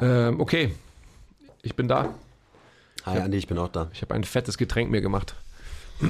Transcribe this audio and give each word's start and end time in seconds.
Ähm, 0.00 0.40
okay, 0.40 0.74
ich 1.62 1.74
bin 1.74 1.88
da. 1.88 2.14
Hi 3.04 3.20
Andi, 3.20 3.38
ich 3.38 3.46
bin 3.46 3.56
auch 3.58 3.68
da. 3.68 3.88
Ich 3.92 4.02
habe 4.02 4.14
ein 4.14 4.24
fettes 4.24 4.58
Getränk 4.58 4.90
mir 4.90 5.00
gemacht. 5.00 5.34
oh, 6.02 6.08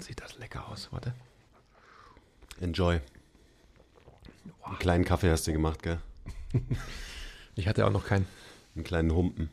sieht 0.00 0.20
das 0.20 0.38
lecker 0.38 0.68
aus. 0.68 0.88
Warte. 0.90 1.12
Enjoy. 2.60 3.00
Einen 4.64 4.78
kleinen 4.78 5.04
Kaffee 5.04 5.30
hast 5.30 5.46
du 5.46 5.52
gemacht, 5.52 5.82
gell? 5.82 5.98
Ich 7.54 7.68
hatte 7.68 7.84
auch 7.86 7.90
noch 7.90 8.06
keinen. 8.06 8.26
Einen 8.74 8.84
kleinen 8.84 9.12
Humpen. 9.12 9.50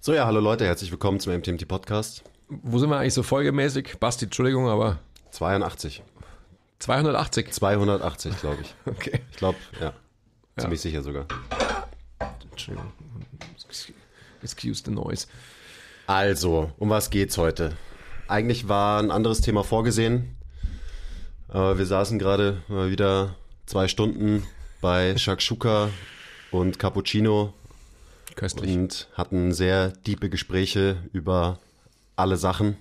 So, 0.00 0.12
ja, 0.12 0.26
hallo 0.26 0.38
Leute, 0.38 0.66
herzlich 0.66 0.90
willkommen 0.90 1.18
zum 1.18 1.32
MTMT 1.32 1.66
Podcast. 1.66 2.22
Wo 2.48 2.78
sind 2.78 2.90
wir 2.90 2.98
eigentlich 2.98 3.14
so 3.14 3.22
folgemäßig? 3.22 3.96
Basti, 3.98 4.26
Entschuldigung, 4.26 4.68
aber 4.68 4.98
82. 5.30 6.02
280. 6.78 7.52
280, 7.52 8.40
glaube 8.40 8.62
ich. 8.62 8.74
Okay. 8.86 9.20
Ich 9.30 9.36
glaube, 9.36 9.58
ja. 9.80 9.92
Ziemlich 10.58 10.80
sicher 10.80 11.02
sogar. 11.02 11.26
Entschuldigung. 12.50 12.92
Excuse 14.42 14.82
the 14.84 14.90
noise. 14.90 15.26
Also, 16.06 16.72
um 16.78 16.88
was 16.88 17.10
geht's 17.10 17.36
heute? 17.36 17.76
Eigentlich 18.28 18.68
war 18.68 19.02
ein 19.02 19.10
anderes 19.10 19.40
Thema 19.40 19.64
vorgesehen. 19.64 20.36
Aber 21.48 21.78
wir 21.78 21.86
saßen 21.86 22.18
gerade 22.18 22.62
mal 22.68 22.90
wieder 22.90 23.36
zwei 23.66 23.88
Stunden 23.88 24.46
bei 24.80 25.16
Shakshuka 25.16 25.90
und 26.50 26.78
Cappuccino 26.78 27.52
Köstlich. 28.34 28.74
und 28.74 29.08
hatten 29.14 29.52
sehr 29.52 29.92
tiefe 30.02 30.28
Gespräche 30.30 30.96
über 31.12 31.58
alle 32.16 32.36
Sachen. 32.36 32.76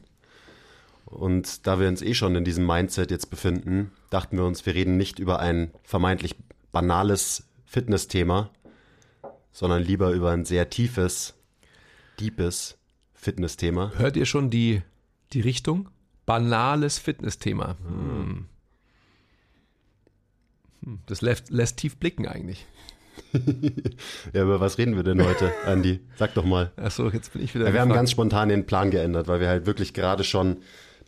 Und 1.15 1.65
da 1.65 1.79
wir 1.79 1.87
uns 1.87 2.01
eh 2.01 2.13
schon 2.13 2.35
in 2.35 2.43
diesem 2.43 2.65
Mindset 2.67 3.09
jetzt 3.09 3.29
befinden, 3.29 3.91
dachten 4.09 4.37
wir 4.37 4.45
uns, 4.45 4.65
wir 4.65 4.75
reden 4.75 4.97
nicht 4.97 5.17
über 5.17 5.39
ein 5.39 5.71
vermeintlich 5.83 6.35
banales 6.71 7.47
Fitnessthema, 7.65 8.49
sondern 9.53 9.81
lieber 9.81 10.11
über 10.11 10.31
ein 10.31 10.43
sehr 10.43 10.69
tiefes, 10.69 11.35
deepes 12.19 12.77
Fitnessthema. 13.13 13.93
Hört 13.95 14.17
ihr 14.17 14.25
schon 14.25 14.49
die, 14.49 14.81
die 15.31 15.39
Richtung? 15.41 15.89
Banales 16.25 16.99
Fitnessthema. 16.99 17.77
Hm. 17.87 18.45
Hm, 20.83 20.99
Das 21.05 21.21
lässt, 21.21 21.49
lässt 21.49 21.77
tief 21.77 21.97
blicken 21.97 22.27
eigentlich. 22.27 22.65
Ja, 24.33 24.43
über 24.43 24.59
was 24.59 24.77
reden 24.77 24.97
wir 24.97 25.03
denn 25.03 25.23
heute, 25.23 25.53
Andi? 25.65 26.01
Sag 26.17 26.33
doch 26.33 26.43
mal. 26.43 26.71
Achso, 26.75 27.09
jetzt 27.09 27.31
bin 27.31 27.41
ich 27.41 27.55
wieder. 27.55 27.65
Ja, 27.67 27.73
wir 27.73 27.79
haben 27.79 27.93
ganz 27.93 28.11
spontan 28.11 28.49
den 28.49 28.65
Plan 28.65 28.91
geändert, 28.91 29.29
weil 29.29 29.39
wir 29.39 29.47
halt 29.47 29.65
wirklich 29.65 29.93
gerade 29.93 30.25
schon 30.25 30.57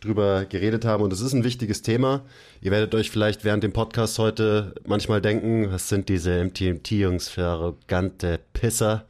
drüber 0.00 0.44
geredet 0.44 0.84
haben 0.84 1.02
und 1.02 1.12
es 1.12 1.20
ist 1.20 1.32
ein 1.32 1.44
wichtiges 1.44 1.82
Thema. 1.82 2.24
Ihr 2.60 2.70
werdet 2.70 2.94
euch 2.94 3.10
vielleicht 3.10 3.44
während 3.44 3.64
dem 3.64 3.72
Podcast 3.72 4.18
heute 4.18 4.74
manchmal 4.86 5.20
denken, 5.20 5.70
was 5.70 5.88
sind 5.88 6.08
diese 6.08 6.44
MTMT-Jungs 6.44 7.28
für 7.28 7.44
arrogante 7.44 8.40
Pisser? 8.52 9.06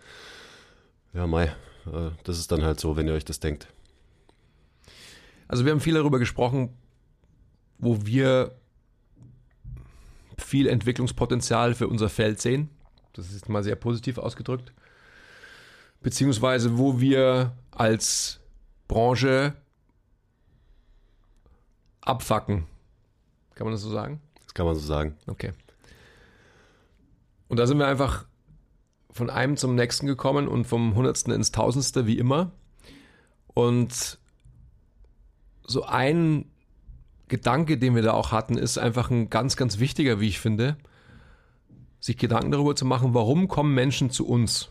Ja, 1.12 1.26
Mai, 1.26 1.44
äh, 1.86 2.10
das 2.24 2.38
ist 2.38 2.52
dann 2.52 2.62
halt 2.62 2.80
so, 2.80 2.96
wenn 2.96 3.06
ihr 3.06 3.14
euch 3.14 3.24
das 3.24 3.40
denkt. 3.40 3.68
Also 5.46 5.64
wir 5.64 5.72
haben 5.72 5.80
viel 5.80 5.94
darüber 5.94 6.18
gesprochen, 6.18 6.70
wo 7.78 8.04
wir 8.04 8.54
viel 10.36 10.68
Entwicklungspotenzial 10.68 11.74
für 11.74 11.88
unser 11.88 12.08
Feld 12.08 12.40
sehen. 12.40 12.70
Das 13.12 13.32
ist 13.32 13.48
mal 13.48 13.64
sehr 13.64 13.76
positiv 13.76 14.18
ausgedrückt. 14.18 14.72
Beziehungsweise 16.00 16.78
wo 16.78 17.00
wir 17.00 17.52
als 17.72 18.40
Branche 18.86 19.54
abfacken. 22.08 22.66
Kann 23.54 23.66
man 23.66 23.72
das 23.72 23.82
so 23.82 23.90
sagen? 23.90 24.20
Das 24.44 24.54
kann 24.54 24.66
man 24.66 24.74
so 24.74 24.80
sagen. 24.80 25.16
Okay. 25.26 25.52
Und 27.48 27.58
da 27.58 27.66
sind 27.66 27.78
wir 27.78 27.86
einfach 27.86 28.26
von 29.10 29.30
einem 29.30 29.56
zum 29.56 29.74
nächsten 29.74 30.06
gekommen 30.06 30.48
und 30.48 30.64
vom 30.66 30.94
Hundertsten 30.94 31.32
ins 31.32 31.50
Tausendste, 31.50 32.06
wie 32.06 32.18
immer. 32.18 32.52
Und 33.48 34.18
so 35.66 35.84
ein 35.84 36.50
Gedanke, 37.26 37.78
den 37.78 37.94
wir 37.94 38.02
da 38.02 38.12
auch 38.12 38.32
hatten, 38.32 38.56
ist 38.56 38.78
einfach 38.78 39.10
ein 39.10 39.28
ganz, 39.28 39.56
ganz 39.56 39.78
wichtiger, 39.78 40.20
wie 40.20 40.28
ich 40.28 40.40
finde, 40.40 40.76
sich 42.00 42.16
Gedanken 42.16 42.52
darüber 42.52 42.76
zu 42.76 42.84
machen, 42.84 43.12
warum 43.14 43.48
kommen 43.48 43.74
Menschen 43.74 44.10
zu 44.10 44.26
uns? 44.26 44.70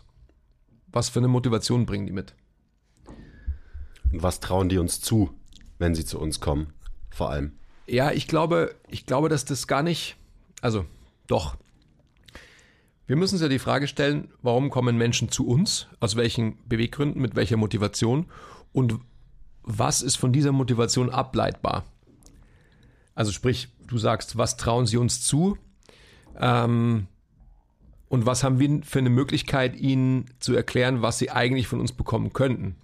Was 0.88 1.08
für 1.08 1.20
eine 1.20 1.28
Motivation 1.28 1.86
bringen 1.86 2.06
die 2.06 2.12
mit? 2.12 2.34
Und 4.12 4.22
was 4.22 4.40
trauen 4.40 4.68
die 4.68 4.78
uns 4.78 5.00
zu, 5.00 5.30
wenn 5.78 5.94
sie 5.94 6.04
zu 6.04 6.18
uns 6.18 6.40
kommen? 6.40 6.72
Vor 7.18 7.30
allem. 7.30 7.50
Ja, 7.88 8.12
ich 8.12 8.28
glaube, 8.28 8.76
ich 8.86 9.04
glaube, 9.04 9.28
dass 9.28 9.44
das 9.44 9.66
gar 9.66 9.82
nicht, 9.82 10.14
also 10.60 10.86
doch. 11.26 11.56
Wir 13.08 13.16
müssen 13.16 13.34
uns 13.34 13.42
ja 13.42 13.48
die 13.48 13.58
Frage 13.58 13.88
stellen, 13.88 14.30
warum 14.40 14.70
kommen 14.70 14.96
Menschen 14.96 15.28
zu 15.28 15.44
uns? 15.44 15.88
Aus 15.98 16.14
welchen 16.14 16.58
Beweggründen, 16.68 17.20
mit 17.20 17.34
welcher 17.34 17.56
Motivation? 17.56 18.26
Und 18.72 19.00
was 19.64 20.00
ist 20.00 20.14
von 20.14 20.32
dieser 20.32 20.52
Motivation 20.52 21.10
ableitbar? 21.10 21.86
Also 23.16 23.32
sprich, 23.32 23.66
du 23.88 23.98
sagst, 23.98 24.38
was 24.38 24.56
trauen 24.56 24.86
sie 24.86 24.96
uns 24.96 25.26
zu? 25.26 25.58
Ähm, 26.38 27.08
und 28.08 28.26
was 28.26 28.44
haben 28.44 28.60
wir 28.60 28.80
für 28.84 29.00
eine 29.00 29.10
Möglichkeit, 29.10 29.74
ihnen 29.74 30.26
zu 30.38 30.54
erklären, 30.54 31.02
was 31.02 31.18
sie 31.18 31.32
eigentlich 31.32 31.66
von 31.66 31.80
uns 31.80 31.90
bekommen 31.90 32.32
könnten? 32.32 32.76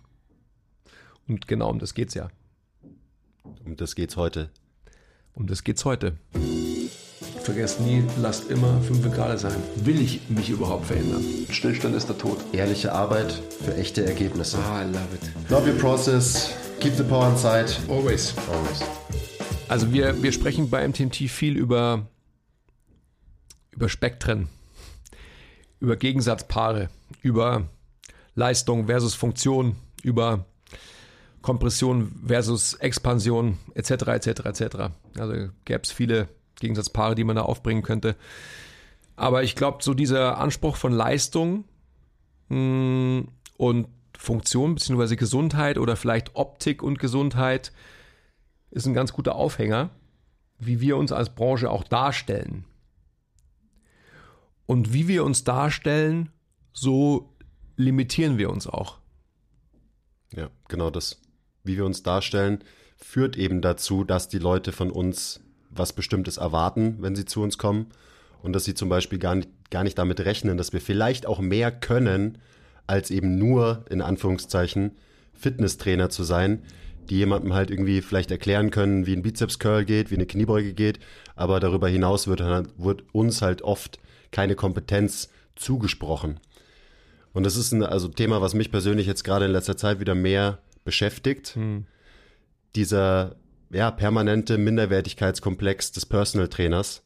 Und 1.28 1.46
genau 1.46 1.70
um 1.70 1.78
das 1.78 1.94
geht's 1.94 2.14
ja. 2.14 2.30
Um 3.44 3.77
das 3.77 3.94
geht's 3.94 4.16
heute. 4.16 4.50
Um 5.34 5.47
das 5.47 5.65
geht's 5.65 5.84
heute. 5.84 6.16
Vergesst 7.43 7.81
nie, 7.81 8.03
lasst 8.19 8.50
immer 8.50 8.81
fünf 8.81 9.10
Grad 9.12 9.38
sein. 9.38 9.62
Will 9.77 10.00
ich 10.00 10.31
mich 10.31 10.49
überhaupt 10.49 10.87
verändern? 10.87 11.22
Stillstand 11.50 11.94
ist 11.94 12.09
der 12.09 12.16
Tod. 12.16 12.38
Ehrliche 12.53 12.93
Arbeit 12.93 13.32
für 13.32 13.77
echte 13.77 14.06
Ergebnisse. 14.06 14.59
Ah, 14.59 14.82
I 14.82 14.87
love 14.87 15.09
it. 15.15 15.50
Love 15.50 15.71
your 15.71 15.78
process. 15.78 16.55
Keep 16.81 16.94
the 16.94 17.03
power 17.03 17.28
inside. 17.28 17.66
Always. 17.91 18.34
Always. 18.50 18.82
Also 19.69 19.93
wir, 19.93 20.22
wir 20.22 20.32
sprechen 20.32 20.71
bei 20.71 20.87
MTMT 20.88 21.28
viel 21.28 21.59
über, 21.59 22.06
über 23.72 23.91
Spektren, 23.91 24.49
über 25.81 25.97
Gegensatzpaare, 25.97 26.88
über 27.21 27.69
Leistung 28.34 28.87
versus 28.87 29.15
Funktion, 29.15 29.76
über 30.03 30.47
Kompression 31.44 32.10
versus 32.27 32.72
Expansion 32.72 33.59
etc. 33.75 33.91
etc. 33.91 34.27
etc. 34.47 34.77
Also 35.19 35.50
gäbe 35.66 35.82
es 35.82 35.93
viele 35.93 36.28
Gegensatzpaare, 36.59 37.15
die 37.15 37.22
man 37.22 37.37
da 37.37 37.43
aufbringen 37.43 37.82
könnte. 37.82 38.16
Aber 39.15 39.43
ich 39.43 39.55
glaube, 39.55 39.84
so 39.84 39.93
dieser 39.93 40.38
Anspruch 40.38 40.77
von 40.77 40.91
Leistung 40.91 41.65
mh, 42.49 43.25
und 43.59 43.88
Funktion 44.16 44.75
beziehungsweise 44.75 45.16
Gesundheit 45.16 45.77
oder 45.77 45.97
vielleicht 45.97 46.34
Optik 46.34 46.82
und 46.82 46.99
Gesundheit 46.99 47.72
ist 48.71 48.87
ein 48.87 48.94
ganz 48.94 49.12
guter 49.12 49.34
Aufhänger, 49.34 49.91
wie 50.59 50.81
wir 50.81 50.97
uns 50.97 51.12
als 51.12 51.34
Branche 51.34 51.71
auch 51.71 51.84
darstellen. 51.84 52.65
Und 54.65 54.94
wie 54.94 55.09
wir 55.09 55.25
uns 55.25 55.44
darstellen, 55.44 56.31
so 56.72 57.34
limitieren 57.76 58.38
wir 58.38 58.49
uns 58.49 58.66
auch. 58.66 58.97
Ja, 60.32 60.49
genau 60.69 60.88
das. 60.88 61.21
Wie 61.64 61.76
wir 61.76 61.84
uns 61.84 62.02
darstellen, 62.02 62.60
führt 62.97 63.36
eben 63.36 63.60
dazu, 63.60 64.04
dass 64.04 64.28
die 64.28 64.38
Leute 64.38 64.72
von 64.72 64.91
uns 64.91 65.41
was 65.70 65.92
Bestimmtes 65.92 66.36
erwarten, 66.36 66.98
wenn 67.00 67.16
sie 67.16 67.25
zu 67.25 67.42
uns 67.42 67.58
kommen. 67.58 67.86
Und 68.42 68.52
dass 68.52 68.64
sie 68.64 68.75
zum 68.75 68.88
Beispiel 68.88 69.19
gar 69.19 69.34
nicht, 69.34 69.48
gar 69.70 69.82
nicht 69.82 69.98
damit 69.98 70.20
rechnen, 70.20 70.58
dass 70.58 70.72
wir 70.72 70.80
vielleicht 70.80 71.26
auch 71.26 71.41
mehr 71.41 71.72
können, 71.72 72.38
als 72.86 73.10
eben 73.10 73.38
nur, 73.38 73.84
in 73.88 74.02
Anführungszeichen, 74.02 74.92
Fitnesstrainer 75.32 76.10
zu 76.10 76.22
sein, 76.22 76.62
die 77.08 77.16
jemandem 77.16 77.54
halt 77.54 77.70
irgendwie 77.70 78.02
vielleicht 78.02 78.31
erklären 78.31 78.70
können, 78.70 79.06
wie 79.06 79.14
ein 79.14 79.22
Bizeps-Curl 79.22 79.84
geht, 79.84 80.10
wie 80.10 80.16
eine 80.16 80.26
Kniebeuge 80.26 80.75
geht. 80.75 81.00
Aber 81.34 81.60
darüber 81.60 81.88
hinaus 81.88 82.26
wird, 82.26 82.41
wird 82.78 83.04
uns 83.12 83.42
halt 83.42 83.62
oft 83.62 83.98
keine 84.31 84.54
Kompetenz 84.54 85.31
zugesprochen. 85.56 86.40
Und 87.32 87.44
das 87.44 87.56
ist 87.56 87.72
ein 87.72 87.82
also 87.82 88.08
Thema, 88.08 88.40
was 88.40 88.55
mich 88.55 88.70
persönlich 88.70 89.06
jetzt 89.06 89.25
gerade 89.25 89.46
in 89.46 89.52
letzter 89.52 89.76
Zeit 89.76 90.00
wieder 90.00 90.14
mehr 90.14 90.58
beschäftigt. 90.84 91.56
Dieser 92.75 93.36
ja, 93.70 93.90
permanente 93.90 94.56
Minderwertigkeitskomplex 94.58 95.92
des 95.92 96.06
Personal 96.06 96.48
Trainers, 96.48 97.02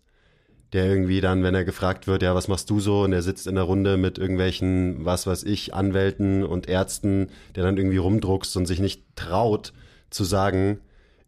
der 0.73 0.87
irgendwie 0.87 1.21
dann, 1.21 1.43
wenn 1.43 1.55
er 1.55 1.65
gefragt 1.65 2.07
wird, 2.07 2.23
ja, 2.23 2.35
was 2.35 2.49
machst 2.49 2.69
du 2.69 2.79
so? 2.79 3.03
Und 3.03 3.13
er 3.13 3.23
sitzt 3.23 3.47
in 3.47 3.55
der 3.55 3.65
Runde 3.65 3.97
mit 3.97 4.19
irgendwelchen, 4.19 5.05
was 5.05 5.27
weiß 5.27 5.45
ich, 5.45 5.75
Anwälten 5.75 6.45
und 6.45 6.69
Ärzten, 6.69 7.29
der 7.55 7.65
dann 7.65 7.79
irgendwie 7.79 7.97
rumdruckst 7.97 8.57
und 8.57 8.67
sich 8.67 8.81
nicht 8.81 9.05
traut 9.17 9.73
zu 10.11 10.25
sagen, 10.25 10.81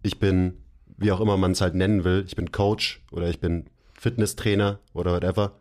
ich 0.02 0.18
bin, 0.18 0.58
wie 0.98 1.12
auch 1.12 1.20
immer 1.20 1.36
man 1.36 1.52
es 1.52 1.62
halt 1.62 1.74
nennen 1.74 2.04
will, 2.04 2.24
ich 2.26 2.36
bin 2.36 2.52
Coach 2.52 3.02
oder 3.10 3.28
ich 3.30 3.40
bin 3.40 3.66
Fitnesstrainer 3.98 4.78
oder 4.92 5.12
whatever. 5.14 5.58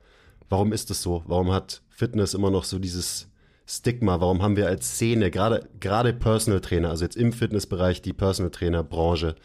Warum 0.50 0.74
ist 0.74 0.92
es 0.92 1.02
so? 1.02 1.24
Warum 1.28 1.52
hat 1.52 1.82
Fitness 1.90 2.34
immer 2.34 2.52
noch 2.52 2.64
so 2.66 2.80
dieses 2.80 3.29
Stigma? 3.70 4.20
Warum 4.20 4.42
haben 4.42 4.56
wir 4.56 4.68
als 4.68 4.96
Szene, 4.96 5.30
gerade, 5.30 5.70
gerade 5.80 6.12
Personal 6.12 6.60
Trainer, 6.60 6.90
also 6.90 7.06
jetzt 7.06 7.16
im 7.16 7.32
Fitnessbereich 7.32 8.02
die 8.02 8.14
Personal 8.14 8.50
Trainer 8.50 8.84
Branche, 8.84 9.36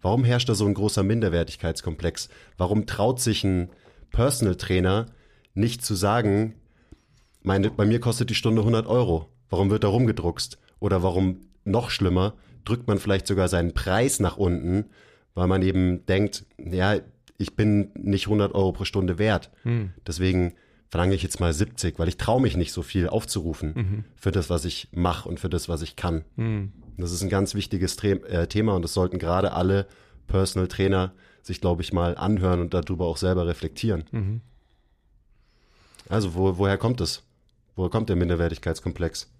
warum 0.00 0.24
herrscht 0.24 0.48
da 0.48 0.54
so 0.54 0.64
ein 0.64 0.72
großer 0.74 1.02
Minderwertigkeitskomplex? 1.02 2.30
Warum 2.56 2.86
traut 2.86 3.20
sich 3.20 3.44
ein 3.44 3.68
Personal 4.10 4.54
Trainer 4.54 5.06
nicht 5.52 5.84
zu 5.84 5.94
sagen, 5.94 6.54
meine, 7.42 7.70
bei 7.70 7.84
mir 7.84 8.00
kostet 8.00 8.30
die 8.30 8.34
Stunde 8.34 8.62
100 8.62 8.86
Euro. 8.86 9.28
Warum 9.50 9.70
wird 9.70 9.84
da 9.84 9.88
rumgedruckst? 9.88 10.58
Oder 10.80 11.02
warum 11.02 11.40
noch 11.64 11.90
schlimmer, 11.90 12.34
drückt 12.64 12.86
man 12.86 12.98
vielleicht 12.98 13.26
sogar 13.26 13.48
seinen 13.48 13.74
Preis 13.74 14.20
nach 14.20 14.36
unten, 14.36 14.86
weil 15.34 15.46
man 15.46 15.62
eben 15.62 16.06
denkt, 16.06 16.46
ja, 16.58 16.96
ich 17.36 17.54
bin 17.54 17.90
nicht 17.94 18.26
100 18.26 18.54
Euro 18.54 18.72
pro 18.72 18.84
Stunde 18.84 19.18
wert. 19.18 19.50
Hm. 19.62 19.92
Deswegen 20.06 20.54
verlange 20.88 21.14
ich 21.14 21.22
jetzt 21.22 21.40
mal 21.40 21.52
70, 21.52 21.98
weil 21.98 22.08
ich 22.08 22.16
traue 22.16 22.40
mich 22.40 22.56
nicht 22.56 22.72
so 22.72 22.82
viel 22.82 23.08
aufzurufen 23.08 23.72
mhm. 23.74 24.04
für 24.16 24.32
das, 24.32 24.50
was 24.50 24.64
ich 24.64 24.88
mache 24.92 25.28
und 25.28 25.38
für 25.38 25.48
das, 25.48 25.68
was 25.68 25.82
ich 25.82 25.96
kann. 25.96 26.24
Mhm. 26.36 26.72
Das 26.96 27.12
ist 27.12 27.22
ein 27.22 27.28
ganz 27.28 27.54
wichtiges 27.54 28.02
äh, 28.02 28.46
Thema 28.48 28.74
und 28.74 28.82
das 28.82 28.94
sollten 28.94 29.18
gerade 29.18 29.52
alle 29.52 29.86
Personal 30.26 30.68
Trainer 30.68 31.12
sich, 31.42 31.60
glaube 31.60 31.82
ich, 31.82 31.92
mal 31.92 32.16
anhören 32.16 32.60
und 32.60 32.74
darüber 32.74 33.06
auch 33.06 33.16
selber 33.16 33.46
reflektieren. 33.46 34.04
Mhm. 34.10 34.40
Also, 36.08 36.34
wo, 36.34 36.58
woher 36.58 36.78
kommt 36.78 37.00
es? 37.00 37.22
Woher 37.76 37.90
kommt 37.90 38.08
der 38.08 38.16
Minderwertigkeitskomplex? 38.16 39.30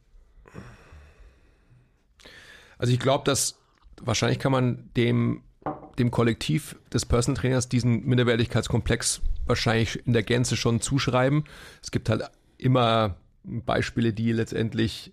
Also 2.79 2.93
ich 2.93 3.01
glaube, 3.01 3.25
dass 3.25 3.59
wahrscheinlich 4.01 4.39
kann 4.39 4.53
man 4.53 4.91
dem, 4.97 5.43
dem 5.99 6.11
Kollektiv 6.11 6.77
des 6.93 7.07
Personal 7.07 7.41
Trainers 7.41 7.69
diesen 7.69 8.05
Minderwertigkeitskomplex 8.05 9.21
wahrscheinlich 9.47 10.05
in 10.07 10.13
der 10.13 10.23
Gänze 10.23 10.57
schon 10.57 10.81
zuschreiben. 10.81 11.45
Es 11.83 11.91
gibt 11.91 12.09
halt 12.09 12.23
immer 12.57 13.17
Beispiele, 13.45 14.13
die 14.13 14.33
letztendlich 14.33 15.13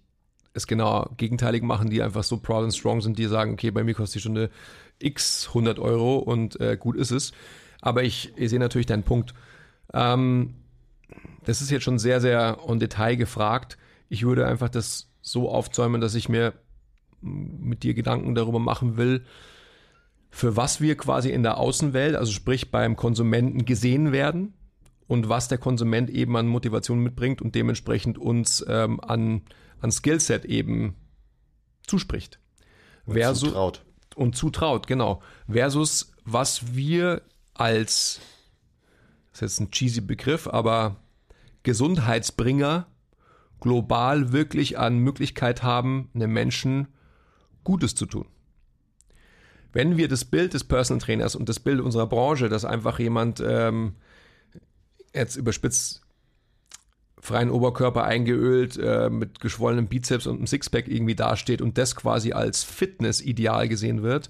es 0.53 0.67
genau 0.67 1.09
gegenteilig 1.17 1.63
machen, 1.63 1.89
die 1.89 2.01
einfach 2.01 2.23
so 2.23 2.37
proud 2.37 2.63
and 2.63 2.75
strong 2.75 3.01
sind, 3.01 3.19
die 3.19 3.25
sagen, 3.25 3.53
okay, 3.53 3.71
bei 3.71 3.83
mir 3.83 3.93
kostet 3.93 4.15
die 4.15 4.21
Stunde 4.21 4.49
x 4.99 5.47
100 5.49 5.79
Euro 5.79 6.17
und 6.17 6.59
äh, 6.61 6.77
gut 6.77 6.95
ist 6.95 7.11
es. 7.11 7.33
Aber 7.81 8.03
ich, 8.03 8.33
ich 8.37 8.49
sehe 8.49 8.59
natürlich 8.59 8.87
deinen 8.87 9.03
Punkt. 9.03 9.33
Ähm, 9.93 10.55
das 11.43 11.61
ist 11.61 11.71
jetzt 11.71 11.83
schon 11.83 11.99
sehr, 11.99 12.21
sehr 12.21 12.59
on 12.67 12.79
Detail 12.79 13.15
gefragt. 13.15 13.77
Ich 14.09 14.25
würde 14.25 14.47
einfach 14.47 14.69
das 14.69 15.09
so 15.21 15.49
aufzäumen, 15.49 16.01
dass 16.01 16.15
ich 16.15 16.29
mir 16.29 16.53
mit 17.21 17.83
dir 17.83 17.93
Gedanken 17.93 18.35
darüber 18.35 18.59
machen 18.59 18.97
will, 18.97 19.25
für 20.35 20.57
was 20.57 20.81
wir 20.81 20.97
quasi 20.97 21.29
in 21.29 21.43
der 21.43 21.57
Außenwelt, 21.57 22.13
also 22.13 22.33
sprich 22.33 22.69
beim 22.69 22.97
Konsumenten 22.97 23.63
gesehen 23.63 24.11
werden 24.11 24.53
und 25.07 25.29
was 25.29 25.47
der 25.47 25.57
Konsument 25.57 26.09
eben 26.09 26.35
an 26.35 26.45
Motivation 26.45 26.99
mitbringt 26.99 27.41
und 27.41 27.55
dementsprechend 27.55 28.17
uns 28.17 28.63
ähm, 28.67 28.99
an, 28.99 29.43
an 29.79 29.93
Skillset 29.93 30.43
eben 30.43 30.95
zuspricht. 31.87 32.41
Und 33.05 33.13
Versus, 33.13 33.47
zutraut. 33.47 33.85
Und 34.15 34.35
zutraut, 34.35 34.87
genau. 34.87 35.21
Versus 35.49 36.11
was 36.25 36.75
wir 36.75 37.21
als, 37.53 38.19
das 39.31 39.35
ist 39.35 39.41
jetzt 39.41 39.59
ein 39.61 39.71
cheesy 39.71 40.01
Begriff, 40.01 40.47
aber 40.47 40.97
Gesundheitsbringer 41.63 42.87
global 43.61 44.33
wirklich 44.33 44.77
an 44.77 44.97
Möglichkeit 44.97 45.63
haben, 45.63 46.09
einem 46.13 46.33
Menschen 46.33 46.89
Gutes 47.63 47.95
zu 47.95 48.05
tun. 48.05 48.27
Wenn 49.75 49.97
wir 49.97 50.07
das 50.07 50.23
Bild 50.23 50.53
des 50.53 50.63
Personal 50.63 51.01
Trainers 51.01 51.35
und 51.35 51.49
das 51.49 51.59
Bild 51.59 51.81
unserer 51.81 52.07
Branche, 52.07 52.47
dass 52.47 52.63
einfach 52.63 52.97
jemand 52.97 53.43
ähm, 53.45 53.95
jetzt 55.13 55.35
überspitzt 55.35 56.01
freien 57.19 57.49
Oberkörper 57.49 58.05
eingeölt, 58.05 58.77
äh, 58.77 59.09
mit 59.09 59.41
geschwollenem 59.41 59.87
Bizeps 59.87 60.27
und 60.27 60.37
einem 60.37 60.47
Sixpack 60.47 60.87
irgendwie 60.87 61.15
dasteht 61.15 61.61
und 61.61 61.77
das 61.77 61.97
quasi 61.97 62.31
als 62.31 62.63
Fitness-Ideal 62.63 63.67
gesehen 63.67 64.01
wird, 64.01 64.29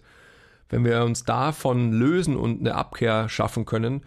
wenn 0.70 0.84
wir 0.84 1.04
uns 1.04 1.26
davon 1.26 1.92
lösen 1.92 2.38
und 2.38 2.62
eine 2.62 2.74
Abkehr 2.74 3.30
schaffen 3.30 3.66
können, 3.66 4.02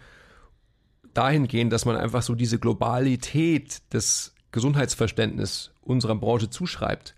dahingehend, 1.14 1.72
dass 1.72 1.84
man 1.84 1.94
einfach 1.94 2.22
so 2.22 2.34
diese 2.34 2.58
Globalität 2.58 3.80
des 3.92 4.34
Gesundheitsverständnisses 4.50 5.70
unserer 5.82 6.16
Branche 6.16 6.50
zuschreibt, 6.50 7.14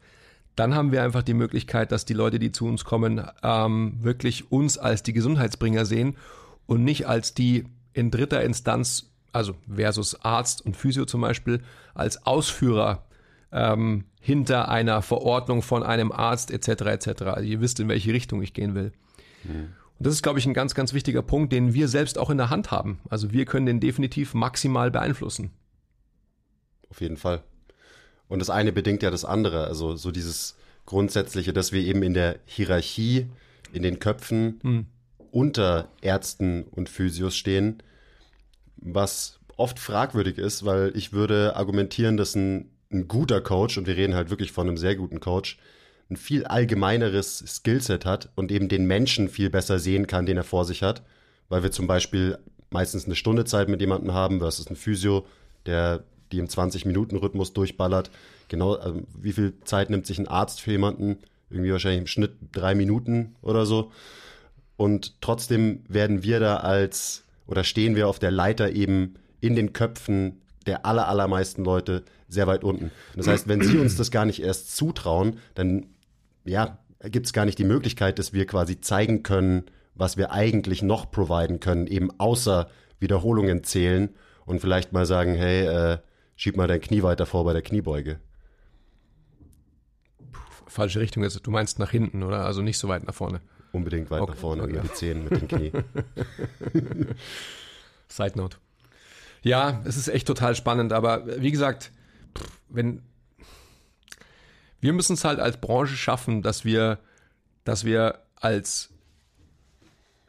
dann 0.61 0.75
haben 0.75 0.93
wir 0.93 1.03
einfach 1.03 1.23
die 1.23 1.33
Möglichkeit, 1.33 1.91
dass 1.91 2.05
die 2.05 2.13
Leute, 2.13 2.39
die 2.39 2.53
zu 2.53 2.67
uns 2.67 2.85
kommen, 2.85 3.27
ähm, 3.43 3.95
wirklich 4.03 4.53
uns 4.53 4.77
als 4.77 5.03
die 5.03 5.15
Gesundheitsbringer 5.15 5.87
sehen 5.87 6.19
und 6.67 6.85
nicht 6.85 7.09
als 7.09 7.33
die 7.33 7.65
in 7.95 8.11
dritter 8.11 8.45
Instanz, 8.45 9.11
also 9.33 9.55
versus 9.75 10.23
Arzt 10.23 10.61
und 10.61 10.77
Physio 10.77 11.07
zum 11.07 11.23
Beispiel, 11.23 11.63
als 11.95 12.27
Ausführer 12.27 13.07
ähm, 13.53 14.05
hinter 14.21 14.69
einer 14.69 15.01
Verordnung 15.01 15.63
von 15.63 15.83
einem 15.83 16.13
Arzt 16.13 16.51
etc. 16.51 16.69
etc. 16.83 17.23
Also 17.23 17.49
ihr 17.49 17.63
wisst, 17.63 17.81
in 17.81 17.89
welche 17.89 18.13
Richtung 18.13 18.43
ich 18.43 18.53
gehen 18.53 18.75
will. 18.75 18.93
Mhm. 19.45 19.71
Und 19.99 20.07
das 20.07 20.13
ist, 20.13 20.23
glaube 20.23 20.41
ich, 20.41 20.47
ein 20.47 20.53
ganz, 20.53 20.75
ganz 20.75 20.93
wichtiger 20.93 21.23
Punkt, 21.23 21.55
den 21.55 21.73
wir 21.73 21.89
selbst 21.89 22.19
auch 22.19 22.29
in 22.29 22.37
der 22.37 22.51
Hand 22.51 22.71
haben. 22.71 22.99
Also 23.09 23.33
wir 23.33 23.47
können 23.47 23.65
den 23.65 23.81
definitiv 23.81 24.35
maximal 24.35 24.91
beeinflussen. 24.91 25.53
Auf 26.91 27.01
jeden 27.01 27.17
Fall. 27.17 27.43
Und 28.31 28.39
das 28.39 28.49
eine 28.49 28.73
bedingt 28.73 29.03
ja 29.03 29.11
das 29.11 29.25
andere. 29.25 29.67
Also 29.67 29.97
so 29.97 30.13
dieses 30.13 30.57
Grundsätzliche, 30.87 31.53
dass 31.53 31.73
wir 31.73 31.83
eben 31.83 32.03
in 32.03 32.15
der 32.15 32.39
Hierarchie, 32.47 33.27
in 33.73 33.83
den 33.83 33.99
Köpfen 33.99 34.61
mhm. 34.63 34.87
unter 35.33 35.89
Ärzten 36.01 36.63
und 36.71 36.89
Physios 36.89 37.37
stehen, 37.37 37.83
was 38.77 39.41
oft 39.57 39.81
fragwürdig 39.81 40.39
ist, 40.39 40.65
weil 40.65 40.93
ich 40.95 41.13
würde 41.13 41.57
argumentieren, 41.57 42.17
dass 42.17 42.37
ein, 42.37 42.71
ein 42.93 43.09
guter 43.09 43.41
Coach, 43.41 43.77
und 43.77 43.89
wir 43.89 43.97
reden 43.97 44.15
halt 44.15 44.31
wirklich 44.31 44.53
von 44.53 44.69
einem 44.69 44.77
sehr 44.77 44.95
guten 44.95 45.19
Coach, 45.19 45.59
ein 46.09 46.17
viel 46.17 46.45
allgemeineres 46.45 47.39
Skillset 47.47 48.07
hat 48.07 48.31
und 48.37 48.53
eben 48.53 48.69
den 48.69 48.87
Menschen 48.87 49.29
viel 49.29 49.51
besser 49.51 49.81
sehen 49.81 50.07
kann, 50.07 50.25
den 50.25 50.37
er 50.37 50.45
vor 50.45 50.65
sich 50.65 50.85
hat, 50.85 51.03
weil 51.49 51.65
wir 51.65 51.73
zum 51.73 51.89
Beispiel 51.89 52.39
meistens 52.71 53.07
eine 53.07 53.17
Stunde 53.17 53.45
Zeit 53.45 53.69
mit 53.69 53.81
jemandem 53.81 54.15
haben 54.15 54.39
versus 54.39 54.71
ein 54.71 54.77
Physio, 54.77 55.27
der 55.67 56.05
die 56.33 56.39
im 56.39 56.47
20-Minuten-Rhythmus 56.47 57.53
durchballert. 57.53 58.11
Genau, 58.49 58.75
also 58.75 59.03
wie 59.21 59.33
viel 59.33 59.55
Zeit 59.65 59.91
nimmt 59.91 60.07
sich 60.07 60.19
ein 60.19 60.29
Arzt 60.29 60.61
für 60.61 60.73
jemanden? 60.73 61.19
Irgendwie 61.51 61.73
wahrscheinlich 61.73 62.01
im 62.01 62.07
Schnitt 62.07 62.33
drei 62.53 62.75
Minuten 62.75 63.35
oder 63.43 63.67
so. 63.67 63.91
Und 64.77 65.21
trotzdem 65.21 65.83
werden 65.89 66.23
wir 66.23 66.41
da 66.41 66.57
als, 66.59 67.25
oder 67.47 67.65
stehen 67.65 67.97
wir 67.97 68.09
auf 68.09 68.19
der 68.19 68.31
Leiter 68.31 68.73
eben 68.73 69.15
in 69.41 69.57
den 69.57 69.73
Köpfen 69.73 70.41
der 70.67 70.87
aller, 70.87 71.09
allermeisten 71.09 71.65
Leute 71.65 72.05
sehr 72.29 72.47
weit 72.47 72.65
unten. 72.65 72.91
Das 73.17 73.27
heißt, 73.27 73.49
wenn 73.49 73.63
sie 73.63 73.79
uns 73.79 73.97
das 73.97 74.11
gar 74.11 74.25
nicht 74.25 74.43
erst 74.43 74.77
zutrauen, 74.77 75.39
dann, 75.55 75.87
ja, 76.45 76.79
gibt 77.03 77.27
es 77.27 77.33
gar 77.33 77.45
nicht 77.45 77.59
die 77.59 77.65
Möglichkeit, 77.65 78.19
dass 78.19 78.33
wir 78.33 78.47
quasi 78.47 78.81
zeigen 78.81 79.23
können, 79.23 79.65
was 79.95 80.17
wir 80.17 80.33
eigentlich 80.33 80.83
noch 80.83 81.11
providen 81.11 81.61
können, 81.61 81.87
eben 81.87 82.11
außer 82.19 82.69
Wiederholungen 83.01 83.65
zählen 83.65 84.11
und 84.47 84.61
vielleicht 84.61 84.93
mal 84.93 85.07
sagen, 85.07 85.35
hey, 85.35 85.67
äh, 85.67 85.99
schieb 86.41 86.57
mal 86.57 86.67
dein 86.67 86.81
Knie 86.81 87.03
weiter 87.03 87.27
vor 87.27 87.45
bei 87.45 87.53
der 87.53 87.61
Kniebeuge. 87.61 88.19
falsche 90.67 90.99
Richtung 90.99 91.23
ist, 91.23 91.39
du 91.47 91.51
meinst 91.51 91.79
nach 91.79 91.91
hinten, 91.91 92.23
oder? 92.23 92.47
Also 92.47 92.63
nicht 92.63 92.79
so 92.79 92.89
weit 92.89 93.05
nach 93.05 93.13
vorne. 93.13 93.43
Unbedingt 93.73 94.11
weit 94.11 94.23
okay, 94.23 94.33
nach 94.33 94.39
vorne, 94.39 94.63
okay. 94.63 94.73
über 94.73 94.81
die 94.81 94.93
Zehen 94.95 95.25
mit 95.25 95.33
dem 95.33 95.49
Knie. 95.49 95.73
Side 98.09 98.39
Note. 98.39 98.57
Ja, 99.43 99.83
es 99.85 99.99
ist 99.99 100.09
echt 100.09 100.27
total 100.27 100.55
spannend, 100.55 100.95
aber 100.95 101.27
wie 101.43 101.51
gesagt, 101.51 101.91
wenn 102.71 103.03
wir 104.81 104.95
müssen 104.95 105.13
es 105.13 105.25
halt 105.25 105.41
als 105.41 105.59
Branche 105.59 105.95
schaffen, 105.95 106.41
dass 106.41 106.65
wir, 106.65 107.01
dass 107.65 107.85
wir 107.85 108.21
als 108.37 108.89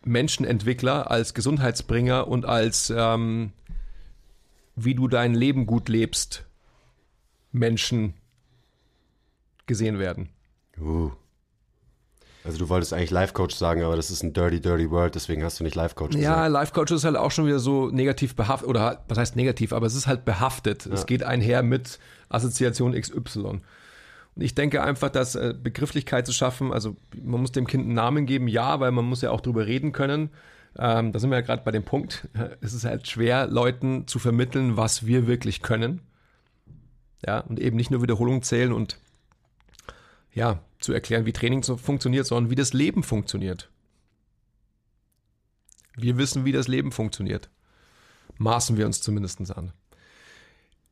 Menschenentwickler, 0.04 1.10
als 1.10 1.34
Gesundheitsbringer 1.34 2.28
und 2.28 2.46
als 2.46 2.92
ähm, 2.94 3.54
wie 4.84 4.96
du 4.96 5.08
dein 5.08 5.34
Leben 5.34 5.66
gut 5.66 5.90
lebst, 5.90 6.46
Menschen 7.52 8.14
gesehen 9.66 10.00
werden. 10.00 10.30
Uh. 10.80 11.12
Also 12.44 12.58
du 12.58 12.70
wolltest 12.70 12.94
eigentlich 12.94 13.12
Life 13.12 13.34
Coach 13.34 13.56
sagen, 13.56 13.84
aber 13.84 13.96
das 13.96 14.10
ist 14.10 14.24
ein 14.24 14.34
dirty, 14.34 14.60
dirty 14.60 14.90
World, 14.90 15.14
deswegen 15.14 15.44
hast 15.44 15.60
du 15.60 15.64
nicht 15.64 15.76
Life 15.76 15.94
Coach 15.94 16.16
gesagt. 16.16 16.24
Ja, 16.24 16.48
Life 16.48 16.74
Coach 16.74 16.92
ist 16.92 17.04
halt 17.04 17.16
auch 17.16 17.30
schon 17.30 17.46
wieder 17.46 17.60
so 17.60 17.90
negativ 17.90 18.36
behaftet, 18.36 18.68
oder 18.68 19.04
was 19.08 19.18
heißt 19.18 19.36
negativ, 19.36 19.74
aber 19.74 19.86
es 19.86 19.94
ist 19.94 20.08
halt 20.08 20.26
behaftet. 20.26 20.88
Ja. 20.88 20.94
Es 20.94 21.06
geht 21.06 21.24
einher 21.24 21.62
mit 21.62 22.00
Assoziation 22.30 23.00
XY. 23.00 23.62
Und 24.36 24.44
ich 24.44 24.56
denke 24.56 24.82
einfach, 24.82 25.10
dass 25.10 25.36
äh, 25.36 25.54
Begrifflichkeit 25.62 26.26
zu 26.26 26.34
schaffen, 26.34 26.74
also 26.74 26.96
man 27.22 27.42
muss 27.42 27.52
dem 27.52 27.68
Kind 27.68 27.84
einen 27.84 27.94
Namen 27.94 28.26
geben, 28.26 28.48
ja, 28.48 28.80
weil 28.80 28.92
man 28.92 29.06
muss 29.06 29.22
ja 29.22 29.30
auch 29.30 29.42
drüber 29.42 29.68
reden 29.68 29.92
können. 29.92 30.30
Ähm, 30.78 31.12
da 31.12 31.20
sind 31.20 31.30
wir 31.30 31.38
ja 31.38 31.46
gerade 31.46 31.64
bei 31.64 31.72
dem 31.72 31.84
Punkt, 31.84 32.28
es 32.62 32.74
ist 32.74 32.86
halt 32.86 33.08
schwer, 33.08 33.48
Leuten 33.48 34.08
zu 34.08 34.20
vermitteln, 34.20 34.78
was 34.78 35.06
wir 35.06 35.28
wirklich 35.28 35.62
können. 35.62 36.02
Ja, 37.26 37.40
und 37.40 37.60
eben 37.60 37.78
nicht 37.78 37.92
nur 37.92 38.02
Wiederholungen 38.02 38.42
zählen 38.42 38.72
und 38.72 38.98
ja, 40.34 40.60
zu 40.80 40.94
erklären, 40.94 41.26
wie 41.26 41.34
Training 41.34 41.62
so 41.62 41.78
funktioniert, 41.78 42.26
sondern 42.26 42.50
wie 42.50 42.56
das 42.56 42.74
Leben 42.74 43.04
funktioniert. 43.04 43.70
Wir 45.96 46.18
wissen, 46.18 46.46
wie 46.46 46.52
das 46.52 46.68
Leben 46.68 46.92
funktioniert. 46.92 47.50
Maßen 48.38 48.78
wir 48.78 48.86
uns 48.86 49.02
zumindest 49.02 49.52
an. 49.56 49.74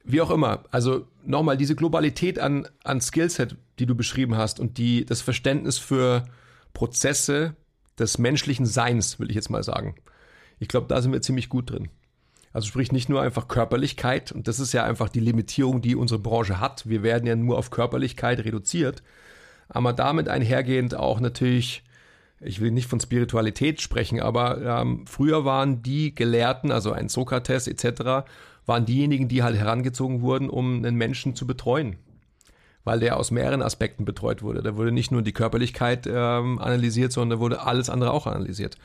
Wie 0.03 0.21
auch 0.21 0.29
immer, 0.29 0.65
also 0.71 1.07
nochmal 1.23 1.57
diese 1.57 1.75
Globalität 1.75 2.39
an, 2.39 2.67
an 2.83 3.01
Skillset, 3.01 3.55
die 3.79 3.85
du 3.85 3.95
beschrieben 3.95 4.37
hast 4.37 4.59
und 4.59 4.77
die, 4.77 5.05
das 5.05 5.21
Verständnis 5.21 5.77
für 5.77 6.25
Prozesse, 6.73 7.55
des 7.99 8.17
menschlichen 8.17 8.65
Seins, 8.65 9.19
will 9.19 9.29
ich 9.29 9.35
jetzt 9.35 9.49
mal 9.49 9.63
sagen. 9.63 9.95
Ich 10.59 10.67
glaube, 10.67 10.87
da 10.87 11.01
sind 11.01 11.11
wir 11.11 11.21
ziemlich 11.21 11.49
gut 11.49 11.71
drin. 11.71 11.89
Also 12.51 12.67
sprich 12.67 12.91
nicht 12.91 13.09
nur 13.09 13.21
einfach 13.21 13.47
Körperlichkeit, 13.47 14.31
und 14.31 14.47
das 14.47 14.59
ist 14.59 14.73
ja 14.73 14.83
einfach 14.83 15.09
die 15.09 15.19
Limitierung, 15.19 15.81
die 15.81 15.95
unsere 15.95 16.19
Branche 16.19 16.59
hat. 16.59 16.89
Wir 16.89 17.03
werden 17.03 17.27
ja 17.27 17.35
nur 17.35 17.57
auf 17.57 17.69
Körperlichkeit 17.69 18.39
reduziert, 18.39 19.03
aber 19.67 19.93
damit 19.93 20.27
einhergehend 20.27 20.95
auch 20.95 21.19
natürlich, 21.19 21.83
ich 22.41 22.59
will 22.59 22.71
nicht 22.71 22.89
von 22.89 22.99
Spiritualität 22.99 23.81
sprechen, 23.81 24.19
aber 24.19 24.81
ähm, 24.81 25.05
früher 25.05 25.45
waren 25.45 25.83
die 25.83 26.15
Gelehrten, 26.15 26.71
also 26.71 26.91
ein 26.91 27.07
Sokrates 27.07 27.67
etc., 27.67 28.27
waren 28.65 28.85
diejenigen, 28.85 29.27
die 29.27 29.43
halt 29.43 29.57
herangezogen 29.57 30.21
wurden, 30.21 30.49
um 30.49 30.77
einen 30.77 30.95
Menschen 30.95 31.35
zu 31.35 31.45
betreuen. 31.45 31.97
Weil 32.89 33.01
der 33.01 33.17
aus 33.17 33.29
mehreren 33.29 33.61
Aspekten 33.61 34.03
betreut 34.03 34.41
wurde. 34.41 34.63
Da 34.63 34.75
wurde 34.75 34.91
nicht 34.91 35.11
nur 35.11 35.21
die 35.21 35.31
Körperlichkeit 35.31 36.07
ähm, 36.07 36.57
analysiert, 36.57 37.11
sondern 37.11 37.37
da 37.37 37.39
wurde 37.39 37.61
alles 37.61 37.87
andere 37.87 38.11
auch 38.11 38.25
analysiert. 38.25 38.77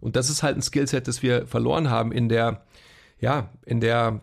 Und 0.00 0.16
das 0.16 0.30
ist 0.30 0.42
halt 0.42 0.56
ein 0.56 0.62
Skillset, 0.62 1.06
das 1.06 1.22
wir 1.22 1.46
verloren 1.46 1.90
haben 1.90 2.10
in 2.10 2.30
der, 2.30 2.64
ja, 3.20 3.50
in 3.66 3.82
der 3.82 4.22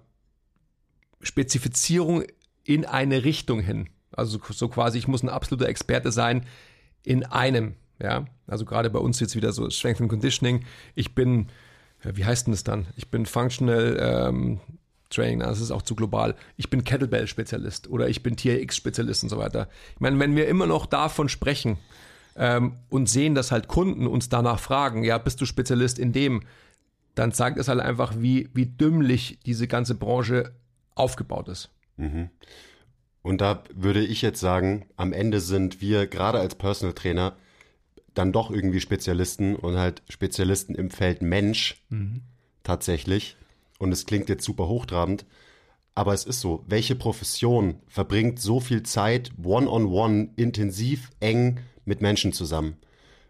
Spezifizierung 1.22 2.24
in 2.64 2.84
eine 2.84 3.26
Richtung 3.26 3.60
hin. 3.60 3.90
Also 4.12 4.40
so 4.50 4.70
quasi, 4.70 4.98
ich 4.98 5.08
muss 5.08 5.22
ein 5.22 5.30
absoluter 5.30 5.70
Experte 5.70 6.12
sein 6.12 6.44
in 7.04 7.24
einem. 7.24 7.76
Ja, 8.02 8.26
also 8.48 8.66
gerade 8.66 8.90
bei 8.90 8.98
uns 8.98 9.20
jetzt 9.20 9.36
wieder 9.36 9.52
so 9.52 9.70
Strength 9.70 10.02
and 10.02 10.10
Conditioning. 10.10 10.66
Ich 10.96 11.14
bin, 11.14 11.50
wie 12.02 12.26
heißt 12.26 12.48
denn 12.48 12.54
das 12.54 12.64
dann? 12.64 12.88
Ich 12.96 13.12
bin 13.12 13.28
Functional 13.28 13.98
ähm, 14.02 14.62
Training, 15.10 15.40
das 15.40 15.62
ist 15.62 15.72
auch 15.72 15.82
zu 15.82 15.96
global. 15.96 16.36
Ich 16.58 16.70
bin 16.70 16.84
Kettlebell-Spezialist 16.84 17.90
oder 17.90 18.10
ich 18.10 18.24
bin 18.24 18.36
TRX-Spezialist 18.36 19.24
und 19.24 19.30
so 19.30 19.38
weiter. 19.38 19.70
Ich 19.96 20.02
meine, 20.02 20.20
wenn 20.20 20.36
wir 20.36 20.48
immer 20.48 20.68
noch 20.68 20.86
davon 20.86 21.30
sprechen 21.30 21.78
ähm, 22.36 22.74
und 22.90 23.10
sehen, 23.10 23.36
dass 23.36 23.52
halt 23.52 23.68
Kunden 23.68 24.08
uns 24.08 24.30
danach 24.30 24.60
fragen, 24.60 25.04
ja, 25.04 25.18
bist 25.18 25.42
du 25.42 25.46
Spezialist 25.46 26.00
in 26.00 26.14
dem, 26.14 26.44
dann 27.16 27.32
zeigt 27.32 27.58
es 27.58 27.68
halt 27.68 27.80
einfach, 27.80 28.14
wie, 28.18 28.50
wie 28.54 28.66
dümmlich 28.66 29.40
diese 29.46 29.68
ganze 29.68 29.96
Branche 29.96 30.52
aufgebaut 30.94 31.48
ist. 31.48 31.70
Mhm. 31.98 32.30
Und 33.22 33.42
da 33.42 33.64
würde 33.74 34.06
ich 34.06 34.22
jetzt 34.22 34.40
sagen, 34.40 34.86
am 34.96 35.14
Ende 35.14 35.42
sind 35.42 35.82
wir 35.82 36.08
gerade 36.08 36.40
als 36.40 36.56
Personal 36.56 36.94
Trainer 36.94 37.36
dann 38.14 38.32
doch 38.32 38.52
irgendwie 38.52 38.80
Spezialisten 38.80 39.56
und 39.56 39.78
halt 39.78 40.02
Spezialisten 40.10 40.76
im 40.76 40.90
Feld 40.90 41.22
Mensch 41.22 41.84
mhm. 41.90 42.22
tatsächlich. 42.64 43.38
Und 43.78 43.92
es 43.92 44.06
klingt 44.06 44.30
jetzt 44.30 44.44
super 44.44 44.68
hochtrabend, 44.68 45.26
aber 45.96 46.14
es 46.14 46.26
ist 46.26 46.42
so. 46.42 46.64
Welche 46.68 46.96
Profession 46.96 47.80
verbringt 47.88 48.40
so 48.40 48.60
viel 48.60 48.84
Zeit 48.84 49.32
one-on-one, 49.44 49.88
-on 49.88 50.28
-one, 50.28 50.30
intensiv, 50.36 51.10
eng 51.20 51.60
mit 51.86 52.02
Menschen 52.02 52.34
zusammen? 52.34 52.78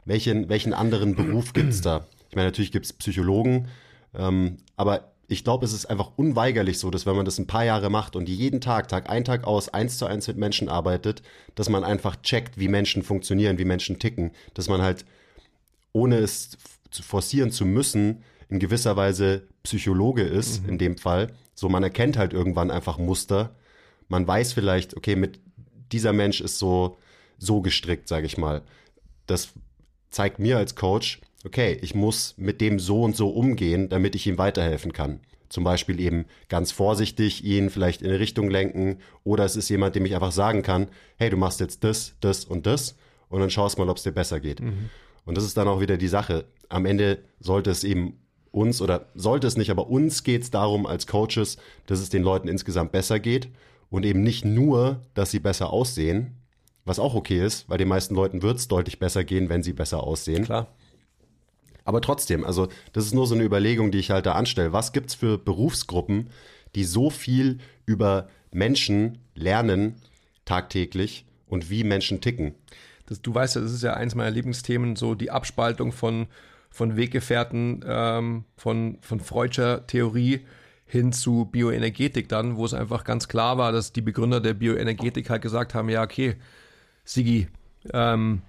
Welchen, 0.05 0.49
welchen 0.49 0.73
anderen 0.73 1.15
Beruf 1.15 1.53
gibt 1.53 1.69
es 1.69 1.81
da? 1.81 2.07
Ich 2.29 2.35
meine, 2.35 2.47
natürlich 2.47 2.71
gibt 2.71 2.85
es 2.85 2.93
Psychologen, 2.93 3.67
ähm, 4.13 4.57
aber 4.75 5.13
ich 5.29 5.43
glaube, 5.43 5.65
es 5.65 5.73
ist 5.73 5.85
einfach 5.85 6.11
unweigerlich 6.15 6.79
so, 6.79 6.89
dass 6.89 7.05
wenn 7.05 7.15
man 7.15 7.25
das 7.25 7.37
ein 7.37 7.47
paar 7.47 7.65
Jahre 7.65 7.89
macht 7.89 8.15
und 8.15 8.29
jeden 8.29 8.61
Tag, 8.61 8.87
Tag 8.87 9.09
ein, 9.09 9.25
Tag 9.25 9.43
aus, 9.43 9.69
eins 9.69 9.97
zu 9.97 10.05
eins 10.05 10.27
mit 10.27 10.37
Menschen 10.37 10.69
arbeitet, 10.69 11.21
dass 11.55 11.69
man 11.69 11.83
einfach 11.83 12.15
checkt, 12.21 12.57
wie 12.57 12.69
Menschen 12.69 13.03
funktionieren, 13.03 13.57
wie 13.57 13.65
Menschen 13.65 13.99
ticken, 13.99 14.31
dass 14.53 14.69
man 14.69 14.81
halt, 14.81 15.05
ohne 15.91 16.17
es 16.17 16.57
forcieren 16.91 17.51
zu 17.51 17.65
müssen, 17.65 18.23
in 18.49 18.59
gewisser 18.59 18.95
Weise 18.95 19.47
Psychologe 19.67 20.23
ist, 20.23 20.63
mhm. 20.63 20.69
in 20.69 20.77
dem 20.77 20.97
Fall. 20.97 21.33
So, 21.53 21.67
man 21.67 21.83
erkennt 21.83 22.17
halt 22.17 22.31
irgendwann 22.31 22.71
einfach 22.71 22.97
Muster. 22.97 23.53
Man 24.07 24.25
weiß 24.25 24.53
vielleicht, 24.53 24.95
okay, 24.95 25.15
mit 25.17 25.39
dieser 25.91 26.13
Mensch 26.13 26.39
ist 26.39 26.57
so, 26.57 26.97
so 27.37 27.61
gestrickt, 27.61 28.07
sage 28.07 28.25
ich 28.25 28.37
mal. 28.37 28.61
Das 29.25 29.49
zeigt 30.09 30.39
mir 30.39 30.57
als 30.57 30.75
Coach, 30.75 31.19
okay, 31.45 31.77
ich 31.81 31.93
muss 31.93 32.33
mit 32.37 32.61
dem 32.61 32.79
so 32.79 33.03
und 33.03 33.15
so 33.15 33.29
umgehen, 33.29 33.89
damit 33.89 34.15
ich 34.15 34.25
ihm 34.25 34.37
weiterhelfen 34.37 34.93
kann. 34.93 35.19
Zum 35.49 35.63
Beispiel 35.63 35.99
eben 35.99 36.25
ganz 36.47 36.71
vorsichtig 36.71 37.43
ihn 37.43 37.69
vielleicht 37.69 38.01
in 38.01 38.09
eine 38.09 38.19
Richtung 38.19 38.49
lenken 38.49 38.99
oder 39.23 39.43
es 39.43 39.55
ist 39.55 39.69
jemand, 39.69 39.95
dem 39.95 40.05
ich 40.05 40.15
einfach 40.15 40.31
sagen 40.31 40.61
kann, 40.61 40.87
hey, 41.17 41.29
du 41.29 41.37
machst 41.37 41.59
jetzt 41.59 41.83
das, 41.83 42.15
das 42.21 42.45
und 42.45 42.65
das 42.65 42.95
und 43.29 43.41
dann 43.41 43.49
schaust 43.49 43.77
mal, 43.77 43.89
ob 43.89 43.97
es 43.97 44.03
dir 44.03 44.11
besser 44.11 44.39
geht. 44.39 44.61
Mhm. 44.61 44.89
Und 45.25 45.35
das 45.35 45.43
ist 45.43 45.57
dann 45.57 45.67
auch 45.67 45.81
wieder 45.81 45.97
die 45.97 46.07
Sache. 46.07 46.45
Am 46.69 46.85
Ende 46.85 47.19
sollte 47.39 47.69
es 47.69 47.83
eben 47.83 48.19
uns 48.51 48.81
oder 48.81 49.07
sollte 49.15 49.47
es 49.47 49.57
nicht, 49.57 49.71
aber 49.71 49.89
uns 49.89 50.23
geht 50.23 50.43
es 50.43 50.51
darum 50.51 50.85
als 50.85 51.07
Coaches, 51.07 51.57
dass 51.85 51.99
es 51.99 52.09
den 52.09 52.23
Leuten 52.23 52.47
insgesamt 52.47 52.91
besser 52.91 53.19
geht 53.19 53.49
und 53.89 54.05
eben 54.05 54.23
nicht 54.23 54.45
nur, 54.45 55.01
dass 55.13 55.31
sie 55.31 55.39
besser 55.39 55.71
aussehen, 55.71 56.37
was 56.85 56.99
auch 56.99 57.15
okay 57.15 57.45
ist, 57.45 57.69
weil 57.69 57.77
den 57.77 57.87
meisten 57.87 58.15
Leuten 58.15 58.41
wird 58.41 58.57
es 58.57 58.67
deutlich 58.67 58.99
besser 58.99 59.23
gehen, 59.23 59.49
wenn 59.49 59.63
sie 59.63 59.73
besser 59.73 60.03
aussehen. 60.03 60.45
Klar. 60.45 60.67
Aber 61.83 62.01
trotzdem, 62.01 62.43
also 62.43 62.67
das 62.91 63.05
ist 63.05 63.13
nur 63.13 63.27
so 63.27 63.35
eine 63.35 63.45
Überlegung, 63.45 63.91
die 63.91 63.99
ich 63.99 64.11
halt 64.11 64.25
da 64.25 64.33
anstelle. 64.33 64.73
Was 64.73 64.91
gibt 64.91 65.09
es 65.09 65.15
für 65.15 65.37
Berufsgruppen, 65.37 66.29
die 66.75 66.83
so 66.83 67.09
viel 67.09 67.59
über 67.85 68.29
Menschen 68.51 69.19
lernen 69.35 69.95
tagtäglich 70.43 71.25
und 71.47 71.69
wie 71.69 71.83
Menschen 71.83 72.19
ticken? 72.19 72.55
Das, 73.05 73.21
du 73.21 73.33
weißt 73.33 73.55
ja, 73.55 73.61
das 73.61 73.71
ist 73.71 73.83
ja 73.83 73.93
eins 73.93 74.15
meiner 74.15 74.31
Lieblingsthemen, 74.31 74.97
so 74.97 75.15
die 75.15 75.31
Abspaltung 75.31 75.93
von, 75.93 76.27
von 76.77 76.95
Weggefährten, 76.95 77.83
ähm, 77.87 78.45
von, 78.55 78.99
von 79.01 79.19
Freudscher 79.19 79.87
Theorie 79.87 80.45
hin 80.85 81.11
zu 81.11 81.45
Bioenergetik 81.45 82.29
dann, 82.29 82.55
wo 82.55 82.65
es 82.65 82.75
einfach 82.75 83.03
ganz 83.03 83.27
klar 83.27 83.57
war, 83.57 83.71
dass 83.71 83.93
die 83.93 84.01
Begründer 84.01 84.39
der 84.41 84.53
Bioenergetik 84.53 85.31
halt 85.31 85.41
gesagt 85.41 85.73
haben, 85.73 85.89
ja, 85.89 86.03
okay, 86.03 86.35
Sigi, 87.03 87.47
ähm, 87.93 88.43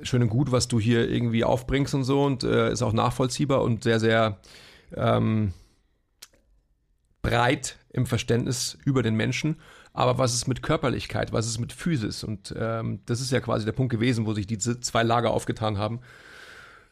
schön 0.00 0.22
und 0.22 0.28
gut, 0.28 0.52
was 0.52 0.68
du 0.68 0.78
hier 0.78 1.10
irgendwie 1.10 1.42
aufbringst 1.42 1.92
und 1.94 2.04
so 2.04 2.22
und 2.24 2.44
äh, 2.44 2.70
ist 2.70 2.82
auch 2.82 2.92
nachvollziehbar 2.92 3.62
und 3.62 3.82
sehr, 3.82 3.98
sehr 3.98 4.38
ähm, 4.94 5.52
breit 7.20 7.78
im 7.92 8.06
Verständnis 8.06 8.78
über 8.84 9.02
den 9.02 9.16
Menschen. 9.16 9.56
Aber 9.92 10.18
was 10.18 10.34
ist 10.34 10.46
mit 10.46 10.62
Körperlichkeit? 10.62 11.32
Was 11.32 11.48
ist 11.48 11.58
mit 11.58 11.72
Physis? 11.72 12.22
Und 12.22 12.54
ähm, 12.56 13.00
das 13.06 13.20
ist 13.20 13.32
ja 13.32 13.40
quasi 13.40 13.64
der 13.64 13.72
Punkt 13.72 13.90
gewesen, 13.90 14.24
wo 14.24 14.34
sich 14.34 14.46
diese 14.46 14.78
zwei 14.78 15.02
Lager 15.02 15.32
aufgetan 15.32 15.78
haben. 15.78 15.98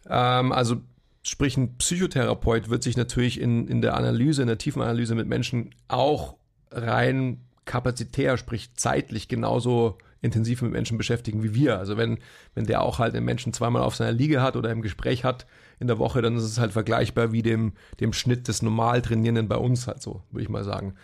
Ähm, 0.08 0.52
also 0.52 0.76
sprich, 1.23 1.56
ein 1.56 1.76
Psychotherapeut 1.76 2.68
wird 2.68 2.82
sich 2.82 2.96
natürlich 2.96 3.40
in, 3.40 3.66
in 3.68 3.80
der 3.80 3.96
Analyse, 3.96 4.42
in 4.42 4.49
der 4.49 4.58
tiefen 4.58 4.82
Analyse 4.82 5.14
mit 5.14 5.26
Menschen 5.26 5.75
auch 5.88 6.37
rein 6.70 7.40
kapazitär, 7.64 8.37
sprich 8.37 8.75
zeitlich 8.75 9.28
genauso 9.28 9.99
intensiv 10.20 10.62
mit 10.62 10.73
Menschen 10.73 10.99
beschäftigen 10.99 11.42
wie 11.42 11.54
wir. 11.54 11.78
Also 11.78 11.96
wenn, 11.96 12.18
wenn 12.54 12.66
der 12.66 12.82
auch 12.82 12.99
halt 12.99 13.14
den 13.14 13.25
Menschen 13.25 13.52
zweimal 13.52 13.82
auf 13.82 13.94
seiner 13.94 14.12
Liege 14.12 14.42
hat 14.42 14.56
oder 14.56 14.70
im 14.70 14.82
Gespräch 14.82 15.23
hat 15.23 15.46
in 15.78 15.87
der 15.87 15.99
Woche, 15.99 16.23
dann 16.23 16.37
ist 16.37 16.44
es 16.44 16.58
halt 16.58 16.73
vergleichbar 16.73 17.32
wie 17.32 17.42
dem, 17.42 17.73
dem 18.00 18.12
Schnitt 18.12 18.49
des 18.49 18.62
normal 18.62 19.02
Trainierenden 19.02 19.49
bei 19.49 19.56
uns 19.56 19.87
halt 19.87 20.00
so, 20.00 20.23
würde 20.30 20.42
ich 20.42 20.49
mal 20.49 20.64
sagen. 20.64 20.94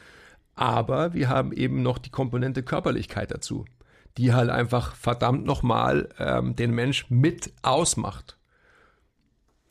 Aber 0.54 1.12
wir 1.12 1.28
haben 1.28 1.52
eben 1.52 1.82
noch 1.82 1.98
die 1.98 2.10
Komponente 2.10 2.62
Körperlichkeit 2.62 3.30
dazu, 3.30 3.66
die 4.16 4.32
halt 4.32 4.50
einfach 4.50 4.94
verdammt 4.94 5.44
nochmal 5.44 6.08
ähm, 6.18 6.56
den 6.56 6.72
Mensch 6.72 7.06
mit 7.10 7.52
ausmacht. 7.62 8.38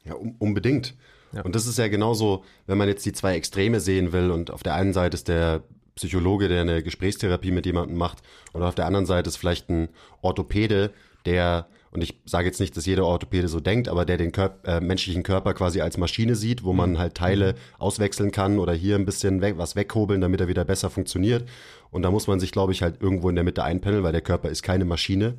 Ja, 0.09 0.15
um, 0.15 0.35
unbedingt. 0.39 0.95
Ja. 1.31 1.43
Und 1.43 1.55
das 1.55 1.67
ist 1.67 1.77
ja 1.77 1.87
genauso, 1.87 2.43
wenn 2.67 2.77
man 2.77 2.87
jetzt 2.87 3.05
die 3.05 3.13
zwei 3.13 3.35
Extreme 3.35 3.79
sehen 3.79 4.11
will 4.11 4.31
und 4.31 4.51
auf 4.51 4.63
der 4.63 4.73
einen 4.73 4.93
Seite 4.93 5.15
ist 5.15 5.27
der 5.27 5.63
Psychologe, 5.95 6.47
der 6.47 6.61
eine 6.61 6.81
Gesprächstherapie 6.81 7.51
mit 7.51 7.65
jemandem 7.65 7.97
macht. 7.97 8.19
Und 8.53 8.63
auf 8.63 8.75
der 8.75 8.85
anderen 8.85 9.05
Seite 9.05 9.27
ist 9.29 9.37
vielleicht 9.37 9.69
ein 9.69 9.89
Orthopäde, 10.21 10.91
der, 11.25 11.67
und 11.91 12.01
ich 12.01 12.21
sage 12.25 12.47
jetzt 12.47 12.61
nicht, 12.61 12.77
dass 12.77 12.85
jeder 12.85 13.05
Orthopäde 13.05 13.49
so 13.49 13.59
denkt, 13.59 13.89
aber 13.89 14.05
der 14.05 14.17
den 14.17 14.31
Körp 14.31 14.65
äh, 14.65 14.79
menschlichen 14.79 15.23
Körper 15.23 15.53
quasi 15.53 15.81
als 15.81 15.97
Maschine 15.97 16.35
sieht, 16.35 16.63
wo 16.63 16.71
man 16.71 16.97
halt 16.97 17.15
Teile 17.15 17.55
auswechseln 17.77 18.31
kann 18.31 18.59
oder 18.59 18.73
hier 18.73 18.95
ein 18.95 19.05
bisschen 19.05 19.41
weg, 19.41 19.55
was 19.57 19.75
weghobeln, 19.75 20.21
damit 20.21 20.39
er 20.39 20.47
wieder 20.47 20.63
besser 20.63 20.89
funktioniert. 20.89 21.47
Und 21.91 22.03
da 22.03 22.11
muss 22.11 22.27
man 22.27 22.39
sich, 22.39 22.51
glaube 22.51 22.71
ich, 22.71 22.81
halt 22.81 23.01
irgendwo 23.01 23.29
in 23.29 23.35
der 23.35 23.43
Mitte 23.43 23.63
einpendeln, 23.63 24.03
weil 24.03 24.13
der 24.13 24.21
Körper 24.21 24.49
ist 24.49 24.63
keine 24.63 24.85
Maschine. 24.85 25.35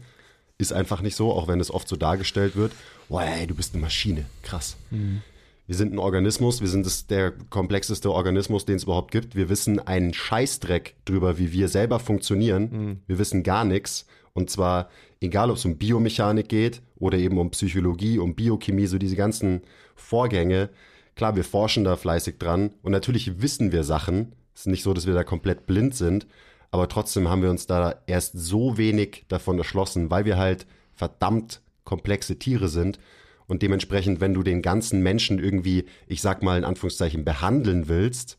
Ist 0.61 0.73
einfach 0.73 1.01
nicht 1.01 1.17
so, 1.17 1.33
auch 1.33 1.49
wenn 1.49 1.59
es 1.59 1.73
oft 1.73 1.89
so 1.89 1.97
dargestellt 1.97 2.55
wird. 2.55 2.73
Boah, 3.09 3.23
ey, 3.23 3.47
du 3.47 3.55
bist 3.55 3.75
eine 3.75 3.81
Maschine. 3.81 4.27
Krass. 4.43 4.77
Mhm. 4.91 5.23
Wir 5.67 5.77
sind 5.77 5.95
ein 5.95 5.99
Organismus, 5.99 6.61
wir 6.61 6.69
sind 6.69 6.85
das, 6.85 7.07
der 7.07 7.31
komplexeste 7.31 8.11
Organismus, 8.11 8.65
den 8.65 8.77
es 8.77 8.83
überhaupt 8.83 9.13
gibt. 9.13 9.37
Wir 9.37 9.49
wissen 9.49 9.79
einen 9.79 10.13
Scheißdreck 10.13 10.97
drüber, 11.05 11.39
wie 11.39 11.53
wir 11.53 11.69
selber 11.69 12.01
funktionieren. 12.01 12.63
Mhm. 12.71 13.01
Wir 13.07 13.19
wissen 13.19 13.43
gar 13.43 13.65
nichts. 13.65 14.07
Und 14.33 14.51
zwar, 14.51 14.91
egal 15.21 15.51
ob 15.51 15.57
es 15.57 15.65
um 15.65 15.77
Biomechanik 15.77 16.49
geht 16.49 16.83
oder 16.97 17.19
eben 17.19 17.39
um 17.39 17.51
Psychologie, 17.51 18.19
um 18.19 18.35
Biochemie, 18.35 18.87
so 18.87 18.99
diese 18.99 19.17
ganzen 19.17 19.63
Vorgänge. 19.95 20.71
Klar, 21.15 21.37
wir 21.37 21.45
forschen 21.45 21.85
da 21.85 21.97
fleißig 21.97 22.39
dran 22.39 22.71
und 22.83 22.93
natürlich 22.93 23.41
wissen 23.41 23.73
wir 23.73 23.85
Sachen. 23.85 24.33
Es 24.55 24.63
ist 24.63 24.67
nicht 24.67 24.83
so, 24.83 24.93
dass 24.93 25.07
wir 25.07 25.15
da 25.15 25.25
komplett 25.25 25.67
blind 25.67 25.95
sind, 25.95 26.27
aber 26.71 26.89
trotzdem 26.89 27.29
haben 27.29 27.43
wir 27.43 27.51
uns 27.51 27.67
da 27.67 28.01
erst 28.07 28.39
so 28.39 28.77
wenig 28.79 29.25
davon 29.29 29.59
erschlossen, 29.59 30.11
weil 30.11 30.25
wir 30.25 30.39
halt 30.39 30.67
verdammt 30.95 31.63
komplexe 31.85 32.39
Tiere 32.39 32.69
sind 32.69 32.99
und 33.47 33.63
dementsprechend, 33.63 34.21
wenn 34.21 34.35
du 34.35 34.45
den 34.45 34.63
ganzen 34.63 35.03
Menschen 35.03 35.41
irgendwie, 35.41 35.87
ich 36.07 36.21
sag 36.21 36.43
mal 36.43 36.57
in 36.57 36.65
Anführungszeichen, 36.65 37.25
behandeln 37.25 37.89
willst, 37.89 38.39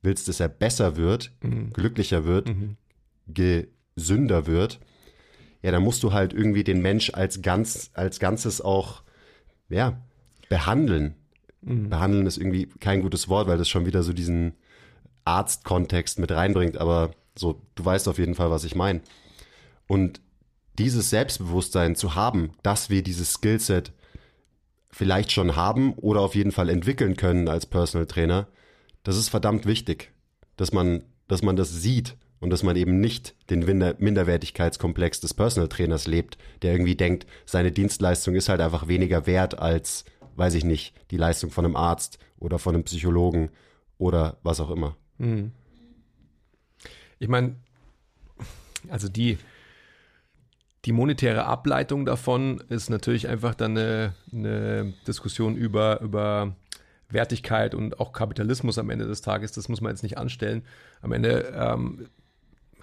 willst, 0.00 0.28
dass 0.28 0.40
er 0.40 0.48
besser 0.48 0.96
wird, 0.96 1.32
mhm. 1.42 1.72
glücklicher 1.74 2.24
wird, 2.24 2.48
mhm. 2.48 2.76
gesünder 3.26 4.46
wird, 4.46 4.80
ja, 5.62 5.70
dann 5.70 5.82
musst 5.82 6.02
du 6.02 6.12
halt 6.12 6.32
irgendwie 6.32 6.64
den 6.64 6.80
Mensch 6.80 7.12
als 7.12 7.42
ganz, 7.42 7.90
als 7.92 8.20
Ganzes 8.20 8.60
auch, 8.60 9.02
ja, 9.68 10.00
behandeln. 10.48 11.14
mhm. 11.60 11.90
behandeln 11.90 12.26
ist 12.26 12.38
irgendwie 12.38 12.68
kein 12.80 13.02
gutes 13.02 13.28
Wort, 13.28 13.48
weil 13.48 13.58
das 13.58 13.68
schon 13.68 13.84
wieder 13.84 14.02
so 14.02 14.14
diesen 14.14 14.54
Arztkontext 15.24 16.18
mit 16.18 16.30
reinbringt, 16.30 16.78
aber 16.78 17.10
so, 17.38 17.60
du 17.74 17.84
weißt 17.84 18.08
auf 18.08 18.18
jeden 18.18 18.34
Fall, 18.34 18.50
was 18.50 18.64
ich 18.64 18.74
meine. 18.74 19.00
Und 19.86 20.20
dieses 20.78 21.10
Selbstbewusstsein 21.10 21.96
zu 21.96 22.14
haben, 22.14 22.52
dass 22.62 22.90
wir 22.90 23.02
dieses 23.02 23.32
Skillset 23.32 23.92
vielleicht 24.90 25.32
schon 25.32 25.56
haben 25.56 25.94
oder 25.94 26.20
auf 26.20 26.34
jeden 26.34 26.52
Fall 26.52 26.68
entwickeln 26.68 27.16
können 27.16 27.48
als 27.48 27.66
Personal 27.66 28.06
Trainer, 28.06 28.48
das 29.02 29.16
ist 29.16 29.28
verdammt 29.28 29.66
wichtig, 29.66 30.12
dass 30.56 30.72
man, 30.72 31.04
dass 31.26 31.42
man 31.42 31.56
das 31.56 31.72
sieht 31.82 32.16
und 32.40 32.50
dass 32.50 32.62
man 32.62 32.76
eben 32.76 33.00
nicht 33.00 33.34
den 33.50 33.60
Minderwertigkeitskomplex 33.60 35.20
des 35.20 35.34
Personal 35.34 35.68
Trainers 35.68 36.06
lebt, 36.06 36.38
der 36.62 36.72
irgendwie 36.72 36.94
denkt, 36.94 37.26
seine 37.44 37.72
Dienstleistung 37.72 38.34
ist 38.34 38.48
halt 38.48 38.60
einfach 38.60 38.88
weniger 38.88 39.26
wert 39.26 39.58
als, 39.58 40.04
weiß 40.36 40.54
ich 40.54 40.64
nicht, 40.64 40.94
die 41.10 41.16
Leistung 41.16 41.50
von 41.50 41.64
einem 41.64 41.76
Arzt 41.76 42.18
oder 42.38 42.58
von 42.58 42.74
einem 42.74 42.84
Psychologen 42.84 43.50
oder 43.98 44.38
was 44.42 44.60
auch 44.60 44.70
immer. 44.70 44.96
Mhm. 45.18 45.52
Ich 47.18 47.28
meine, 47.28 47.56
also 48.88 49.08
die, 49.08 49.38
die 50.84 50.92
monetäre 50.92 51.44
Ableitung 51.44 52.04
davon 52.06 52.62
ist 52.68 52.90
natürlich 52.90 53.28
einfach 53.28 53.54
dann 53.54 53.76
eine, 53.76 54.14
eine 54.32 54.94
Diskussion 55.06 55.56
über, 55.56 56.00
über 56.00 56.54
Wertigkeit 57.10 57.74
und 57.74 58.00
auch 58.00 58.12
Kapitalismus 58.12 58.78
am 58.78 58.90
Ende 58.90 59.06
des 59.06 59.20
Tages. 59.20 59.52
Das 59.52 59.68
muss 59.68 59.80
man 59.80 59.90
jetzt 59.90 60.02
nicht 60.02 60.18
anstellen. 60.18 60.62
Am 61.02 61.12
Ende 61.12 61.52
ähm, 61.54 62.06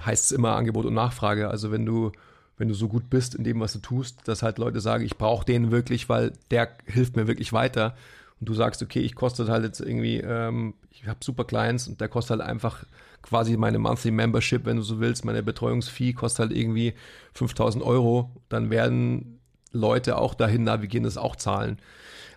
heißt 0.03 0.25
es 0.25 0.31
immer 0.31 0.55
Angebot 0.55 0.85
und 0.85 0.93
Nachfrage. 0.93 1.49
Also 1.49 1.71
wenn 1.71 1.85
du, 1.85 2.11
wenn 2.57 2.67
du 2.67 2.73
so 2.73 2.87
gut 2.87 3.09
bist 3.09 3.35
in 3.35 3.43
dem, 3.43 3.59
was 3.59 3.73
du 3.73 3.79
tust, 3.79 4.27
dass 4.27 4.43
halt 4.43 4.57
Leute 4.57 4.81
sagen, 4.81 5.05
ich 5.05 5.17
brauche 5.17 5.45
den 5.45 5.71
wirklich, 5.71 6.09
weil 6.09 6.33
der 6.51 6.69
hilft 6.85 7.15
mir 7.15 7.27
wirklich 7.27 7.53
weiter. 7.53 7.95
Und 8.39 8.49
du 8.49 8.53
sagst, 8.53 8.81
okay, 8.83 8.99
ich 8.99 9.15
koste 9.15 9.47
halt 9.47 9.63
jetzt 9.63 9.79
irgendwie, 9.79 10.17
ähm, 10.17 10.73
ich 10.91 11.07
habe 11.07 11.19
super 11.23 11.45
Clients 11.45 11.87
und 11.87 12.01
der 12.01 12.09
kostet 12.09 12.39
halt 12.39 12.49
einfach 12.49 12.83
quasi 13.25 13.58
meine 13.58 13.79
Monthly 13.79 14.12
Membership, 14.12 14.65
wenn 14.65 14.77
du 14.77 14.84
so 14.84 15.00
willst, 15.00 15.25
meine 15.25 15.41
Betreuungsfee 15.41 16.13
kostet 16.13 16.50
halt 16.50 16.58
irgendwie 16.58 16.94
5000 17.34 17.84
Euro, 17.84 18.29
dann 18.50 18.70
werden 18.70 19.39
Leute 19.72 20.20
auch 20.20 20.36
dahin 20.36 20.63
navigieren, 20.63 21.05
das 21.05 21.17
auch 21.17 21.36
zahlen. 21.36 21.79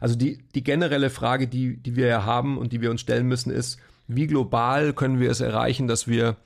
Also 0.01 0.17
die, 0.17 0.39
die 0.55 0.65
generelle 0.65 1.11
Frage, 1.11 1.47
die, 1.47 1.77
die 1.77 1.95
wir 1.95 2.07
ja 2.07 2.25
haben 2.25 2.57
und 2.57 2.73
die 2.73 2.81
wir 2.81 2.91
uns 2.91 3.03
stellen 3.03 3.27
müssen, 3.27 3.51
ist, 3.51 3.79
wie 4.07 4.27
global 4.27 4.95
können 4.95 5.21
wir 5.21 5.31
es 5.31 5.41
erreichen, 5.41 5.89
dass 5.89 6.09
wir 6.09 6.37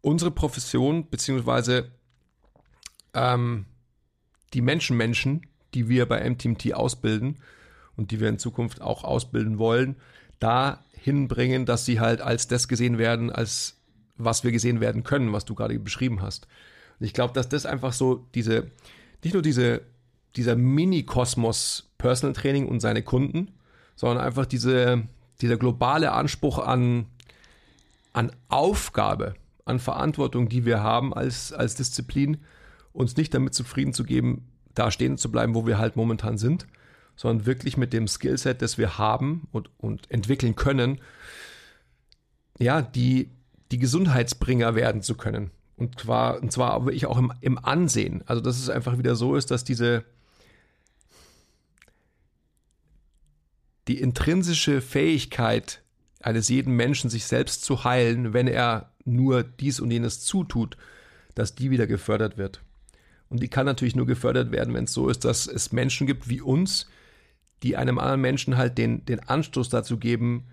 unsere 0.00 0.32
Profession 0.32 1.08
beziehungsweise 1.08 1.92
ähm, 3.14 3.66
die 4.52 4.62
Menschenmenschen, 4.62 5.46
die 5.74 5.88
wir 5.88 6.06
bei 6.06 6.28
MTMT 6.28 6.74
ausbilden 6.74 7.38
und 7.96 8.10
die 8.10 8.18
wir 8.18 8.28
in 8.28 8.40
Zukunft 8.40 8.80
auch 8.80 9.04
ausbilden 9.04 9.60
wollen, 9.60 9.94
da 10.40 10.82
hinbringen, 11.02 11.66
dass 11.66 11.84
sie 11.84 12.00
halt 12.00 12.20
als 12.20 12.46
das 12.46 12.68
gesehen 12.68 12.96
werden, 12.96 13.30
als 13.30 13.76
was 14.16 14.44
wir 14.44 14.52
gesehen 14.52 14.80
werden 14.80 15.02
können, 15.02 15.32
was 15.32 15.44
du 15.44 15.54
gerade 15.54 15.78
beschrieben 15.78 16.22
hast. 16.22 16.46
Und 17.00 17.06
ich 17.06 17.12
glaube, 17.12 17.34
dass 17.34 17.48
das 17.48 17.66
einfach 17.66 17.92
so 17.92 18.26
diese, 18.34 18.68
nicht 19.24 19.32
nur 19.32 19.42
diese, 19.42 19.82
dieser 20.36 20.54
Mini-Kosmos 20.54 21.90
Personal 21.98 22.34
Training 22.34 22.68
und 22.68 22.80
seine 22.80 23.02
Kunden, 23.02 23.48
sondern 23.96 24.24
einfach 24.24 24.46
diese, 24.46 25.02
dieser 25.40 25.56
globale 25.56 26.12
Anspruch 26.12 26.58
an, 26.58 27.06
an 28.12 28.30
Aufgabe, 28.48 29.34
an 29.64 29.80
Verantwortung, 29.80 30.48
die 30.48 30.64
wir 30.64 30.82
haben 30.82 31.12
als, 31.12 31.52
als 31.52 31.74
Disziplin, 31.74 32.38
uns 32.92 33.16
nicht 33.16 33.34
damit 33.34 33.54
zufrieden 33.54 33.92
zu 33.92 34.04
geben, 34.04 34.46
da 34.74 34.90
stehen 34.90 35.18
zu 35.18 35.30
bleiben, 35.32 35.54
wo 35.54 35.66
wir 35.66 35.78
halt 35.78 35.96
momentan 35.96 36.38
sind, 36.38 36.66
sondern 37.22 37.46
wirklich 37.46 37.76
mit 37.76 37.92
dem 37.92 38.08
Skillset, 38.08 38.62
das 38.62 38.78
wir 38.78 38.98
haben 38.98 39.46
und, 39.52 39.70
und 39.78 40.10
entwickeln 40.10 40.56
können, 40.56 41.00
ja, 42.58 42.82
die, 42.82 43.30
die 43.70 43.78
Gesundheitsbringer 43.78 44.74
werden 44.74 45.02
zu 45.02 45.14
können. 45.14 45.52
Und 45.76 46.00
zwar, 46.00 46.42
und 46.42 46.50
zwar 46.50 46.84
wirklich 46.84 47.06
auch 47.06 47.18
im, 47.18 47.32
im 47.40 47.64
Ansehen. 47.64 48.24
Also, 48.26 48.42
dass 48.42 48.58
es 48.58 48.68
einfach 48.68 48.98
wieder 48.98 49.14
so 49.14 49.36
ist, 49.36 49.52
dass 49.52 49.62
diese, 49.62 50.04
die 53.86 54.00
intrinsische 54.00 54.80
Fähigkeit 54.80 55.80
eines 56.22 56.48
jeden 56.48 56.74
Menschen, 56.74 57.08
sich 57.08 57.24
selbst 57.26 57.62
zu 57.62 57.84
heilen, 57.84 58.32
wenn 58.32 58.48
er 58.48 58.90
nur 59.04 59.44
dies 59.44 59.78
und 59.78 59.92
jenes 59.92 60.24
zutut, 60.24 60.76
dass 61.36 61.54
die 61.54 61.70
wieder 61.70 61.86
gefördert 61.86 62.36
wird. 62.36 62.62
Und 63.28 63.44
die 63.44 63.48
kann 63.48 63.64
natürlich 63.64 63.94
nur 63.94 64.06
gefördert 64.06 64.50
werden, 64.50 64.74
wenn 64.74 64.84
es 64.84 64.92
so 64.92 65.08
ist, 65.08 65.24
dass 65.24 65.46
es 65.46 65.70
Menschen 65.70 66.08
gibt 66.08 66.28
wie 66.28 66.40
uns, 66.40 66.88
die 67.62 67.76
einem 67.76 67.98
anderen 67.98 68.20
Menschen 68.20 68.56
halt 68.56 68.78
den, 68.78 69.04
den 69.04 69.20
Anstoß 69.20 69.68
dazu 69.68 69.98
geben, 69.98 70.44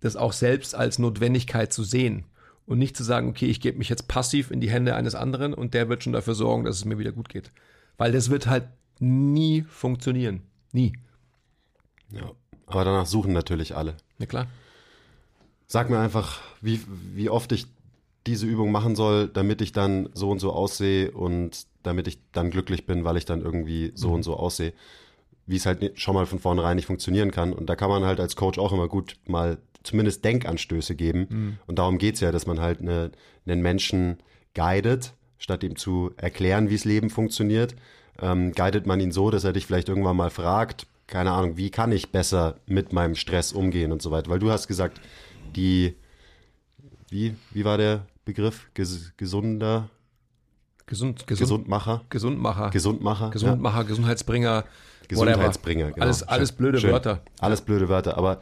das 0.00 0.16
auch 0.16 0.32
selbst 0.32 0.74
als 0.74 0.98
Notwendigkeit 0.98 1.72
zu 1.72 1.84
sehen 1.84 2.24
und 2.66 2.78
nicht 2.78 2.96
zu 2.96 3.04
sagen, 3.04 3.28
okay, 3.28 3.46
ich 3.46 3.60
gebe 3.60 3.78
mich 3.78 3.88
jetzt 3.88 4.08
passiv 4.08 4.50
in 4.50 4.60
die 4.60 4.70
Hände 4.70 4.94
eines 4.96 5.14
anderen 5.14 5.54
und 5.54 5.74
der 5.74 5.88
wird 5.88 6.02
schon 6.02 6.12
dafür 6.12 6.34
sorgen, 6.34 6.64
dass 6.64 6.76
es 6.76 6.84
mir 6.84 6.98
wieder 6.98 7.12
gut 7.12 7.28
geht. 7.28 7.52
Weil 7.96 8.12
das 8.12 8.30
wird 8.30 8.46
halt 8.46 8.64
nie 8.98 9.62
funktionieren. 9.62 10.42
Nie. 10.72 10.92
Ja, 12.10 12.30
aber 12.66 12.84
danach 12.84 13.06
suchen 13.06 13.32
natürlich 13.32 13.76
alle. 13.76 13.96
Ja, 14.18 14.26
klar. 14.26 14.46
Sag 15.66 15.90
mir 15.90 15.98
einfach, 15.98 16.40
wie, 16.60 16.80
wie 17.14 17.28
oft 17.28 17.52
ich 17.52 17.66
diese 18.26 18.46
Übung 18.46 18.72
machen 18.72 18.96
soll, 18.96 19.28
damit 19.28 19.60
ich 19.60 19.72
dann 19.72 20.08
so 20.14 20.30
und 20.30 20.38
so 20.38 20.52
aussehe 20.52 21.10
und 21.10 21.66
damit 21.82 22.08
ich 22.08 22.18
dann 22.32 22.50
glücklich 22.50 22.86
bin, 22.86 23.04
weil 23.04 23.18
ich 23.18 23.26
dann 23.26 23.42
irgendwie 23.42 23.92
so 23.94 24.08
mhm. 24.08 24.14
und 24.14 24.22
so 24.22 24.36
aussehe 24.36 24.72
wie 25.46 25.56
es 25.56 25.66
halt 25.66 25.98
schon 25.98 26.14
mal 26.14 26.26
von 26.26 26.38
vornherein 26.38 26.76
nicht 26.76 26.86
funktionieren 26.86 27.30
kann. 27.30 27.52
Und 27.52 27.66
da 27.66 27.76
kann 27.76 27.90
man 27.90 28.04
halt 28.04 28.20
als 28.20 28.36
Coach 28.36 28.58
auch 28.58 28.72
immer 28.72 28.88
gut 28.88 29.16
mal 29.26 29.58
zumindest 29.82 30.24
Denkanstöße 30.24 30.94
geben. 30.94 31.26
Mhm. 31.28 31.58
Und 31.66 31.78
darum 31.78 31.98
geht's 31.98 32.20
ja, 32.20 32.32
dass 32.32 32.46
man 32.46 32.60
halt 32.60 32.80
eine, 32.80 33.10
einen 33.46 33.62
Menschen 33.62 34.18
guidet, 34.54 35.12
statt 35.38 35.62
ihm 35.62 35.76
zu 35.76 36.12
erklären, 36.16 36.70
wie 36.70 36.74
das 36.74 36.84
Leben 36.84 37.10
funktioniert, 37.10 37.74
ähm, 38.20 38.52
guidet 38.52 38.86
man 38.86 39.00
ihn 39.00 39.12
so, 39.12 39.30
dass 39.30 39.44
er 39.44 39.52
dich 39.52 39.66
vielleicht 39.66 39.88
irgendwann 39.88 40.16
mal 40.16 40.30
fragt, 40.30 40.86
keine 41.06 41.32
Ahnung, 41.32 41.58
wie 41.58 41.70
kann 41.70 41.92
ich 41.92 42.12
besser 42.12 42.56
mit 42.66 42.92
meinem 42.94 43.14
Stress 43.14 43.52
umgehen 43.52 43.92
und 43.92 44.00
so 44.00 44.10
weiter. 44.10 44.30
Weil 44.30 44.38
du 44.38 44.50
hast 44.50 44.68
gesagt, 44.68 45.00
die, 45.54 45.94
wie, 47.10 47.34
wie 47.50 47.64
war 47.66 47.76
der 47.76 48.06
Begriff? 48.24 48.70
Ges, 48.72 49.12
gesunder 49.18 49.90
Gesund, 50.86 51.26
gesund, 51.26 51.40
Gesundmacher. 51.40 52.02
Gesundmacher. 52.10 52.70
Gesundmacher. 52.70 53.30
Gesundmacher, 53.30 53.78
ja. 53.78 53.82
Gesundheitsbringer. 53.84 54.64
Gesundheitsbringer. 55.08 55.92
Genau. 55.92 56.04
Alles, 56.04 56.22
alles 56.22 56.52
blöde 56.52 56.80
Schön. 56.80 56.92
Wörter. 56.92 57.22
Alles 57.40 57.60
blöde 57.60 57.88
Wörter. 57.88 58.16
Aber 58.16 58.40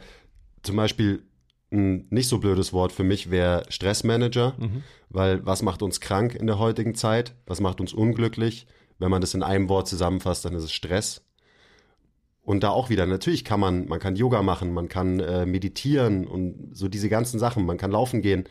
zum 0.63 0.75
Beispiel 0.75 1.23
ein 1.71 2.07
nicht 2.09 2.29
so 2.29 2.37
blödes 2.37 2.71
Wort 2.71 2.91
für 2.91 3.03
mich 3.03 3.31
wäre 3.31 3.65
Stressmanager, 3.69 4.53
mhm. 4.57 4.83
weil 5.09 5.45
was 5.45 5.61
macht 5.61 5.81
uns 5.81 5.99
krank 5.99 6.35
in 6.35 6.47
der 6.47 6.59
heutigen 6.59 6.95
Zeit? 6.95 7.35
Was 7.47 7.59
macht 7.59 7.81
uns 7.81 7.93
unglücklich? 7.93 8.67
Wenn 8.99 9.09
man 9.09 9.21
das 9.21 9.33
in 9.33 9.43
einem 9.43 9.69
Wort 9.69 9.87
zusammenfasst, 9.87 10.45
dann 10.45 10.53
ist 10.53 10.63
es 10.63 10.71
Stress. 10.71 11.25
Und 12.43 12.63
da 12.63 12.69
auch 12.69 12.89
wieder, 12.89 13.05
natürlich 13.05 13.45
kann 13.45 13.59
man, 13.59 13.87
man 13.87 13.99
kann 13.99 14.15
Yoga 14.15 14.41
machen, 14.41 14.73
man 14.73 14.89
kann 14.89 15.19
äh, 15.19 15.45
meditieren 15.45 16.27
und 16.27 16.75
so 16.75 16.89
diese 16.89 17.09
ganzen 17.09 17.39
Sachen, 17.39 17.65
man 17.65 17.77
kann 17.77 17.91
laufen 17.91 18.21
gehen. 18.21 18.47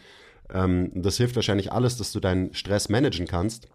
Ähm, 0.50 0.90
das 0.94 1.18
hilft 1.18 1.36
wahrscheinlich 1.36 1.72
alles, 1.72 1.98
dass 1.98 2.10
du 2.10 2.18
deinen 2.18 2.54
Stress 2.54 2.88
managen 2.88 3.26
kannst. 3.26 3.68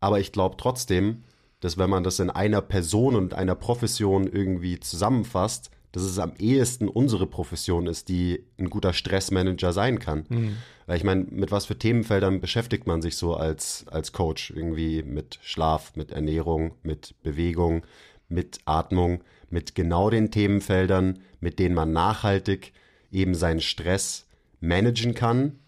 Aber 0.00 0.18
ich 0.18 0.32
glaube 0.32 0.56
trotzdem, 0.58 1.24
dass 1.60 1.78
wenn 1.78 1.90
man 1.90 2.02
das 2.02 2.18
in 2.18 2.30
einer 2.30 2.62
Person 2.62 3.14
und 3.14 3.34
einer 3.34 3.54
Profession 3.54 4.26
irgendwie 4.26 4.80
zusammenfasst, 4.80 5.70
dass 5.92 6.02
es 6.02 6.18
am 6.18 6.32
ehesten 6.38 6.88
unsere 6.88 7.26
Profession 7.26 7.86
ist, 7.86 8.08
die 8.08 8.44
ein 8.58 8.70
guter 8.70 8.92
Stressmanager 8.92 9.72
sein 9.72 9.98
kann. 9.98 10.24
Mhm. 10.28 10.56
Weil 10.86 10.96
ich 10.96 11.04
meine, 11.04 11.26
mit 11.30 11.50
was 11.50 11.66
für 11.66 11.78
Themenfeldern 11.78 12.40
beschäftigt 12.40 12.86
man 12.86 13.02
sich 13.02 13.16
so 13.16 13.34
als, 13.34 13.84
als 13.90 14.12
Coach? 14.12 14.50
Irgendwie 14.50 15.02
mit 15.02 15.38
Schlaf, 15.42 15.96
mit 15.96 16.12
Ernährung, 16.12 16.72
mit 16.82 17.14
Bewegung, 17.22 17.82
mit 18.28 18.60
Atmung, 18.64 19.22
mit 19.50 19.74
genau 19.74 20.10
den 20.10 20.30
Themenfeldern, 20.30 21.18
mit 21.40 21.58
denen 21.58 21.74
man 21.74 21.92
nachhaltig 21.92 22.72
eben 23.10 23.34
seinen 23.34 23.60
Stress 23.60 24.26
managen 24.60 25.14
kann 25.14 25.58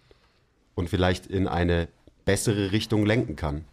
und 0.77 0.89
vielleicht 0.89 1.27
in 1.27 1.49
eine 1.49 1.89
bessere 2.25 2.71
Richtung 2.71 3.05
lenken 3.05 3.35
kann. 3.35 3.65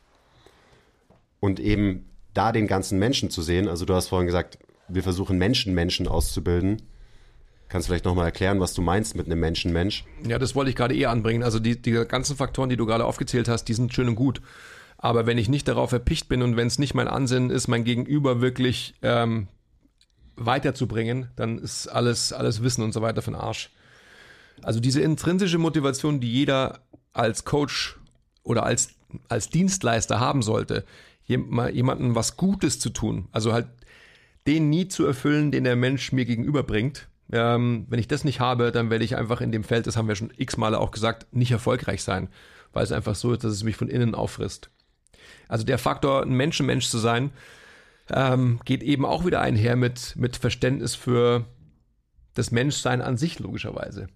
Und 1.39 1.59
eben 1.59 2.08
da 2.33 2.51
den 2.51 2.67
ganzen 2.67 2.99
Menschen 2.99 3.29
zu 3.29 3.41
sehen, 3.41 3.67
also 3.67 3.85
du 3.85 3.93
hast 3.93 4.07
vorhin 4.07 4.27
gesagt, 4.27 4.59
wir 4.87 5.03
versuchen 5.03 5.37
Menschen 5.37 5.73
Menschen 5.73 6.07
auszubilden. 6.07 6.81
Kannst 7.69 7.87
du 7.87 7.91
vielleicht 7.91 8.05
nochmal 8.05 8.25
erklären, 8.25 8.59
was 8.59 8.73
du 8.73 8.81
meinst 8.81 9.15
mit 9.15 9.27
einem 9.27 9.39
Menschen-Mensch? 9.39 10.03
Ja, 10.27 10.39
das 10.39 10.55
wollte 10.55 10.71
ich 10.71 10.75
gerade 10.75 10.95
eh 10.95 11.05
anbringen. 11.05 11.43
Also 11.43 11.59
die, 11.59 11.79
die 11.79 11.91
ganzen 12.07 12.35
Faktoren, 12.35 12.69
die 12.69 12.77
du 12.77 12.87
gerade 12.87 13.05
aufgezählt 13.05 13.47
hast, 13.47 13.65
die 13.65 13.75
sind 13.75 13.93
schön 13.93 14.09
und 14.09 14.15
gut. 14.15 14.41
Aber 14.97 15.27
wenn 15.27 15.37
ich 15.37 15.49
nicht 15.49 15.67
darauf 15.67 15.91
erpicht 15.91 16.27
bin 16.27 16.41
und 16.41 16.57
wenn 16.57 16.65
es 16.65 16.79
nicht 16.79 16.95
mein 16.95 17.07
Ansinnen 17.07 17.51
ist, 17.51 17.67
mein 17.67 17.83
Gegenüber 17.83 18.41
wirklich 18.41 18.95
ähm, 19.03 19.47
weiterzubringen, 20.35 21.29
dann 21.35 21.59
ist 21.59 21.87
alles, 21.87 22.33
alles 22.33 22.63
Wissen 22.63 22.83
und 22.83 22.91
so 22.91 23.03
weiter 23.03 23.21
für 23.21 23.31
den 23.31 23.39
Arsch. 23.39 23.69
Also 24.63 24.79
diese 24.79 25.01
intrinsische 25.01 25.59
Motivation, 25.59 26.19
die 26.19 26.33
jeder 26.33 26.79
als 27.13 27.45
Coach 27.45 27.99
oder 28.43 28.63
als, 28.63 28.89
als 29.29 29.49
Dienstleister 29.49 30.19
haben 30.19 30.41
sollte, 30.41 30.85
jemandem 31.29 32.15
was 32.15 32.37
Gutes 32.37 32.79
zu 32.79 32.89
tun. 32.89 33.27
Also 33.31 33.53
halt 33.53 33.67
den 34.47 34.69
nie 34.69 34.87
zu 34.87 35.05
erfüllen, 35.05 35.51
den 35.51 35.63
der 35.63 35.75
Mensch 35.75 36.11
mir 36.11 36.25
gegenüberbringt. 36.25 37.07
Ähm, 37.31 37.85
wenn 37.89 37.99
ich 37.99 38.07
das 38.07 38.23
nicht 38.23 38.39
habe, 38.39 38.71
dann 38.71 38.89
werde 38.89 39.05
ich 39.05 39.15
einfach 39.15 39.39
in 39.41 39.51
dem 39.51 39.63
Feld, 39.63 39.85
das 39.85 39.95
haben 39.95 40.07
wir 40.07 40.15
schon 40.15 40.33
x 40.35 40.57
Male 40.57 40.79
auch 40.79 40.91
gesagt, 40.91 41.27
nicht 41.31 41.51
erfolgreich 41.51 42.03
sein, 42.03 42.29
weil 42.73 42.83
es 42.83 42.91
einfach 42.91 43.13
so 43.13 43.31
ist, 43.33 43.43
dass 43.43 43.53
es 43.53 43.63
mich 43.63 43.75
von 43.75 43.87
innen 43.87 44.15
auffrisst. 44.15 44.71
Also 45.47 45.63
der 45.63 45.77
Faktor, 45.77 46.23
ein 46.23 46.31
Menschenmensch 46.31 46.89
zu 46.89 46.97
sein, 46.97 47.31
ähm, 48.11 48.59
geht 48.65 48.81
eben 48.81 49.05
auch 49.05 49.25
wieder 49.25 49.41
einher 49.41 49.75
mit, 49.75 50.15
mit 50.15 50.37
Verständnis 50.37 50.95
für 50.95 51.45
das 52.33 52.49
Menschsein 52.49 53.01
an 53.01 53.17
sich, 53.17 53.37
logischerweise. 53.37 54.07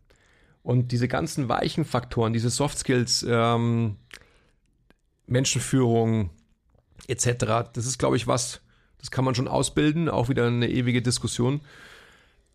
Und 0.64 0.92
diese 0.92 1.08
ganzen 1.08 1.50
weichen 1.50 1.86
Faktoren, 1.86 2.34
diese 2.34 2.50
Soft 2.50 2.80
Skills, 2.80 3.24
ähm, 3.28 3.98
Menschenführung 5.28 6.32
etc., 7.08 7.70
das 7.74 7.86
ist, 7.86 7.98
glaube 7.98 8.16
ich, 8.16 8.28
was, 8.28 8.62
das 9.00 9.12
kann 9.12 9.26
man 9.26 9.36
schon 9.36 9.48
ausbilden, 9.48 10.10
auch 10.10 10.30
wieder 10.30 10.48
eine 10.48 10.70
ewige 10.70 11.02
Diskussion. 11.02 11.62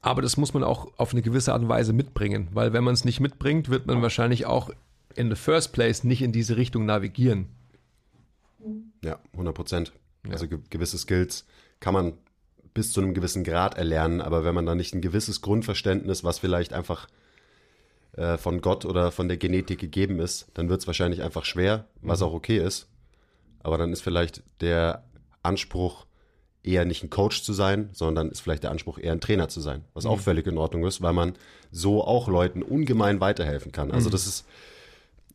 Aber 0.00 0.22
das 0.22 0.36
muss 0.36 0.54
man 0.54 0.62
auch 0.62 0.92
auf 0.96 1.12
eine 1.12 1.22
gewisse 1.22 1.52
Art 1.52 1.62
und 1.62 1.68
Weise 1.68 1.92
mitbringen, 1.92 2.48
weil 2.52 2.72
wenn 2.72 2.84
man 2.84 2.94
es 2.94 3.04
nicht 3.04 3.20
mitbringt, 3.20 3.68
wird 3.68 3.86
man 3.86 4.00
wahrscheinlich 4.00 4.46
auch 4.46 4.70
in 5.16 5.28
the 5.28 5.36
first 5.36 5.72
place 5.72 6.04
nicht 6.04 6.22
in 6.22 6.32
diese 6.32 6.56
Richtung 6.56 6.86
navigieren. 6.86 7.48
Ja, 9.02 9.18
100 9.32 9.54
Prozent. 9.54 9.92
Ja. 10.24 10.32
Also 10.32 10.46
ge 10.48 10.58
gewisse 10.70 10.98
Skills 10.98 11.44
kann 11.80 11.94
man 11.94 12.12
bis 12.74 12.92
zu 12.92 13.00
einem 13.00 13.14
gewissen 13.14 13.42
Grad 13.42 13.76
erlernen, 13.76 14.20
aber 14.20 14.44
wenn 14.44 14.54
man 14.54 14.66
da 14.66 14.74
nicht 14.74 14.94
ein 14.94 15.00
gewisses 15.00 15.40
Grundverständnis, 15.40 16.22
was 16.22 16.38
vielleicht 16.38 16.72
einfach 16.72 17.08
äh, 18.12 18.36
von 18.36 18.60
Gott 18.60 18.84
oder 18.84 19.10
von 19.10 19.28
der 19.28 19.36
Genetik 19.36 19.80
gegeben 19.80 20.20
ist, 20.20 20.46
dann 20.54 20.68
wird 20.68 20.80
es 20.80 20.86
wahrscheinlich 20.86 21.22
einfach 21.22 21.44
schwer, 21.44 21.86
was 22.02 22.20
mhm. 22.20 22.26
auch 22.26 22.32
okay 22.34 22.58
ist. 22.58 22.88
Aber 23.60 23.78
dann 23.78 23.92
ist 23.92 24.02
vielleicht 24.02 24.42
der 24.60 25.04
Anspruch 25.42 26.06
eher 26.62 26.84
nicht 26.84 27.02
ein 27.02 27.10
Coach 27.10 27.42
zu 27.42 27.52
sein, 27.52 27.90
sondern 27.92 28.28
ist 28.30 28.40
vielleicht 28.40 28.64
der 28.64 28.70
Anspruch 28.70 28.98
eher 28.98 29.12
ein 29.12 29.20
Trainer 29.20 29.48
zu 29.48 29.60
sein, 29.60 29.84
was 29.94 30.04
mhm. 30.04 30.10
auch 30.10 30.20
völlig 30.20 30.46
in 30.46 30.58
Ordnung 30.58 30.84
ist, 30.86 31.00
weil 31.02 31.12
man 31.12 31.34
so 31.70 32.04
auch 32.04 32.28
Leuten 32.28 32.62
ungemein 32.62 33.20
weiterhelfen 33.20 33.72
kann. 33.72 33.90
Also 33.90 34.08
mhm. 34.08 34.12
das 34.12 34.26
ist 34.26 34.44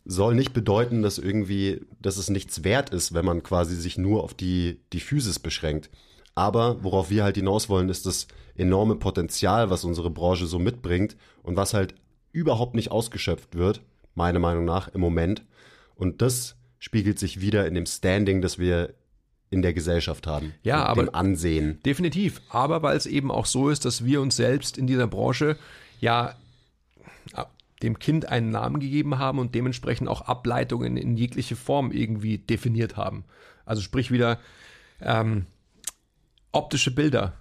soll 0.06 0.36
nicht 0.36 0.54
bedeuten, 0.54 1.02
dass 1.02 1.18
irgendwie, 1.18 1.82
dass 2.02 2.18
es 2.18 2.30
nichts 2.30 2.64
wert 2.64 2.90
ist, 2.90 3.14
wenn 3.14 3.26
man 3.26 3.44
quasi 3.44 3.76
sich 3.76 3.98
nur 3.98 4.24
auf 4.24 4.34
die, 4.34 4.80
die 4.92 5.00
Physis 5.00 5.40
beschränkt. 5.40 5.90
Aber 6.36 6.84
worauf 6.84 7.10
wir 7.10 7.24
halt 7.24 7.36
hinaus 7.36 7.70
wollen, 7.70 7.90
ist 7.90 8.06
das 8.06 8.28
enorme 8.56 8.96
Potenzial, 8.96 9.70
was 9.70 9.84
unsere 9.84 10.10
Branche 10.10 10.46
so 10.46 10.60
mitbringt 10.60 11.16
und 11.42 11.56
was 11.56 11.74
halt 11.74 11.96
überhaupt 12.32 12.76
nicht 12.76 12.92
ausgeschöpft 12.92 13.56
wird, 13.56 13.82
meiner 14.16 14.40
Meinung 14.40 14.66
nach, 14.66 14.88
im 14.90 15.02
Moment. 15.02 15.44
Und 15.96 16.22
das 16.22 16.56
spiegelt 16.84 17.18
sich 17.18 17.40
wieder 17.40 17.66
in 17.66 17.76
dem 17.76 17.86
Standing, 17.86 18.42
das 18.42 18.60
wir 18.60 18.94
in 19.50 19.62
der 19.62 19.74
Gesellschaft 19.74 20.28
haben. 20.28 20.54
Ja, 20.64 20.84
aber 20.84 21.06
dem 21.06 21.16
Ansehen. 21.16 21.80
Definitiv. 21.86 22.42
Aber 22.50 22.84
weil 22.84 22.98
es 22.98 23.06
eben 23.06 23.32
auch 23.32 23.46
so 23.46 23.70
ist, 23.70 23.86
dass 23.86 24.04
wir 24.04 24.20
uns 24.20 24.36
selbst 24.36 24.78
in 24.78 24.86
dieser 24.86 25.08
Branche 25.08 25.58
ja 26.02 26.36
dem 27.82 28.00
Kind 28.00 28.28
einen 28.28 28.50
Namen 28.50 28.82
gegeben 28.82 29.18
haben 29.18 29.40
und 29.40 29.56
dementsprechend 29.56 30.10
auch 30.10 30.24
Ableitungen 30.24 30.98
in 30.98 31.16
jegliche 31.16 31.56
Form 31.56 31.94
irgendwie 31.94 32.38
definiert 32.38 32.98
haben. 32.98 33.24
Also 33.64 33.82
sprich 33.82 34.12
wieder 34.12 34.38
ähm, 35.00 35.46
optische 36.52 36.92
Bilder. 36.92 37.32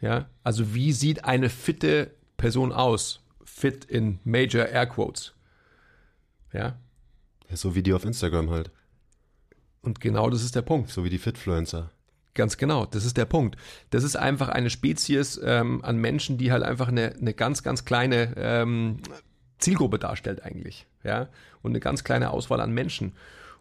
Ja, 0.00 0.28
also 0.42 0.74
wie 0.74 0.92
sieht 0.92 1.24
eine 1.24 1.50
fitte 1.50 2.10
Person 2.36 2.72
aus? 2.72 3.20
Fit 3.44 3.84
in 3.84 4.18
Major 4.24 4.66
Air 4.66 4.86
Quotes. 4.86 5.34
Ja. 6.52 6.74
So 7.54 7.74
wie 7.74 7.82
die 7.82 7.92
auf 7.92 8.04
Instagram 8.04 8.50
halt. 8.50 8.70
Und 9.82 10.00
genau 10.00 10.30
das 10.30 10.42
ist 10.42 10.54
der 10.54 10.62
Punkt. 10.62 10.90
So 10.90 11.04
wie 11.04 11.10
die 11.10 11.18
Fitfluencer. 11.18 11.90
Ganz 12.34 12.56
genau, 12.56 12.86
das 12.86 13.04
ist 13.04 13.16
der 13.18 13.26
Punkt. 13.26 13.56
Das 13.90 14.04
ist 14.04 14.16
einfach 14.16 14.48
eine 14.48 14.70
Spezies 14.70 15.38
ähm, 15.44 15.84
an 15.84 15.98
Menschen, 15.98 16.38
die 16.38 16.50
halt 16.50 16.62
einfach 16.62 16.88
eine, 16.88 17.14
eine 17.20 17.34
ganz, 17.34 17.62
ganz 17.62 17.84
kleine 17.84 18.32
ähm, 18.36 18.98
Zielgruppe 19.58 19.98
darstellt 19.98 20.42
eigentlich. 20.42 20.86
Ja? 21.04 21.28
Und 21.60 21.72
eine 21.72 21.80
ganz 21.80 22.04
kleine 22.04 22.30
Auswahl 22.30 22.60
an 22.60 22.72
Menschen. 22.72 23.12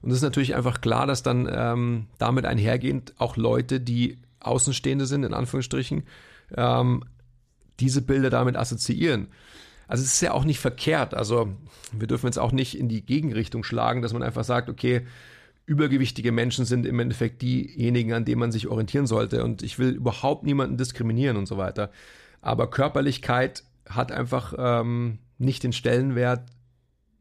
Und 0.02 0.12
es 0.12 0.18
ist 0.18 0.24
natürlich 0.24 0.56
einfach 0.56 0.80
klar, 0.80 1.06
dass 1.06 1.22
dann 1.22 1.50
ähm, 1.52 2.08
damit 2.18 2.46
einhergehend 2.46 3.14
auch 3.18 3.36
Leute, 3.36 3.80
die 3.80 4.18
Außenstehende 4.40 5.06
sind, 5.06 5.24
in 5.24 5.34
Anführungsstrichen, 5.34 6.04
ähm, 6.56 7.04
diese 7.80 8.02
Bilder 8.02 8.30
damit 8.30 8.56
assoziieren. 8.56 9.28
Also 9.92 10.06
es 10.06 10.14
ist 10.14 10.22
ja 10.22 10.32
auch 10.32 10.46
nicht 10.46 10.62
verkehrt. 10.62 11.14
Also 11.14 11.50
wir 11.92 12.08
dürfen 12.08 12.26
jetzt 12.26 12.40
auch 12.40 12.54
nicht 12.54 12.80
in 12.80 12.88
die 12.88 13.06
Gegenrichtung 13.06 13.66
schlagen, 13.66 14.02
dass 14.02 14.14
man 14.14 14.24
einfach 14.24 14.46
sagt, 14.46 14.70
okay, 14.70 15.06
übergewichtige 15.66 16.32
Menschen 16.32 16.64
sind 16.64 16.86
im 16.86 16.98
Endeffekt 16.98 17.42
diejenigen, 17.42 18.14
an 18.14 18.24
denen 18.24 18.40
man 18.40 18.54
sich 18.54 18.70
orientieren 18.70 19.06
sollte. 19.06 19.44
Und 19.44 19.64
ich 19.64 19.80
will 19.80 19.90
überhaupt 19.90 20.46
niemanden 20.46 20.78
diskriminieren 20.78 21.36
und 21.36 21.46
so 21.46 21.58
weiter. 21.58 21.92
Aber 22.40 22.70
Körperlichkeit 22.70 23.66
hat 23.86 24.14
einfach 24.14 24.54
ähm, 24.58 25.18
nicht 25.40 25.62
den 25.62 25.74
Stellenwert, 25.74 26.50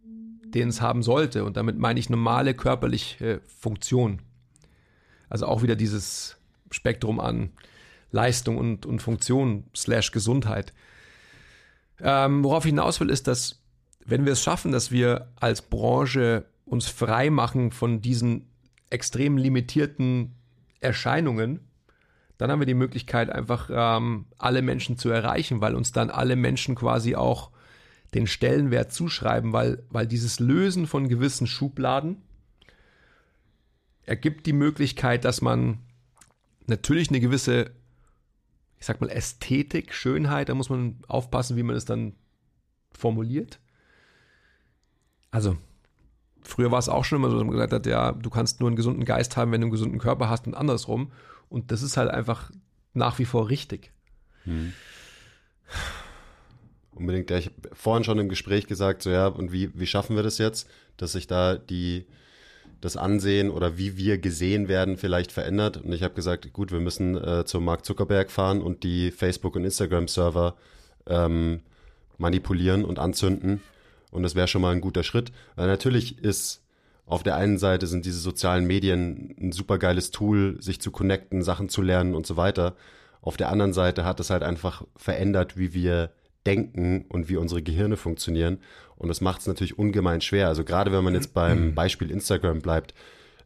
den 0.04 0.68
es 0.68 0.80
haben 0.80 1.02
sollte. 1.02 1.42
Und 1.42 1.56
damit 1.56 1.76
meine 1.76 1.98
ich 1.98 2.08
normale 2.08 2.54
körperliche 2.54 3.40
Funktion. 3.48 4.22
Also 5.28 5.46
auch 5.46 5.64
wieder 5.64 5.74
dieses 5.74 6.36
Spektrum 6.70 7.18
an 7.18 7.50
Leistung 8.12 8.58
und, 8.58 8.86
und 8.86 9.02
Funktion 9.02 9.64
slash 9.74 10.12
Gesundheit. 10.12 10.72
Ähm, 12.02 12.44
worauf 12.44 12.64
ich 12.64 12.70
hinaus 12.70 13.00
will, 13.00 13.10
ist, 13.10 13.26
dass 13.26 13.62
wenn 14.04 14.24
wir 14.24 14.32
es 14.32 14.42
schaffen, 14.42 14.72
dass 14.72 14.90
wir 14.90 15.30
als 15.36 15.62
Branche 15.62 16.44
uns 16.64 16.88
frei 16.88 17.30
machen 17.30 17.70
von 17.70 18.00
diesen 18.00 18.50
extrem 18.90 19.36
limitierten 19.36 20.34
Erscheinungen, 20.80 21.60
dann 22.38 22.50
haben 22.50 22.60
wir 22.60 22.66
die 22.66 22.74
Möglichkeit, 22.74 23.30
einfach 23.30 23.68
ähm, 23.70 24.26
alle 24.38 24.62
Menschen 24.62 24.96
zu 24.96 25.10
erreichen, 25.10 25.60
weil 25.60 25.74
uns 25.74 25.92
dann 25.92 26.10
alle 26.10 26.36
Menschen 26.36 26.74
quasi 26.74 27.14
auch 27.14 27.50
den 28.14 28.26
Stellenwert 28.26 28.92
zuschreiben, 28.92 29.52
weil, 29.52 29.82
weil 29.90 30.06
dieses 30.06 30.40
Lösen 30.40 30.86
von 30.86 31.08
gewissen 31.08 31.46
Schubladen 31.46 32.22
ergibt 34.04 34.46
die 34.46 34.52
Möglichkeit, 34.52 35.24
dass 35.24 35.40
man 35.40 35.78
natürlich 36.66 37.10
eine 37.10 37.20
gewisse, 37.20 37.70
ich 38.80 38.86
sag 38.86 39.00
mal, 39.00 39.10
Ästhetik, 39.10 39.92
Schönheit, 39.92 40.48
da 40.48 40.54
muss 40.54 40.70
man 40.70 40.96
aufpassen, 41.06 41.56
wie 41.56 41.62
man 41.62 41.76
es 41.76 41.84
dann 41.84 42.14
formuliert. 42.92 43.60
Also, 45.30 45.58
früher 46.42 46.70
war 46.70 46.78
es 46.78 46.88
auch 46.88 47.04
schon 47.04 47.16
immer 47.16 47.28
so, 47.28 47.36
dass 47.36 47.44
man 47.44 47.52
gesagt 47.52 47.74
hat, 47.74 47.86
ja, 47.86 48.12
du 48.12 48.30
kannst 48.30 48.60
nur 48.60 48.68
einen 48.68 48.76
gesunden 48.76 49.04
Geist 49.04 49.36
haben, 49.36 49.52
wenn 49.52 49.60
du 49.60 49.66
einen 49.66 49.72
gesunden 49.72 49.98
Körper 49.98 50.30
hast 50.30 50.46
und 50.46 50.54
andersrum. 50.54 51.12
Und 51.50 51.70
das 51.70 51.82
ist 51.82 51.98
halt 51.98 52.10
einfach 52.10 52.50
nach 52.94 53.18
wie 53.18 53.26
vor 53.26 53.50
richtig. 53.50 53.92
Hm. 54.44 54.72
Unbedingt. 56.92 57.30
Ja, 57.30 57.36
ich 57.36 57.46
habe 57.46 57.74
vorhin 57.74 58.04
schon 58.04 58.18
im 58.18 58.30
Gespräch 58.30 58.66
gesagt, 58.66 59.02
so 59.02 59.10
ja, 59.10 59.26
und 59.26 59.52
wie, 59.52 59.78
wie 59.78 59.86
schaffen 59.86 60.16
wir 60.16 60.22
das 60.22 60.38
jetzt, 60.38 60.68
dass 60.96 61.12
sich 61.12 61.26
da 61.26 61.56
die, 61.56 62.06
das 62.80 62.96
Ansehen 62.96 63.50
oder 63.50 63.78
wie 63.78 63.96
wir 63.96 64.18
gesehen 64.18 64.68
werden 64.68 64.96
vielleicht 64.96 65.32
verändert. 65.32 65.78
Und 65.78 65.92
ich 65.92 66.02
habe 66.02 66.14
gesagt, 66.14 66.52
gut, 66.52 66.72
wir 66.72 66.80
müssen 66.80 67.16
äh, 67.16 67.44
zum 67.44 67.64
Mark 67.64 67.84
Zuckerberg 67.84 68.30
fahren 68.30 68.62
und 68.62 68.82
die 68.82 69.10
Facebook- 69.10 69.56
und 69.56 69.64
Instagram-Server 69.64 70.54
ähm, 71.06 71.60
manipulieren 72.18 72.84
und 72.84 72.98
anzünden 72.98 73.60
und 74.10 74.22
das 74.22 74.34
wäre 74.34 74.48
schon 74.48 74.62
mal 74.62 74.72
ein 74.72 74.80
guter 74.80 75.02
Schritt. 75.02 75.32
Weil 75.56 75.66
natürlich 75.66 76.18
ist 76.18 76.62
auf 77.06 77.22
der 77.22 77.36
einen 77.36 77.58
Seite 77.58 77.86
sind 77.86 78.04
diese 78.04 78.20
sozialen 78.20 78.66
Medien 78.66 79.34
ein 79.40 79.52
super 79.52 79.78
geiles 79.78 80.10
Tool, 80.10 80.60
sich 80.60 80.80
zu 80.80 80.90
connecten, 80.90 81.42
Sachen 81.42 81.68
zu 81.68 81.82
lernen 81.82 82.14
und 82.14 82.26
so 82.26 82.36
weiter. 82.36 82.76
Auf 83.20 83.36
der 83.36 83.50
anderen 83.50 83.72
Seite 83.72 84.04
hat 84.04 84.20
es 84.20 84.30
halt 84.30 84.42
einfach 84.42 84.84
verändert, 84.96 85.56
wie 85.56 85.74
wir 85.74 86.10
denken 86.46 87.04
und 87.08 87.28
wie 87.28 87.36
unsere 87.36 87.62
Gehirne 87.62 87.96
funktionieren. 87.96 88.58
Und 89.00 89.08
das 89.08 89.22
macht 89.22 89.40
es 89.40 89.46
natürlich 89.46 89.78
ungemein 89.78 90.20
schwer. 90.20 90.48
Also 90.48 90.62
gerade 90.62 90.92
wenn 90.92 91.02
man 91.02 91.14
jetzt 91.14 91.32
beim 91.32 91.68
mhm. 91.68 91.74
Beispiel 91.74 92.10
Instagram 92.10 92.60
bleibt, 92.60 92.92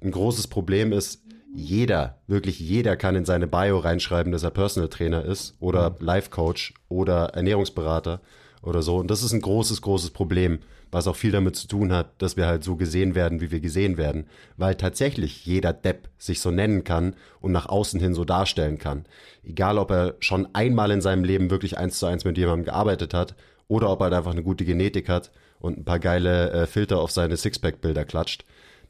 ein 0.02 0.10
großes 0.10 0.48
Problem 0.48 0.92
ist, 0.92 1.22
jeder, 1.54 2.18
wirklich 2.26 2.58
jeder 2.58 2.96
kann 2.96 3.14
in 3.14 3.24
seine 3.24 3.46
Bio 3.46 3.78
reinschreiben, 3.78 4.32
dass 4.32 4.42
er 4.42 4.50
Personal 4.50 4.88
Trainer 4.88 5.24
ist 5.24 5.54
oder 5.60 5.90
mhm. 5.90 5.96
Life 6.00 6.30
Coach 6.30 6.74
oder 6.88 7.26
Ernährungsberater 7.34 8.20
oder 8.62 8.82
so. 8.82 8.96
Und 8.96 9.12
das 9.12 9.22
ist 9.22 9.32
ein 9.32 9.42
großes, 9.42 9.80
großes 9.80 10.10
Problem, 10.10 10.58
was 10.90 11.06
auch 11.06 11.14
viel 11.14 11.30
damit 11.30 11.54
zu 11.54 11.68
tun 11.68 11.92
hat, 11.92 12.20
dass 12.20 12.36
wir 12.36 12.46
halt 12.46 12.64
so 12.64 12.74
gesehen 12.74 13.14
werden, 13.14 13.40
wie 13.40 13.52
wir 13.52 13.60
gesehen 13.60 13.96
werden. 13.96 14.26
Weil 14.56 14.74
tatsächlich 14.74 15.46
jeder 15.46 15.72
Depp 15.72 16.08
sich 16.18 16.40
so 16.40 16.50
nennen 16.50 16.82
kann 16.82 17.14
und 17.40 17.52
nach 17.52 17.66
außen 17.66 18.00
hin 18.00 18.14
so 18.14 18.24
darstellen 18.24 18.78
kann. 18.78 19.04
Egal, 19.44 19.78
ob 19.78 19.92
er 19.92 20.14
schon 20.18 20.48
einmal 20.52 20.90
in 20.90 21.00
seinem 21.00 21.22
Leben 21.22 21.48
wirklich 21.48 21.78
eins 21.78 22.00
zu 22.00 22.06
eins 22.06 22.24
mit 22.24 22.36
jemandem 22.38 22.64
gearbeitet 22.64 23.14
hat 23.14 23.36
oder 23.68 23.88
ob 23.90 24.00
er 24.00 24.04
halt 24.06 24.14
einfach 24.14 24.32
eine 24.32 24.42
gute 24.42 24.64
Genetik 24.64 25.08
hat 25.08 25.30
und 25.64 25.79
ein 25.79 25.85
paar 25.85 25.98
geile 25.98 26.50
äh, 26.50 26.66
Filter 26.66 27.00
auf 27.00 27.11
seine 27.11 27.38
Sixpack-Bilder 27.38 28.05
klatscht. 28.05 28.44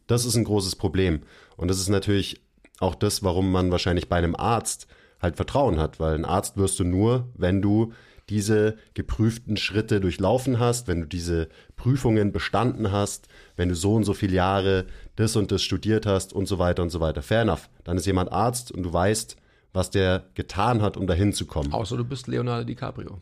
Das 0.08 0.24
ist 0.24 0.34
ein 0.34 0.42
großes 0.42 0.74
Problem. 0.74 1.20
Und 1.56 1.68
das 1.68 1.78
ist 1.78 1.88
natürlich 1.88 2.40
auch 2.80 2.96
das, 2.96 3.22
warum 3.22 3.52
man 3.52 3.70
wahrscheinlich 3.70 4.08
bei 4.08 4.16
einem 4.16 4.34
Arzt 4.34 4.88
halt 5.22 5.36
Vertrauen 5.36 5.78
hat, 5.78 6.00
weil 6.00 6.16
ein 6.16 6.24
Arzt 6.24 6.56
wirst 6.56 6.80
du 6.80 6.84
nur, 6.84 7.28
wenn 7.36 7.62
du 7.62 7.92
diese 8.28 8.76
geprüften 8.94 9.56
Schritte 9.56 10.00
durchlaufen 10.00 10.58
hast, 10.58 10.88
wenn 10.88 11.02
du 11.02 11.06
diese 11.06 11.48
Prüfungen 11.76 12.32
bestanden 12.32 12.90
hast, 12.90 13.28
wenn 13.54 13.68
du 13.68 13.76
so 13.76 13.94
und 13.94 14.02
so 14.02 14.12
viele 14.12 14.34
Jahre 14.34 14.86
das 15.14 15.36
und 15.36 15.52
das 15.52 15.62
studiert 15.62 16.06
hast 16.06 16.32
und 16.32 16.46
so 16.46 16.58
weiter 16.58 16.82
und 16.82 16.90
so 16.90 16.98
weiter. 16.98 17.22
Fair 17.22 17.42
enough. 17.42 17.70
Dann 17.84 17.96
ist 17.98 18.06
jemand 18.06 18.32
Arzt 18.32 18.72
und 18.72 18.82
du 18.82 18.92
weißt, 18.92 19.36
was 19.72 19.90
der 19.90 20.24
getan 20.34 20.82
hat, 20.82 20.96
um 20.96 21.06
dahin 21.06 21.32
zu 21.32 21.46
kommen. 21.46 21.72
Außer 21.72 21.96
du 21.96 22.04
bist 22.04 22.26
Leonardo 22.26 22.64
DiCaprio. 22.64 23.20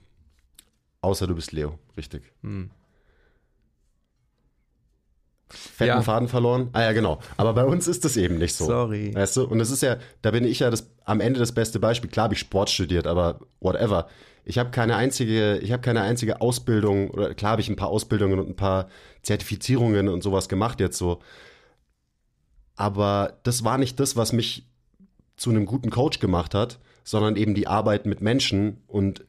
Außer 1.02 1.26
du 1.26 1.34
bist 1.34 1.52
Leo, 1.52 1.78
richtig. 1.98 2.22
Hm. 2.42 2.70
Fetten 5.52 5.88
Ja. 5.88 6.02
Faden 6.02 6.28
verloren. 6.28 6.70
Ah 6.72 6.82
ja, 6.82 6.92
genau. 6.92 7.18
Aber 7.36 7.52
bei 7.52 7.64
uns 7.64 7.86
ist 7.88 8.04
das 8.04 8.16
eben 8.16 8.38
nicht 8.38 8.54
so. 8.54 8.66
Sorry. 8.66 9.14
Weißt 9.14 9.36
du? 9.36 9.44
Und 9.44 9.60
es 9.60 9.70
ist 9.70 9.82
ja, 9.82 9.96
da 10.22 10.30
bin 10.30 10.44
ich 10.44 10.60
ja 10.60 10.70
das, 10.70 10.90
am 11.04 11.20
Ende 11.20 11.38
das 11.38 11.52
beste 11.52 11.78
Beispiel. 11.78 12.10
Klar 12.10 12.24
habe 12.24 12.34
ich 12.34 12.40
Sport 12.40 12.70
studiert, 12.70 13.06
aber 13.06 13.40
whatever. 13.60 14.08
Ich 14.44 14.58
habe 14.58 14.70
keine 14.70 14.96
einzige, 14.96 15.58
ich 15.58 15.70
habe 15.70 15.82
keine 15.82 16.02
einzige 16.02 16.40
Ausbildung, 16.40 17.10
oder 17.10 17.34
klar 17.34 17.52
habe 17.52 17.62
ich 17.62 17.68
ein 17.68 17.76
paar 17.76 17.88
Ausbildungen 17.88 18.40
und 18.40 18.48
ein 18.48 18.56
paar 18.56 18.88
Zertifizierungen 19.22 20.08
und 20.08 20.22
sowas 20.22 20.48
gemacht 20.48 20.80
jetzt 20.80 20.98
so. 20.98 21.20
Aber 22.74 23.38
das 23.44 23.64
war 23.64 23.78
nicht 23.78 24.00
das, 24.00 24.16
was 24.16 24.32
mich 24.32 24.66
zu 25.36 25.50
einem 25.50 25.66
guten 25.66 25.90
Coach 25.90 26.18
gemacht 26.18 26.54
hat, 26.54 26.78
sondern 27.04 27.36
eben 27.36 27.54
die 27.54 27.66
Arbeit 27.66 28.06
mit 28.06 28.20
Menschen 28.20 28.82
und 28.86 29.24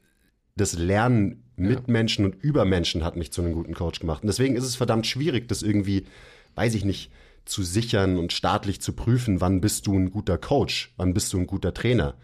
das 0.56 0.74
Lernen 0.74 1.43
mit 1.56 1.80
Ja. 1.80 1.84
Menschen 1.88 2.26
und 2.26 2.36
über 2.44 2.66
Menschen 2.66 3.04
hat 3.04 3.16
mich 3.16 3.32
zu 3.32 3.42
einem 3.42 3.54
guten 3.54 3.74
Coach 3.74 4.00
gemacht. 4.00 4.24
Und 4.24 4.28
deswegen 4.28 4.56
ist 4.56 4.64
es 4.64 4.76
verdammt 4.76 5.08
schwierig, 5.08 5.48
das 5.48 5.62
irgendwie, 5.62 6.06
weiß 6.56 6.74
ich 6.76 6.86
nicht, 6.86 7.12
zu 7.46 7.64
sichern 7.64 8.18
und 8.18 8.34
staatlich 8.34 8.82
zu 8.82 8.94
prüfen, 8.94 9.42
wann 9.42 9.62
bist 9.62 9.86
du 9.88 9.98
ein 9.98 10.12
guter 10.12 10.38
Coach, 10.38 10.94
wann 10.98 11.14
bist 11.14 11.32
du 11.34 11.40
ein 11.40 11.48
guter 11.48 11.74
Trainer. 11.74 12.16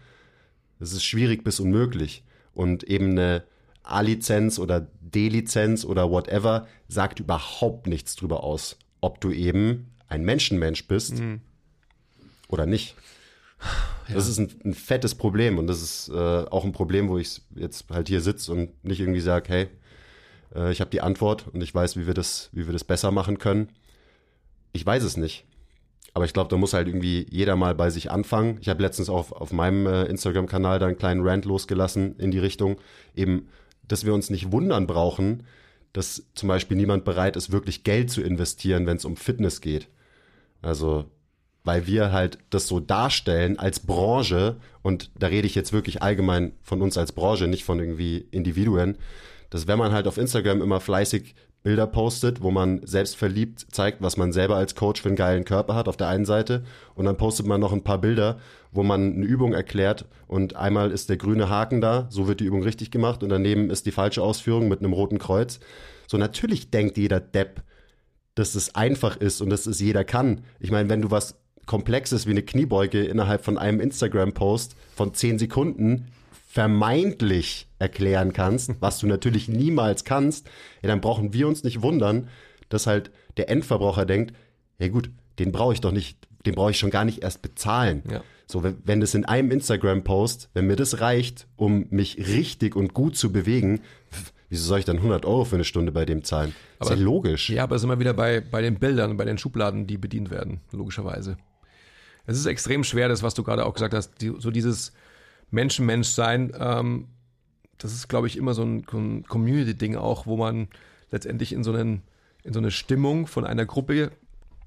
Das 0.78 0.92
ist 0.92 1.04
schwierig 1.04 1.44
bis 1.44 1.60
unmöglich. 1.60 2.24
Und 2.54 2.84
eben 2.84 3.10
eine 3.10 3.44
A-Lizenz 3.82 4.58
oder 4.58 4.86
D-Lizenz 5.00 5.84
oder 5.84 6.10
whatever 6.10 6.66
sagt 6.88 7.20
überhaupt 7.20 7.86
nichts 7.86 8.16
drüber 8.16 8.42
aus, 8.44 8.78
ob 9.00 9.20
du 9.20 9.30
eben 9.30 9.90
ein 10.08 10.24
Menschenmensch 10.24 10.86
bist 10.88 11.22
oder 12.48 12.66
nicht. 12.66 12.96
Das 14.14 14.28
ist 14.28 14.38
ein, 14.38 14.50
ein 14.64 14.74
fettes 14.74 15.14
Problem 15.14 15.58
und 15.58 15.66
das 15.66 15.82
ist 15.82 16.08
äh, 16.08 16.14
auch 16.14 16.64
ein 16.64 16.72
Problem, 16.72 17.08
wo 17.08 17.18
ich 17.18 17.42
jetzt 17.54 17.88
halt 17.90 18.08
hier 18.08 18.20
sitze 18.20 18.52
und 18.52 18.84
nicht 18.84 19.00
irgendwie 19.00 19.20
sage, 19.20 19.48
hey, 19.48 19.68
äh, 20.54 20.72
ich 20.72 20.80
habe 20.80 20.90
die 20.90 21.00
Antwort 21.00 21.46
und 21.52 21.62
ich 21.62 21.74
weiß, 21.74 21.96
wie 21.96 22.06
wir 22.06 22.14
das, 22.14 22.50
wie 22.52 22.66
wir 22.66 22.72
das 22.72 22.84
besser 22.84 23.10
machen 23.10 23.38
können. 23.38 23.68
Ich 24.72 24.84
weiß 24.84 25.02
es 25.02 25.16
nicht. 25.16 25.44
Aber 26.12 26.24
ich 26.24 26.32
glaube, 26.32 26.48
da 26.48 26.56
muss 26.56 26.74
halt 26.74 26.88
irgendwie 26.88 27.26
jeder 27.30 27.54
mal 27.56 27.74
bei 27.74 27.90
sich 27.90 28.10
anfangen. 28.10 28.58
Ich 28.60 28.68
habe 28.68 28.82
letztens 28.82 29.08
auch 29.08 29.18
auf, 29.18 29.32
auf 29.32 29.52
meinem 29.52 29.86
äh, 29.86 30.04
Instagram-Kanal 30.04 30.78
da 30.78 30.86
einen 30.86 30.98
kleinen 30.98 31.26
Rant 31.26 31.44
losgelassen 31.44 32.16
in 32.18 32.30
die 32.30 32.38
Richtung, 32.38 32.78
eben, 33.14 33.48
dass 33.86 34.04
wir 34.04 34.14
uns 34.14 34.30
nicht 34.30 34.50
wundern 34.50 34.86
brauchen, 34.86 35.44
dass 35.92 36.24
zum 36.34 36.48
Beispiel 36.48 36.76
niemand 36.76 37.04
bereit 37.04 37.36
ist, 37.36 37.52
wirklich 37.52 37.84
Geld 37.84 38.10
zu 38.10 38.22
investieren, 38.22 38.86
wenn 38.86 38.96
es 38.96 39.04
um 39.04 39.16
Fitness 39.16 39.60
geht. 39.60 39.88
Also, 40.62 41.04
weil 41.64 41.86
wir 41.86 42.12
halt 42.12 42.38
das 42.50 42.66
so 42.66 42.80
darstellen 42.80 43.58
als 43.58 43.80
Branche, 43.80 44.56
und 44.82 45.10
da 45.18 45.26
rede 45.26 45.46
ich 45.46 45.54
jetzt 45.54 45.72
wirklich 45.72 46.02
allgemein 46.02 46.52
von 46.62 46.80
uns 46.82 46.96
als 46.96 47.12
Branche, 47.12 47.46
nicht 47.46 47.64
von 47.64 47.78
irgendwie 47.78 48.26
Individuen, 48.30 48.96
dass 49.50 49.66
wenn 49.66 49.78
man 49.78 49.92
halt 49.92 50.06
auf 50.06 50.16
Instagram 50.16 50.62
immer 50.62 50.80
fleißig 50.80 51.34
Bilder 51.62 51.86
postet, 51.86 52.40
wo 52.40 52.50
man 52.50 52.80
selbstverliebt 52.86 53.66
zeigt, 53.70 54.00
was 54.00 54.16
man 54.16 54.32
selber 54.32 54.56
als 54.56 54.74
Coach 54.74 55.02
für 55.02 55.08
einen 55.08 55.16
geilen 55.16 55.44
Körper 55.44 55.74
hat 55.74 55.88
auf 55.88 55.96
der 55.96 56.08
einen 56.08 56.24
Seite. 56.24 56.64
Und 56.94 57.04
dann 57.04 57.18
postet 57.18 57.46
man 57.46 57.60
noch 57.60 57.72
ein 57.72 57.84
paar 57.84 58.00
Bilder, 58.00 58.38
wo 58.72 58.82
man 58.82 59.14
eine 59.14 59.26
Übung 59.26 59.52
erklärt. 59.52 60.06
Und 60.26 60.56
einmal 60.56 60.90
ist 60.90 61.10
der 61.10 61.18
grüne 61.18 61.50
Haken 61.50 61.82
da, 61.82 62.06
so 62.08 62.26
wird 62.28 62.40
die 62.40 62.44
Übung 62.44 62.62
richtig 62.62 62.90
gemacht. 62.90 63.22
Und 63.22 63.28
daneben 63.28 63.68
ist 63.68 63.84
die 63.84 63.92
falsche 63.92 64.22
Ausführung 64.22 64.68
mit 64.68 64.78
einem 64.78 64.94
roten 64.94 65.18
Kreuz. 65.18 65.60
So 66.06 66.16
natürlich 66.16 66.70
denkt 66.70 66.96
jeder 66.96 67.20
Depp, 67.20 67.62
dass 68.36 68.54
es 68.54 68.74
einfach 68.74 69.16
ist 69.18 69.42
und 69.42 69.50
dass 69.50 69.66
es 69.66 69.80
jeder 69.80 70.04
kann. 70.04 70.42
Ich 70.60 70.70
meine, 70.70 70.88
wenn 70.88 71.02
du 71.02 71.10
was 71.10 71.39
Komplexes 71.70 72.26
wie 72.26 72.32
eine 72.32 72.42
Kniebeuge 72.42 73.04
innerhalb 73.04 73.44
von 73.44 73.56
einem 73.56 73.78
Instagram-Post 73.78 74.74
von 74.96 75.14
10 75.14 75.38
Sekunden 75.38 76.08
vermeintlich 76.48 77.68
erklären 77.78 78.32
kannst, 78.32 78.72
was 78.80 78.98
du 78.98 79.06
natürlich 79.06 79.46
niemals 79.46 80.02
kannst, 80.04 80.48
ja, 80.82 80.88
dann 80.88 81.00
brauchen 81.00 81.32
wir 81.32 81.46
uns 81.46 81.62
nicht 81.62 81.80
wundern, 81.80 82.26
dass 82.70 82.88
halt 82.88 83.12
der 83.36 83.50
Endverbraucher 83.50 84.04
denkt, 84.04 84.34
ja 84.80 84.88
gut, 84.88 85.12
den 85.38 85.52
brauche 85.52 85.72
ich 85.72 85.80
doch 85.80 85.92
nicht, 85.92 86.18
den 86.44 86.56
brauche 86.56 86.72
ich 86.72 86.78
schon 86.80 86.90
gar 86.90 87.04
nicht 87.04 87.22
erst 87.22 87.40
bezahlen. 87.40 88.02
Ja. 88.10 88.24
So, 88.48 88.64
wenn, 88.64 88.78
wenn 88.82 89.00
das 89.00 89.14
in 89.14 89.24
einem 89.24 89.52
Instagram-Post, 89.52 90.50
wenn 90.54 90.66
mir 90.66 90.74
das 90.74 91.00
reicht, 91.00 91.46
um 91.54 91.86
mich 91.90 92.18
richtig 92.18 92.74
und 92.74 92.94
gut 92.94 93.16
zu 93.16 93.30
bewegen, 93.30 93.80
wieso 94.48 94.64
soll 94.64 94.80
ich 94.80 94.86
dann 94.86 94.96
100 94.96 95.24
Euro 95.24 95.44
für 95.44 95.54
eine 95.54 95.62
Stunde 95.62 95.92
bei 95.92 96.04
dem 96.04 96.24
zahlen? 96.24 96.52
ist 96.80 96.90
ja 96.90 96.96
logisch. 96.96 97.48
Ja, 97.48 97.62
aber 97.62 97.76
es 97.76 97.82
ist 97.82 97.84
immer 97.84 98.00
wieder 98.00 98.12
bei, 98.12 98.40
bei 98.40 98.60
den 98.60 98.80
Bildern, 98.80 99.16
bei 99.16 99.24
den 99.24 99.38
Schubladen, 99.38 99.86
die 99.86 99.98
bedient 99.98 100.32
werden, 100.32 100.58
logischerweise. 100.72 101.36
Es 102.30 102.38
ist 102.38 102.46
extrem 102.46 102.84
schwer, 102.84 103.08
das, 103.08 103.24
was 103.24 103.34
du 103.34 103.42
gerade 103.42 103.66
auch 103.66 103.74
gesagt 103.74 103.92
hast, 103.92 104.20
die, 104.20 104.32
so 104.38 104.52
dieses 104.52 104.92
Mensch-Mensch-Sein, 105.50 106.52
ähm, 106.56 107.08
das 107.76 107.92
ist, 107.92 108.06
glaube 108.06 108.28
ich, 108.28 108.36
immer 108.36 108.54
so 108.54 108.62
ein, 108.62 108.84
Community-Ding 108.84 109.96
auch, 109.96 110.26
wo 110.26 110.36
man 110.36 110.68
letztendlich 111.10 111.52
in 111.52 111.64
so, 111.64 111.72
einen, 111.72 112.02
in 112.44 112.52
so 112.52 112.60
eine 112.60 112.70
Stimmung 112.70 113.26
von 113.26 113.44
einer 113.44 113.66
Gruppe 113.66 114.12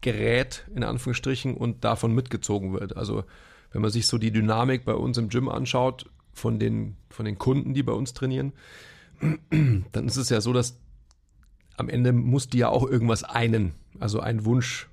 gerät, 0.02 0.66
in 0.76 0.84
Anführungsstrichen, 0.84 1.56
und 1.56 1.86
davon 1.86 2.14
mitgezogen 2.14 2.74
wird. 2.74 2.98
Also, 2.98 3.24
wenn 3.72 3.82
man 3.82 3.92
sich 3.92 4.08
so 4.08 4.18
die 4.18 4.32
Dynamik 4.32 4.84
bei 4.84 4.96
uns 4.96 5.18
im 5.18 5.30
Gym 5.30 5.48
anschaut, 5.48 6.10
von 6.34 6.60
den, 6.60 6.98
von 7.10 7.24
den 7.24 7.38
Kunden, 7.38 7.74
die 7.74 7.84
bei 7.84 7.94
uns 7.94 8.14
trainieren, 8.14 8.52
dann 9.50 10.06
ist 10.06 10.18
es 10.18 10.28
ja 10.28 10.42
so, 10.42 10.52
dass 10.52 10.78
am 11.78 11.88
Ende 11.88 12.12
muss 12.12 12.50
die 12.50 12.58
ja 12.58 12.68
auch 12.68 12.86
irgendwas 12.86 13.24
einen, 13.24 13.74
also 14.02 14.20
ein 14.20 14.44
Wunsch 14.44 14.90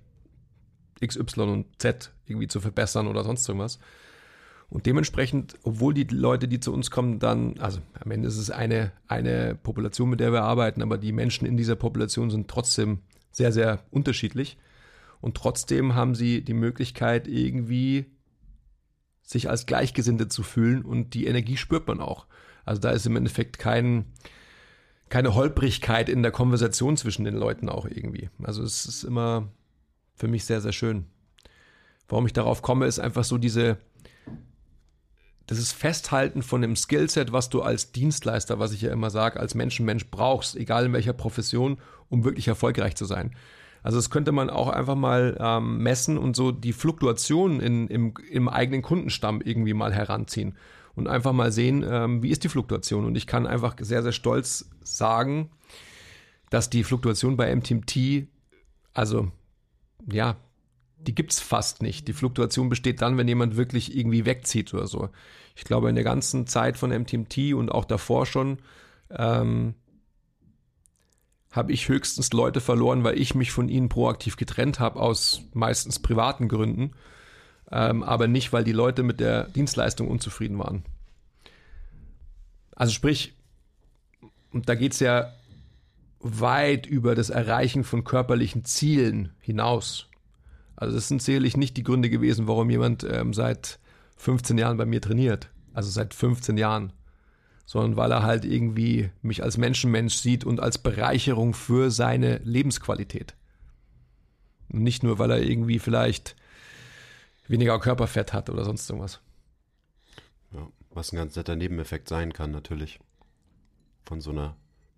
X, 1.01 1.17
Y 1.17 1.49
und 1.49 1.67
Z 1.79 2.13
irgendwie 2.27 2.49
zu 2.49 2.61
verbessern 2.61 3.07
oder 3.07 3.25
sonst 3.25 3.49
irgendwas. 3.49 3.79
Und 4.69 4.87
dementsprechend, 4.87 5.55
obwohl 5.65 5.95
die 5.95 6.05
Leute, 6.05 6.47
die 6.47 6.61
zu 6.61 6.73
uns 6.73 6.93
kommen, 6.93 7.19
dann, 7.19 7.59
also 7.59 7.81
am 7.99 8.11
Ende 8.13 8.29
ist 8.29 8.37
es 8.37 8.51
eine, 8.51 8.93
eine 9.09 9.57
Population, 9.57 10.09
mit 10.09 10.21
der 10.21 10.33
wir 10.33 10.43
arbeiten, 10.43 10.81
aber 10.81 10.97
die 10.97 11.13
Menschen 11.13 11.45
in 11.45 11.57
dieser 11.57 11.75
Population 11.75 12.31
sind 12.31 12.47
trotzdem 12.47 13.01
sehr, 13.33 13.51
sehr 13.51 13.83
unterschiedlich. 13.91 14.59
Und 15.21 15.37
trotzdem 15.37 15.97
haben 15.97 16.15
sie 16.15 16.43
die 16.43 16.55
Möglichkeit, 16.55 17.27
irgendwie 17.27 18.07
sich 19.23 19.51
als 19.51 19.67
Gleichgesinnte 19.67 20.29
zu 20.29 20.43
fühlen 20.43 20.83
und 20.83 21.15
die 21.15 21.27
Energie 21.27 21.57
spürt 21.57 21.87
man 21.87 22.01
auch. 22.01 22.27
Also 22.65 22.81
da 22.81 22.91
ist 22.91 23.07
im 23.07 23.17
Endeffekt 23.17 23.59
kein, 23.59 24.07
keine 25.09 25.35
Holprigkeit 25.35 26.09
in 26.09 26.23
der 26.23 26.33
Konversation 26.33 26.97
zwischen 26.97 27.25
den 27.25 27.35
Leuten 27.35 27.69
auch 27.69 27.87
irgendwie. 27.87 28.31
Also 28.43 28.63
es 28.63 28.87
ist 28.87 29.05
immer 29.05 29.49
für 30.21 30.29
mich 30.29 30.45
sehr, 30.45 30.61
sehr 30.61 30.73
schön. 30.73 31.07
Warum 32.07 32.27
ich 32.27 32.35
darauf 32.35 32.61
komme, 32.61 32.87
ist 32.87 32.99
einfach 32.99 33.25
so 33.25 33.39
diese, 33.39 33.79
das 35.47 35.73
Festhalten 35.73 36.43
von 36.43 36.61
dem 36.61 36.77
Skillset, 36.77 37.33
was 37.33 37.49
du 37.49 37.63
als 37.63 37.93
Dienstleister, 37.93 38.59
was 38.59 38.73
ich 38.73 38.83
ja 38.83 38.93
immer 38.93 39.09
sage, 39.09 39.41
als 39.41 39.55
Menschenmensch 39.55 40.11
brauchst, 40.11 40.57
egal 40.57 40.87
in 40.87 40.93
welcher 40.93 41.15
Profession, 41.15 41.79
um 42.11 42.25
wirklich 42.25 42.49
erfolgreich 42.49 42.97
zu 42.97 43.07
sein. 43.07 43.35
Also 43.83 43.97
das 43.97 44.11
könnte 44.11 44.31
man 44.31 44.51
auch 44.51 44.69
einfach 44.69 44.95
mal 44.95 45.39
ähm, 45.41 45.79
messen 45.79 46.19
und 46.19 46.37
so 46.37 46.53
die 46.53 46.75
Fluktuationen 46.75 47.61
in, 47.61 47.89
im, 47.89 48.15
im 48.31 48.49
eigenen 48.51 48.83
Kundenstamm 48.83 49.41
irgendwie 49.41 49.73
mal 49.73 49.95
heranziehen 49.95 50.55
und 50.97 51.09
einfach 51.09 51.33
mal 51.33 51.51
sehen, 51.51 51.83
ähm, 51.89 52.23
wie 52.23 52.29
ist 52.29 52.45
die 52.45 52.51
Fluktuation. 52.51 53.07
Und 53.07 53.17
ich 53.17 53.27
kann 53.27 53.47
einfach 53.47 53.77
sehr, 53.81 54.03
sehr 54.03 54.13
stolz 54.13 54.69
sagen, 54.83 55.51
dass 56.51 56.69
die 56.69 56.85
Fluktuation 56.85 57.39
bei 57.39 57.55
MTMT, 57.57 58.27
also 58.93 59.33
ja, 60.13 60.37
die 60.99 61.15
gibt's 61.15 61.41
fast 61.41 61.83
nicht. 61.83 62.09
Die 62.09 62.13
Fluktuation 62.13 62.69
besteht 62.69 63.03
dann, 63.03 63.17
wenn 63.17 63.29
jemand 63.29 63.57
wirklich 63.57 63.97
irgendwie 63.97 64.27
wegzieht 64.27 64.73
oder 64.75 64.87
so. 64.87 65.09
Ich 65.57 65.65
glaube, 65.65 65.89
in 65.89 65.95
der 65.95 66.05
ganzen 66.05 66.47
Zeit 66.47 66.77
von 66.77 66.91
MTMT 66.91 67.55
und 67.55 67.71
auch 67.71 67.85
davor 67.85 68.27
schon 68.27 68.59
ähm, 69.11 69.75
habe 71.51 71.73
ich 71.73 71.89
höchstens 71.89 72.33
Leute 72.33 72.61
verloren, 72.61 73.03
weil 73.03 73.19
ich 73.19 73.35
mich 73.35 73.51
von 73.51 73.69
ihnen 73.69 73.89
proaktiv 73.89 74.37
getrennt 74.37 74.79
habe, 74.79 75.01
aus 75.01 75.43
meistens 75.53 75.99
privaten 75.99 76.49
Gründen, 76.49 76.93
ähm, 77.73 78.03
aber 78.03 78.29
nicht, 78.29 78.53
weil 78.53 78.65
die 78.65 78.73
Leute 78.73 79.03
mit 79.03 79.21
der 79.21 79.45
Dienstleistung 79.45 80.09
unzufrieden 80.09 80.59
waren. 80.59 80.85
Also 82.77 82.93
sprich, 82.93 83.35
und 84.53 84.69
da 84.69 84.75
geht's 84.75 85.01
ja 85.01 85.33
weit 86.21 86.87
über 86.87 87.15
das 87.15 87.31
Erreichen 87.31 87.85
von 87.85 88.05
körperlichen 88.05 88.65
Zielen 88.65 89.33
hinaus. 89.41 90.09
Also 90.77 90.95
das 90.95 91.09
sind 91.09 91.23
sicherlich 91.23 91.57
nicht 91.57 91.77
die 91.77 91.83
Gründe 91.83 92.11
gewesen, 92.11 92.47
warum 92.47 92.71
jemand 92.71 93.05
ähm, 93.05 93.35
seit 93.35 93.79
15 94.17 94.59
Jahren 94.59 94.77
bei 94.77 94.87
mir 94.87 95.01
trainiert. 95.01 95.51
Also 95.73 95.91
seit 95.91 96.15
15 96.15 96.57
Jahren. 96.57 96.93
Sondern 97.67 97.97
weil 97.97 98.11
er 98.11 98.23
halt 98.23 98.45
irgendwie 98.45 99.11
mich 99.23 99.43
als 99.43 99.57
Menschenmensch 99.57 100.15
sieht 100.15 100.45
und 100.45 100.61
als 100.61 100.79
Bereicherung 100.79 101.55
für 101.55 101.91
seine 101.91 102.39
Lebensqualität. 102.39 103.35
Und 104.71 104.83
nicht 104.83 105.03
nur, 105.03 105.19
weil 105.19 105.31
er 105.31 105.43
irgendwie 105.43 105.79
vielleicht 105.79 106.37
weniger 107.47 107.79
Körperfett 107.79 108.33
hat 108.33 108.51
oder 108.51 108.65
sonst 108.65 108.89
irgendwas. 108.89 109.21
Ja, 110.53 110.69
was 110.91 111.13
ein 111.13 111.17
ganz 111.17 111.37
netter 111.37 111.57
Nebeneffekt 111.57 112.09
sein 112.09 112.33
kann, 112.33 112.51
natürlich. 112.51 113.01
Von 114.05 114.21
so 114.21 114.31
einer 114.31 114.57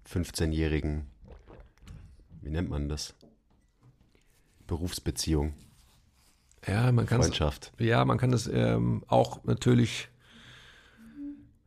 15-jährigen, 0.09 1.07
wie 2.43 2.51
nennt 2.51 2.69
man 2.69 2.89
das? 2.89 3.15
Berufsbeziehung, 4.67 5.55
Ja, 6.67 6.93
man 6.93 7.07
kann 7.07 7.21
Freundschaft. 7.21 7.73
Ja, 7.79 8.05
man 8.05 8.19
kann 8.19 8.31
das 8.31 8.47
ähm, 8.47 9.05
auch 9.09 9.45
natürlich 9.45 10.09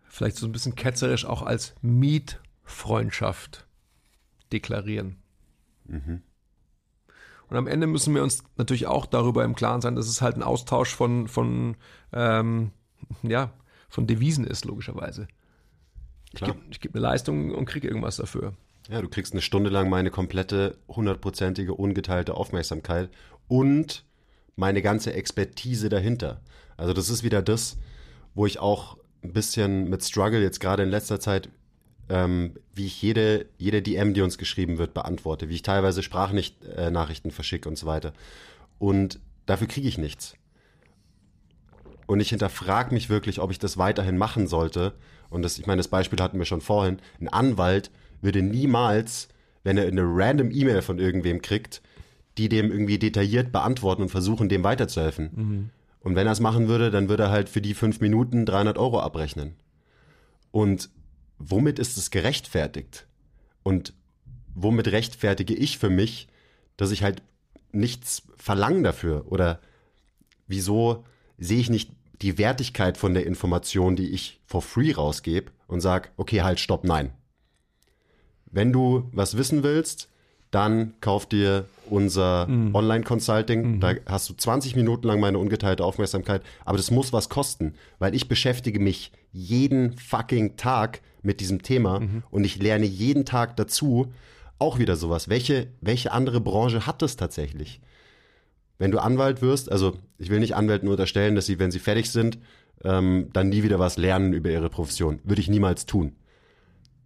vielleicht 0.08 0.38
so 0.38 0.48
ein 0.48 0.52
bisschen 0.52 0.76
ketzerisch 0.76 1.26
auch 1.26 1.42
als 1.42 1.76
Mietfreundschaft 1.82 3.68
deklarieren. 4.52 5.18
Mhm. 5.86 6.22
Und 7.48 7.58
am 7.58 7.68
Ende 7.68 7.86
müssen 7.86 8.16
wir 8.16 8.24
uns 8.24 8.44
natürlich 8.58 8.88
auch 8.88 9.06
darüber 9.06 9.44
im 9.44 9.56
Klaren 9.56 9.82
sein, 9.82 9.96
dass 9.96 10.08
es 10.08 10.22
halt 10.22 10.36
ein 10.36 10.44
Austausch 10.44 10.96
von, 10.96 11.28
von, 11.28 11.76
ähm, 12.12 12.72
ja, 13.22 13.52
von 13.90 14.08
Devisen 14.08 14.46
ist, 14.46 14.66
logischerweise. 14.66 15.28
Ich 16.34 16.42
gebe 16.42 16.60
geb 16.70 16.96
eine 16.96 17.02
Leistung 17.02 17.52
und 17.52 17.66
kriege 17.66 17.88
irgendwas 17.88 18.18
dafür. 18.18 18.54
Ja, 18.90 19.02
du 19.02 19.10
kriegst 19.10 19.34
eine 19.34 19.42
Stunde 19.42 19.70
lang 19.70 19.90
meine 19.90 20.12
komplette, 20.12 20.78
hundertprozentige, 20.88 21.74
ungeteilte 21.74 22.36
Aufmerksamkeit 22.36 23.10
und 23.48 24.04
meine 24.56 24.82
ganze 24.82 25.14
Expertise 25.14 25.90
dahinter. 25.90 26.42
Also 26.78 26.94
das 26.94 27.10
ist 27.10 27.24
wieder 27.24 27.42
das, 27.42 27.78
wo 28.36 28.46
ich 28.46 28.60
auch 28.60 28.98
ein 29.24 29.34
bisschen 29.34 29.90
mit 29.90 30.04
Struggle 30.04 30.42
jetzt 30.42 30.60
gerade 30.60 30.84
in 30.84 30.90
letzter 30.90 31.20
Zeit, 31.20 31.50
ähm, 32.10 32.54
wie 32.76 32.86
ich 32.86 33.02
jede, 33.02 33.48
jede 33.58 33.82
DM, 33.82 34.14
die 34.14 34.22
uns 34.22 34.38
geschrieben 34.38 34.78
wird, 34.78 34.94
beantworte, 34.94 35.50
wie 35.50 35.56
ich 35.56 35.64
teilweise 35.64 36.04
Sprachnachrichten 36.04 37.32
äh, 37.32 37.34
verschicke 37.34 37.68
und 37.68 37.78
so 37.78 37.88
weiter. 37.88 38.14
Und 38.78 39.20
dafür 39.48 39.68
kriege 39.68 39.88
ich 39.88 39.98
nichts. 39.98 40.36
Und 42.06 42.20
ich 42.20 42.30
hinterfrage 42.30 42.94
mich 42.94 43.10
wirklich, 43.10 43.40
ob 43.40 43.50
ich 43.50 43.58
das 43.58 43.80
weiterhin 43.80 44.18
machen 44.18 44.48
sollte. 44.48 44.94
Und 45.32 45.42
das, 45.42 45.58
ich 45.58 45.66
meine, 45.66 45.80
das 45.80 45.88
Beispiel 45.88 46.20
hatten 46.20 46.38
wir 46.38 46.46
schon 46.46 46.62
vorhin. 46.62 47.00
Ein 47.20 47.30
Anwalt 47.30 47.90
würde 48.26 48.42
niemals, 48.42 49.30
wenn 49.64 49.78
er 49.78 49.88
eine 49.88 50.04
random 50.04 50.52
E-Mail 50.52 50.82
von 50.82 51.00
irgendwem 51.00 51.42
kriegt, 51.42 51.82
die 52.38 52.50
dem 52.50 52.72
irgendwie 52.72 53.00
detailliert 53.00 53.54
beantworten 53.54 54.02
und 54.02 54.10
versuchen, 54.10 54.50
dem 54.50 54.64
weiterzuhelfen. 54.64 55.30
Mhm. 55.34 55.70
Und 56.02 56.16
wenn 56.16 56.28
er 56.28 56.34
es 56.34 56.40
machen 56.40 56.68
würde, 56.68 56.92
dann 56.92 57.08
würde 57.08 57.24
er 57.24 57.32
halt 57.32 57.50
für 57.50 57.62
die 57.62 57.74
fünf 57.74 58.02
Minuten 58.02 58.46
300 58.46 58.78
Euro 58.78 59.00
abrechnen. 59.00 59.56
Und 60.52 60.90
womit 61.38 61.80
ist 61.80 61.98
es 61.98 62.12
gerechtfertigt? 62.12 63.08
Und 63.64 63.94
womit 64.54 64.90
rechtfertige 64.90 65.56
ich 65.56 65.78
für 65.78 65.90
mich, 65.90 66.28
dass 66.78 66.92
ich 66.92 67.04
halt 67.04 67.22
nichts 67.72 68.24
verlange 68.38 68.84
dafür? 68.84 69.26
Oder 69.32 69.60
wieso 70.48 71.06
sehe 71.38 71.60
ich 71.60 71.70
nicht 71.70 71.92
die 72.22 72.38
Wertigkeit 72.38 72.98
von 72.98 73.14
der 73.14 73.26
Information, 73.26 73.96
die 73.96 74.10
ich 74.10 74.40
for 74.46 74.62
free 74.62 74.94
rausgebe 74.94 75.52
und 75.68 75.82
sage, 75.82 76.10
okay, 76.18 76.42
halt, 76.42 76.60
stopp, 76.60 76.84
nein. 76.84 77.12
Wenn 78.56 78.72
du 78.72 79.10
was 79.12 79.36
wissen 79.36 79.64
willst, 79.64 80.08
dann 80.50 80.94
kauf 81.02 81.26
dir 81.26 81.66
unser 81.90 82.48
mhm. 82.48 82.74
Online-Consulting. 82.74 83.76
Mhm. 83.76 83.80
Da 83.82 83.96
hast 84.06 84.30
du 84.30 84.34
20 84.34 84.78
Minuten 84.78 85.08
lang 85.08 85.20
meine 85.20 85.40
ungeteilte 85.40 85.84
Aufmerksamkeit. 85.84 86.42
Aber 86.64 86.78
das 86.78 86.90
muss 86.90 87.12
was 87.12 87.28
kosten, 87.28 87.74
weil 88.00 88.16
ich 88.16 88.30
beschäftige 88.30 88.80
mich 88.80 89.12
jeden 89.34 89.98
fucking 89.98 90.56
Tag 90.56 91.02
mit 91.22 91.42
diesem 91.42 91.64
Thema 91.64 92.00
mhm. 92.00 92.24
und 92.32 92.46
ich 92.46 92.56
lerne 92.56 92.86
jeden 92.86 93.26
Tag 93.26 93.58
dazu. 93.58 94.14
Auch 94.58 94.80
wieder 94.80 94.96
sowas. 94.96 95.28
Welche, 95.28 95.68
welche 95.82 96.14
andere 96.14 96.40
Branche 96.40 96.88
hat 96.88 97.02
das 97.02 97.18
tatsächlich? 97.18 97.82
Wenn 98.78 98.92
du 98.92 99.00
Anwalt 99.00 99.42
wirst, 99.42 99.70
also 99.70 99.98
ich 100.18 100.30
will 100.30 100.40
nicht 100.40 100.56
Anwälten 100.56 100.88
unterstellen, 100.88 101.36
dass 101.36 101.46
sie, 101.46 101.60
wenn 101.60 101.72
sie 101.72 101.80
fertig 101.80 102.10
sind, 102.10 102.38
ähm, 102.86 103.28
dann 103.34 103.50
nie 103.50 103.64
wieder 103.64 103.80
was 103.80 103.98
lernen 103.98 104.32
über 104.32 104.50
ihre 104.50 104.70
Profession. 104.70 105.20
Würde 105.26 105.42
ich 105.42 105.50
niemals 105.50 105.86
tun. 105.86 106.16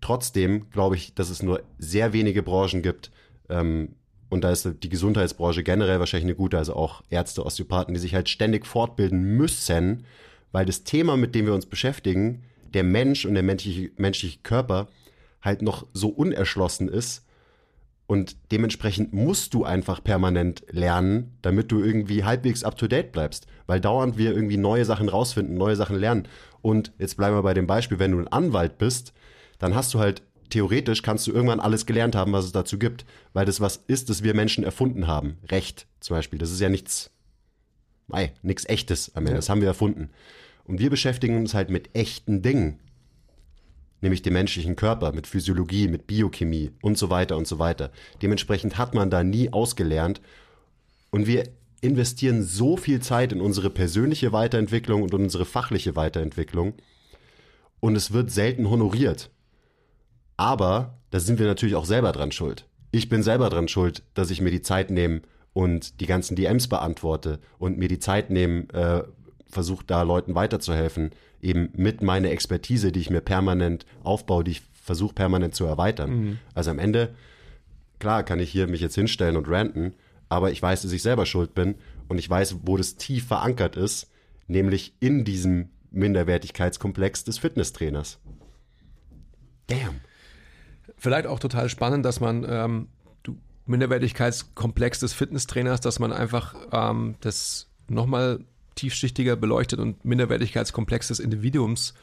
Trotzdem 0.02 0.70
glaube 0.72 0.96
ich, 0.96 1.14
dass 1.14 1.30
es 1.30 1.44
nur 1.44 1.62
sehr 1.78 2.14
wenige 2.14 2.44
Branchen 2.44 2.82
gibt, 2.82 3.12
ähm, 3.50 3.96
und 4.30 4.44
da 4.44 4.52
ist 4.52 4.70
die 4.84 4.90
Gesundheitsbranche 4.90 5.64
generell 5.64 6.00
wahrscheinlich 6.00 6.28
eine 6.28 6.36
gute, 6.36 6.58
also 6.58 6.76
auch 6.76 7.04
Ärzte, 7.10 7.46
Osteopathen, 7.46 7.96
die 7.96 8.00
sich 8.00 8.14
halt 8.14 8.30
ständig 8.30 8.68
fortbilden 8.68 9.38
müssen, 9.38 10.06
weil 10.52 10.66
das 10.66 10.84
Thema, 10.84 11.18
mit 11.18 11.34
dem 11.36 11.48
wir 11.48 11.54
uns 11.54 11.66
beschäftigen, 11.66 12.44
der 12.74 12.84
Mensch 12.84 13.26
und 13.26 13.34
der 13.34 13.44
menschliche, 13.44 13.92
menschliche 13.98 14.40
Körper 14.44 14.88
halt 15.42 15.62
noch 15.62 15.88
so 15.94 16.10
unerschlossen 16.10 16.90
ist. 16.90 17.26
Und 18.06 18.36
dementsprechend 18.52 19.14
musst 19.14 19.54
du 19.54 19.64
einfach 19.64 20.04
permanent 20.04 20.64
lernen, 20.70 21.38
damit 21.42 21.72
du 21.72 21.84
irgendwie 21.84 22.24
halbwegs 22.24 22.64
up 22.64 22.78
to 22.78 22.88
date 22.88 23.12
bleibst. 23.12 23.46
Weil 23.68 23.80
dauernd 23.80 24.18
wir 24.18 24.34
irgendwie 24.34 24.58
neue 24.58 24.86
Sachen 24.86 25.10
rausfinden, 25.10 25.56
neue 25.56 25.76
Sachen 25.76 25.96
lernen. 25.96 26.28
Und 26.62 26.92
jetzt 26.98 27.18
bleiben 27.18 27.36
wir 27.36 27.44
bei 27.44 27.54
dem 27.54 27.68
Beispiel, 27.68 28.00
wenn 28.00 28.12
du 28.12 28.20
ein 28.20 28.28
Anwalt 28.28 28.80
bist, 28.80 29.14
dann 29.60 29.76
hast 29.76 29.94
du 29.94 30.00
halt 30.00 30.24
theoretisch 30.50 31.02
kannst 31.02 31.28
du 31.28 31.32
irgendwann 31.32 31.60
alles 31.60 31.86
gelernt 31.86 32.16
haben, 32.16 32.34
was 32.34 32.46
es 32.46 32.52
dazu 32.52 32.78
gibt, 32.78 33.06
weil 33.34 33.46
das 33.46 33.62
was 33.62 33.78
ist, 33.88 34.10
das 34.10 34.24
wir 34.24 34.34
Menschen 34.34 34.64
erfunden 34.64 35.08
haben. 35.08 35.38
Recht 35.50 35.88
zum 36.00 36.16
Beispiel. 36.16 36.40
Das 36.40 36.52
ist 36.52 36.60
ja 36.60 36.70
nichts, 36.70 37.12
ei, 38.12 38.34
nichts 38.42 38.68
Echtes 38.68 39.16
am 39.16 39.26
Ende. 39.26 39.38
Das 39.38 39.50
haben 39.50 39.62
wir 39.62 39.68
erfunden. 39.68 40.10
Und 40.66 40.80
wir 40.80 40.90
beschäftigen 40.90 41.38
uns 41.38 41.54
halt 41.54 41.70
mit 41.70 41.96
echten 41.96 42.42
Dingen. 42.42 42.80
Nämlich 44.02 44.22
dem 44.22 44.34
menschlichen 44.34 44.76
Körper, 44.76 45.12
mit 45.12 45.28
Physiologie, 45.28 45.88
mit 45.88 46.08
Biochemie 46.08 46.72
und 46.82 46.98
so 46.98 47.10
weiter 47.10 47.38
und 47.38 47.48
so 47.48 47.60
weiter. 47.60 47.92
Dementsprechend 48.22 48.78
hat 48.78 48.94
man 48.94 49.10
da 49.10 49.24
nie 49.24 49.52
ausgelernt. 49.52 50.22
Und 51.12 51.28
wir 51.28 51.50
investieren 51.82 52.44
so 52.44 52.78
viel 52.78 53.02
Zeit 53.02 53.34
in 53.34 53.42
unsere 53.42 53.70
persönliche 53.70 54.32
Weiterentwicklung 54.32 55.02
und 55.04 55.14
unsere 55.14 55.46
fachliche 55.46 55.96
Weiterentwicklung. 55.96 56.76
Und 57.82 57.96
es 57.96 58.12
wird 58.14 58.32
selten 58.32 58.70
honoriert. 58.70 59.32
Aber 60.40 60.98
da 61.12 61.20
sind 61.20 61.38
wir 61.38 61.48
natürlich 61.48 61.76
auch 61.76 61.84
selber 61.84 62.14
dran 62.14 62.32
schuld. 62.32 62.66
Ich 62.92 63.10
bin 63.10 63.24
selber 63.24 63.50
dran 63.50 63.68
schuld, 63.68 64.04
dass 64.14 64.32
ich 64.32 64.40
mir 64.40 64.52
die 64.52 64.62
Zeit 64.62 64.90
nehme 64.90 65.22
und 65.52 66.00
die 66.00 66.06
ganzen 66.06 66.38
DMs 66.38 66.70
beantworte 66.70 67.40
und 67.58 67.78
mir 67.78 67.90
die 67.90 68.00
Zeit 68.00 68.30
nehme, 68.30 68.62
äh, 68.74 69.04
versuche 69.50 69.84
da 69.86 70.02
Leuten 70.04 70.36
weiterzuhelfen, 70.36 71.12
eben 71.42 71.74
mit 71.76 72.02
meiner 72.02 72.30
Expertise, 72.30 72.94
die 72.94 73.02
ich 73.02 73.10
mir 73.10 73.20
permanent 73.20 73.86
aufbaue, 74.02 74.46
die 74.46 74.52
ich 74.52 74.62
versuche 74.82 75.14
permanent 75.14 75.56
zu 75.56 75.66
erweitern. 75.66 76.10
Mhm. 76.10 76.40
Also 76.54 76.72
am 76.72 76.80
Ende, 76.80 77.14
klar, 78.00 78.24
kann 78.24 78.40
ich 78.40 78.50
hier 78.50 78.68
mich 78.68 78.80
jetzt 78.80 78.96
hinstellen 78.96 79.36
und 79.36 79.50
ranten, 79.50 79.94
aber 80.30 80.52
ich 80.52 80.62
weiß, 80.62 80.84
dass 80.84 80.94
ich 80.94 81.02
selber 81.02 81.26
schuld 81.26 81.54
bin 81.54 81.76
und 82.08 82.18
ich 82.18 82.30
weiß, 82.30 82.60
wo 82.64 82.78
das 82.78 82.96
tief 82.96 83.28
verankert 83.28 83.76
ist, 83.76 84.10
nämlich 84.48 84.94
in 85.02 85.26
diesem 85.26 85.72
Minderwertigkeitskomplex 85.92 87.26
des 87.26 87.40
Fitnesstrainers. 87.40 88.20
Damn 89.68 90.00
vielleicht 90.98 91.28
auch 91.28 91.40
total 91.40 91.70
spannend, 91.70 92.06
dass 92.06 92.20
man 92.20 92.46
ähm, 92.48 92.88
du 93.24 93.38
Minderwertigkeitskomplex 93.66 95.00
des 95.00 95.14
Fitnesstrainers, 95.14 95.82
dass 95.82 96.00
man 96.00 96.12
einfach 96.12 96.56
ähm, 96.72 97.16
das 97.22 97.68
nochmal 97.88 98.40
tiefschichtiger 98.76 99.36
beleuchtet 99.36 99.80
und 99.80 100.06
Minderwertigkeitskomplex 100.06 101.10
des 101.10 101.20
Individuums 101.20 101.94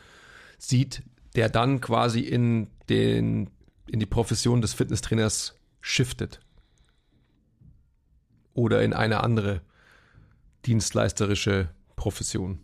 sieht, 0.58 1.02
der 1.34 1.48
dann 1.48 1.80
quasi 1.80 2.20
in 2.20 2.68
den 2.88 3.50
in 3.86 4.00
die 4.00 4.06
Profession 4.06 4.60
des 4.60 4.74
Fitnesstrainers 4.74 5.54
shiftet 5.80 6.40
oder 8.52 8.82
in 8.82 8.92
eine 8.92 9.22
andere 9.22 9.60
dienstleisterische 10.64 11.68
Profession. 11.94 12.58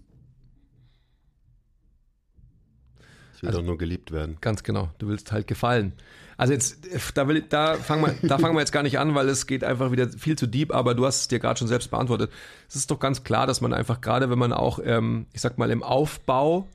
Will 3.43 3.49
also, 3.49 3.61
doch 3.61 3.67
nur 3.67 3.79
geliebt 3.79 4.13
werden. 4.13 4.39
Ganz 4.41 4.63
genau. 4.63 4.91
Du 4.99 5.09
willst 5.09 5.33
halt 5.33 5.47
gefallen. 5.47 5.93
Also 6.37 6.53
jetzt, 6.55 6.89
da, 7.15 7.29
will, 7.29 7.43
da, 7.43 7.75
fangen 7.75 8.05
wir, 8.05 8.29
da 8.29 8.39
fangen 8.39 8.55
wir 8.55 8.61
jetzt 8.61 8.73
gar 8.73 8.83
nicht 8.83 8.99
an, 8.99 9.15
weil 9.15 9.29
es 9.29 9.47
geht 9.47 9.65
einfach 9.65 9.93
wieder 9.93 10.09
viel 10.09 10.37
zu 10.37 10.47
deep, 10.47 10.75
aber 10.75 10.95
du 10.95 11.05
hast 11.05 11.21
es 11.21 11.29
dir 11.29 11.39
gerade 11.39 11.59
schon 11.59 11.69
selbst 11.69 11.91
beantwortet. 11.91 12.31
Es 12.69 12.77
ist 12.77 12.91
doch 12.91 12.99
ganz 12.99 13.23
klar, 13.23 13.47
dass 13.47 13.61
man 13.61 13.75
einfach, 13.75 14.01
gerade 14.01 14.31
wenn 14.31 14.39
man 14.39 14.53
auch, 14.53 14.79
ähm, 14.83 15.27
ich 15.33 15.41
sag 15.41 15.59
mal, 15.59 15.71
im 15.71 15.83
Aufbau 15.83 16.69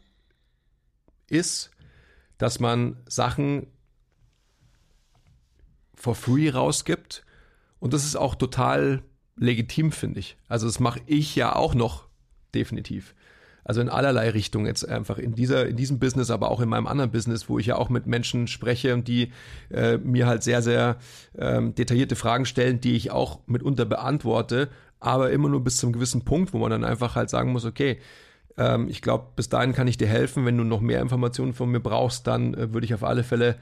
ist, 1.29 1.71
dass 2.37 2.59
man 2.59 2.97
Sachen 3.07 3.67
for 5.95 6.15
free 6.15 6.49
rausgibt. 6.49 7.23
Und 7.79 7.93
das 7.93 8.05
ist 8.05 8.15
auch 8.15 8.35
total 8.35 9.01
legitim, 9.35 9.91
finde 9.91 10.19
ich. 10.19 10.37
Also 10.47 10.67
das 10.67 10.79
mache 10.79 11.01
ich 11.05 11.35
ja 11.35 11.55
auch 11.55 11.73
noch 11.73 12.07
definitiv. 12.53 13.15
Also 13.67 13.81
in 13.81 13.89
allerlei 13.89 14.29
Richtungen 14.29 14.65
jetzt 14.65 14.87
einfach 14.87 15.17
in 15.17 15.35
dieser, 15.35 15.67
in 15.67 15.75
diesem 15.75 15.99
Business, 15.99 16.31
aber 16.31 16.51
auch 16.51 16.61
in 16.61 16.69
meinem 16.69 16.87
anderen 16.87 17.11
Business, 17.11 17.49
wo 17.49 17.59
ich 17.59 17.65
ja 17.65 17.75
auch 17.75 17.89
mit 17.89 18.07
Menschen 18.07 18.47
spreche 18.47 18.93
und 18.93 19.09
die 19.09 19.33
äh, 19.69 19.97
mir 19.97 20.25
halt 20.25 20.41
sehr, 20.41 20.61
sehr 20.61 20.95
ähm, 21.37 21.75
detaillierte 21.75 22.15
Fragen 22.15 22.45
stellen, 22.45 22.79
die 22.79 22.95
ich 22.95 23.11
auch 23.11 23.39
mitunter 23.45 23.83
beantworte, 23.83 24.69
aber 25.01 25.31
immer 25.31 25.49
nur 25.49 25.65
bis 25.65 25.75
zum 25.75 25.91
gewissen 25.91 26.23
Punkt, 26.23 26.53
wo 26.53 26.59
man 26.59 26.71
dann 26.71 26.85
einfach 26.85 27.17
halt 27.17 27.29
sagen 27.29 27.51
muss, 27.51 27.65
okay, 27.65 27.97
ähm, 28.55 28.87
ich 28.87 29.01
glaube, 29.01 29.27
bis 29.35 29.49
dahin 29.49 29.73
kann 29.73 29.87
ich 29.87 29.97
dir 29.97 30.07
helfen. 30.07 30.45
Wenn 30.45 30.57
du 30.57 30.63
noch 30.63 30.79
mehr 30.79 31.01
Informationen 31.01 31.53
von 31.53 31.69
mir 31.69 31.81
brauchst, 31.81 32.25
dann 32.25 32.53
äh, 32.53 32.73
würde 32.73 32.85
ich 32.85 32.93
auf 32.93 33.03
alle 33.03 33.25
Fälle 33.25 33.57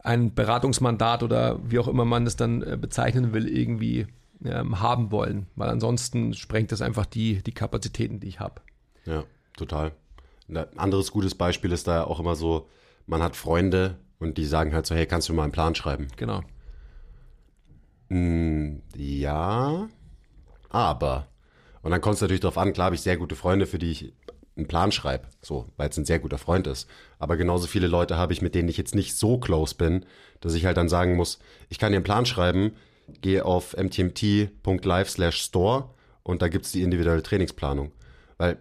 ein 0.00 0.34
Beratungsmandat 0.34 1.22
oder 1.22 1.60
wie 1.62 1.78
auch 1.78 1.86
immer 1.86 2.04
man 2.04 2.26
es 2.26 2.34
dann 2.34 2.62
äh, 2.64 2.76
bezeichnen 2.76 3.32
will, 3.32 3.46
irgendwie 3.48 4.08
ähm, 4.44 4.80
haben 4.80 5.12
wollen, 5.12 5.46
weil 5.54 5.68
ansonsten 5.68 6.34
sprengt 6.34 6.72
das 6.72 6.82
einfach 6.82 7.06
die, 7.06 7.40
die 7.42 7.52
Kapazitäten, 7.52 8.18
die 8.18 8.26
ich 8.26 8.40
habe. 8.40 8.60
Ja, 9.08 9.24
total. 9.56 9.92
Ein 10.48 10.58
anderes 10.78 11.10
gutes 11.10 11.34
Beispiel 11.34 11.72
ist 11.72 11.88
da 11.88 12.04
auch 12.04 12.20
immer 12.20 12.36
so, 12.36 12.68
man 13.06 13.22
hat 13.22 13.36
Freunde 13.36 13.96
und 14.18 14.36
die 14.36 14.44
sagen 14.44 14.74
halt 14.74 14.86
so, 14.86 14.94
hey, 14.94 15.06
kannst 15.06 15.28
du 15.28 15.32
mal 15.32 15.44
einen 15.44 15.52
Plan 15.52 15.74
schreiben? 15.74 16.08
Genau. 16.16 16.42
Mm, 18.10 18.82
ja, 18.94 19.88
aber. 20.68 21.28
Und 21.82 21.90
dann 21.90 22.00
kommt 22.00 22.16
es 22.16 22.20
natürlich 22.20 22.40
darauf 22.40 22.58
an, 22.58 22.72
klar 22.72 22.86
habe 22.86 22.96
ich 22.96 23.00
sehr 23.00 23.16
gute 23.16 23.34
Freunde, 23.34 23.66
für 23.66 23.78
die 23.78 23.90
ich 23.90 24.12
einen 24.56 24.68
Plan 24.68 24.92
schreibe, 24.92 25.28
so, 25.40 25.66
weil 25.76 25.88
es 25.88 25.96
ein 25.96 26.04
sehr 26.04 26.18
guter 26.18 26.38
Freund 26.38 26.66
ist. 26.66 26.88
Aber 27.18 27.36
genauso 27.36 27.66
viele 27.66 27.86
Leute 27.86 28.16
habe 28.16 28.32
ich, 28.32 28.42
mit 28.42 28.54
denen 28.54 28.68
ich 28.68 28.76
jetzt 28.76 28.94
nicht 28.94 29.16
so 29.16 29.38
close 29.38 29.74
bin, 29.74 30.04
dass 30.40 30.54
ich 30.54 30.66
halt 30.66 30.76
dann 30.76 30.88
sagen 30.88 31.16
muss, 31.16 31.38
ich 31.70 31.78
kann 31.78 31.92
dir 31.92 31.96
einen 31.96 32.04
Plan 32.04 32.26
schreiben, 32.26 32.72
gehe 33.22 33.44
auf 33.44 33.74
mtmt.live 33.76 35.08
slash 35.08 35.40
store 35.40 35.90
und 36.24 36.42
da 36.42 36.48
gibt's 36.48 36.72
die 36.72 36.82
individuelle 36.82 37.22
Trainingsplanung. 37.22 37.92
Weil, 38.36 38.58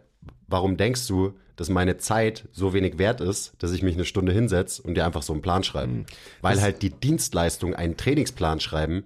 warum 0.48 0.78
denkst 0.78 1.08
du, 1.08 1.34
dass 1.56 1.70
meine 1.70 1.98
Zeit 1.98 2.48
so 2.52 2.74
wenig 2.74 2.98
wert 2.98 3.20
ist, 3.20 3.54
dass 3.60 3.72
ich 3.72 3.82
mich 3.82 3.96
eine 3.96 4.06
Stunde 4.06 4.32
hinsetze 4.32 4.82
und 4.84 4.96
dir 4.96 5.06
einfach 5.06 5.24
so 5.24 5.34
einen 5.34 5.42
Plan 5.42 5.64
schreibe? 5.64 5.92
Mhm. 5.92 6.06
Weil 6.42 6.56
das 6.56 6.64
halt 6.64 6.82
die 6.82 6.92
Dienstleistung, 6.92 7.74
einen 7.76 7.98
Trainingsplan 7.98 8.60
schreiben, 8.60 9.04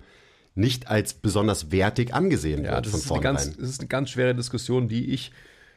nicht 0.54 0.88
als 0.90 1.14
besonders 1.14 1.72
wertig 1.72 2.14
angesehen 2.14 2.66
ja, 2.66 2.76
wird 2.76 2.88
von 2.88 3.00
vornherein. 3.00 3.36
Ganz, 3.36 3.58
das 3.58 3.70
ist 3.70 3.80
eine 3.80 3.88
ganz 3.88 4.10
schwere 4.10 4.36
Diskussion, 4.36 4.90
die 4.90 5.14
ich 5.14 5.32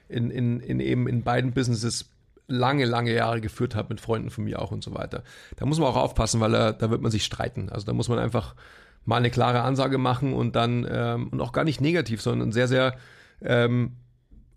in, 0.09 0.31
in, 0.31 0.61
in 0.61 0.81
eben 0.81 1.07
in 1.09 1.23
beiden 1.23 1.53
Businesses 1.53 2.11
lange, 2.47 2.85
lange 2.85 3.15
Jahre 3.15 3.41
geführt 3.41 3.75
habe 3.75 3.95
mit 3.95 4.01
Freunden 4.01 4.31
von 4.31 4.45
mir 4.45 4.61
auch 4.61 4.71
und 4.71 4.83
so 4.83 4.95
weiter. 4.95 5.23
Da 5.57 5.65
muss 5.65 5.79
man 5.79 5.89
auch 5.89 5.97
aufpassen, 5.97 6.41
weil 6.41 6.53
da, 6.53 6.73
da 6.73 6.91
wird 6.91 7.01
man 7.01 7.11
sich 7.11 7.25
streiten. 7.25 7.71
Also 7.71 7.87
da 7.87 7.93
muss 7.93 8.09
man 8.09 8.19
einfach 8.19 8.55
mal 9.05 9.17
eine 9.17 9.31
klare 9.31 9.63
Ansage 9.63 9.99
machen 9.99 10.33
und 10.33 10.57
dann 10.57 10.87
ähm, 10.91 11.29
und 11.29 11.41
auch 11.41 11.53
gar 11.53 11.65
nicht 11.65 11.81
negativ, 11.81 12.21
sondern 12.21 12.53
sehr, 12.53 12.69
sehr 12.69 12.97
ähm, 13.43 13.93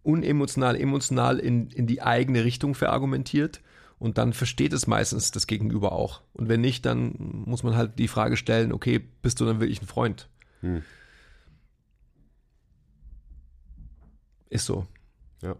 unemotional, 0.08 0.80
emotional 0.80 1.38
in, 1.38 1.68
in 1.70 1.86
die 1.86 2.02
eigene 2.02 2.46
Richtung 2.46 2.74
verargumentiert. 2.74 3.62
Und 4.00 4.18
dann 4.18 4.32
versteht 4.34 4.74
es 4.74 4.88
meistens 4.88 5.32
das 5.32 5.48
Gegenüber 5.48 5.92
auch. 5.92 6.22
Und 6.34 6.50
wenn 6.50 6.62
nicht, 6.62 6.86
dann 6.86 7.16
muss 7.18 7.64
man 7.64 7.76
halt 7.76 7.98
die 7.98 8.08
Frage 8.08 8.38
stellen, 8.38 8.72
okay, 8.72 9.00
bist 9.22 9.42
du 9.42 9.46
dann 9.46 9.60
wirklich 9.60 9.82
ein 9.82 9.88
Freund? 9.88 10.30
Hm. 10.62 10.84
Ist 14.50 14.66
so. 14.66 14.86
Ja. 15.42 15.56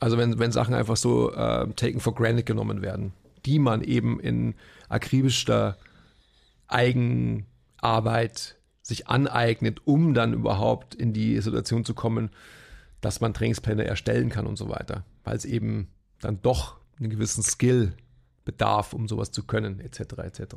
Also 0.00 0.16
wenn, 0.16 0.38
wenn 0.38 0.50
Sachen 0.50 0.74
einfach 0.74 0.96
so 0.96 1.30
äh, 1.32 1.68
taken 1.74 2.00
for 2.00 2.14
granted 2.14 2.46
genommen 2.46 2.80
werden, 2.82 3.12
die 3.44 3.58
man 3.58 3.82
eben 3.82 4.18
in 4.18 4.54
akribischer 4.88 5.76
Eigenarbeit 6.68 8.56
sich 8.80 9.08
aneignet, 9.08 9.82
um 9.84 10.14
dann 10.14 10.32
überhaupt 10.32 10.94
in 10.94 11.12
die 11.12 11.38
Situation 11.40 11.84
zu 11.84 11.92
kommen, 11.94 12.30
dass 13.02 13.20
man 13.20 13.34
Trainingspläne 13.34 13.84
erstellen 13.84 14.30
kann 14.30 14.46
und 14.46 14.56
so 14.56 14.70
weiter. 14.70 15.04
Weil 15.24 15.36
es 15.36 15.44
eben 15.44 15.88
dann 16.20 16.40
doch 16.40 16.76
einen 16.98 17.10
gewissen 17.10 17.42
Skill 17.42 17.94
bedarf, 18.44 18.94
um 18.94 19.08
sowas 19.08 19.30
zu 19.32 19.44
können, 19.44 19.80
etc. 19.80 20.00
etc. 20.18 20.56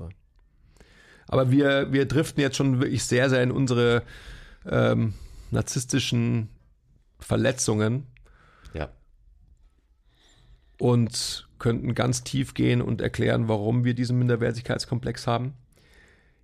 Aber 1.28 1.52
wir, 1.52 1.92
wir 1.92 2.06
driften 2.06 2.42
jetzt 2.42 2.56
schon 2.56 2.80
wirklich 2.80 3.04
sehr, 3.04 3.30
sehr 3.30 3.44
in 3.44 3.52
unsere 3.52 4.04
ähm, 4.66 5.16
narzisstischen 5.52 6.50
Verletzungen. 7.20 8.06
Ja. 8.74 8.90
Und 10.78 11.50
könnten 11.58 11.96
ganz 11.96 12.24
tief 12.24 12.54
gehen 12.54 12.82
und 12.82 13.02
erklären, 13.02 13.48
warum 13.48 13.86
wir 13.86 13.96
diesen 13.96 14.20
Minderwertigkeitskomplex 14.20 15.26
haben. 15.26 15.54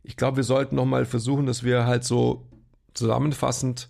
Ich 0.04 0.16
glaube, 0.16 0.38
wir 0.38 0.44
sollten 0.44 0.76
nochmal 0.76 1.06
versuchen, 1.06 1.46
dass 1.46 1.64
wir 1.64 1.86
halt 1.86 2.04
so 2.04 2.48
zusammenfassend 2.96 3.90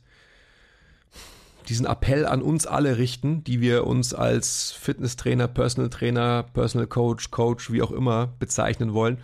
diesen 1.71 1.85
Appell 1.85 2.25
an 2.25 2.41
uns 2.41 2.67
alle 2.67 2.97
richten, 2.97 3.45
die 3.45 3.61
wir 3.61 3.87
uns 3.87 4.13
als 4.13 4.73
Fitnesstrainer, 4.73 5.47
Personal 5.47 5.89
Trainer, 5.89 6.43
Personal 6.53 6.85
Coach, 6.85 7.31
Coach, 7.31 7.71
wie 7.71 7.81
auch 7.81 7.91
immer 7.91 8.27
bezeichnen 8.39 8.93
wollen. 8.93 9.19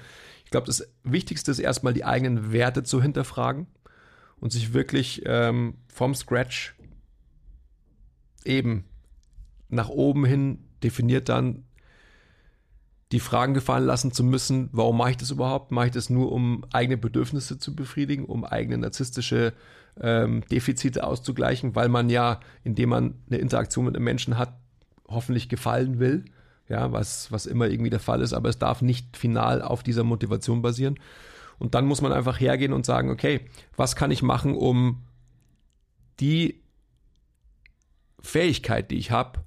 Ich 0.46 0.52
glaube, 0.52 0.66
das 0.66 0.88
Wichtigste 1.04 1.52
ist 1.52 1.60
erstmal 1.60 1.92
die 1.92 2.06
eigenen 2.06 2.54
Werte 2.54 2.84
zu 2.84 3.02
hinterfragen 3.02 3.68
und 4.40 4.54
sich 4.54 4.74
wirklich 4.74 5.24
ähm, 5.26 5.76
vom 5.90 6.16
Scratch 6.16 6.74
eben 8.46 8.86
nach 9.68 9.90
oben 9.90 10.24
hin 10.24 10.60
definiert 10.82 11.28
dann 11.28 11.66
die 13.12 13.20
Fragen 13.20 13.54
gefallen 13.54 13.86
lassen 13.86 14.12
zu 14.12 14.24
müssen, 14.24 14.70
warum 14.74 14.98
mache 14.98 15.12
ich 15.12 15.18
das 15.18 15.32
überhaupt? 15.32 15.72
Mache 15.72 15.88
ich 15.88 15.92
das 15.94 16.10
nur, 16.10 16.32
um 16.32 16.66
eigene 16.74 16.98
Bedürfnisse 16.98 17.58
zu 17.58 17.76
befriedigen, 17.76 18.26
um 18.26 18.44
eigene 18.44 18.78
narzisstische 18.78 19.54
ähm, 20.02 20.44
Defizite 20.52 21.04
auszugleichen, 21.06 21.76
weil 21.76 21.90
man 21.90 22.10
ja, 22.10 22.40
indem 22.64 22.90
man 22.90 23.16
eine 23.30 23.40
Interaktion 23.40 23.86
mit 23.86 23.96
einem 23.96 24.04
Menschen 24.04 24.38
hat, 24.38 24.54
hoffentlich 25.08 25.48
gefallen 25.48 26.00
will, 26.00 26.26
ja, 26.68 26.92
was, 26.92 27.32
was 27.32 27.46
immer 27.46 27.68
irgendwie 27.68 27.90
der 27.90 28.02
Fall 28.02 28.22
ist, 28.22 28.34
aber 28.34 28.50
es 28.50 28.60
darf 28.60 28.82
nicht 28.82 29.16
final 29.16 29.62
auf 29.62 29.84
dieser 29.84 30.04
Motivation 30.04 30.62
basieren. 30.62 31.00
Und 31.60 31.76
dann 31.76 31.86
muss 31.86 32.02
man 32.02 32.12
einfach 32.12 32.40
hergehen 32.40 32.74
und 32.74 32.86
sagen, 32.86 33.10
okay, 33.10 33.42
was 33.78 33.96
kann 33.96 34.12
ich 34.12 34.22
machen, 34.22 34.54
um 34.54 35.04
die 36.20 36.62
Fähigkeit, 38.20 38.92
die 38.92 38.98
ich 38.98 39.12
habe, 39.12 39.40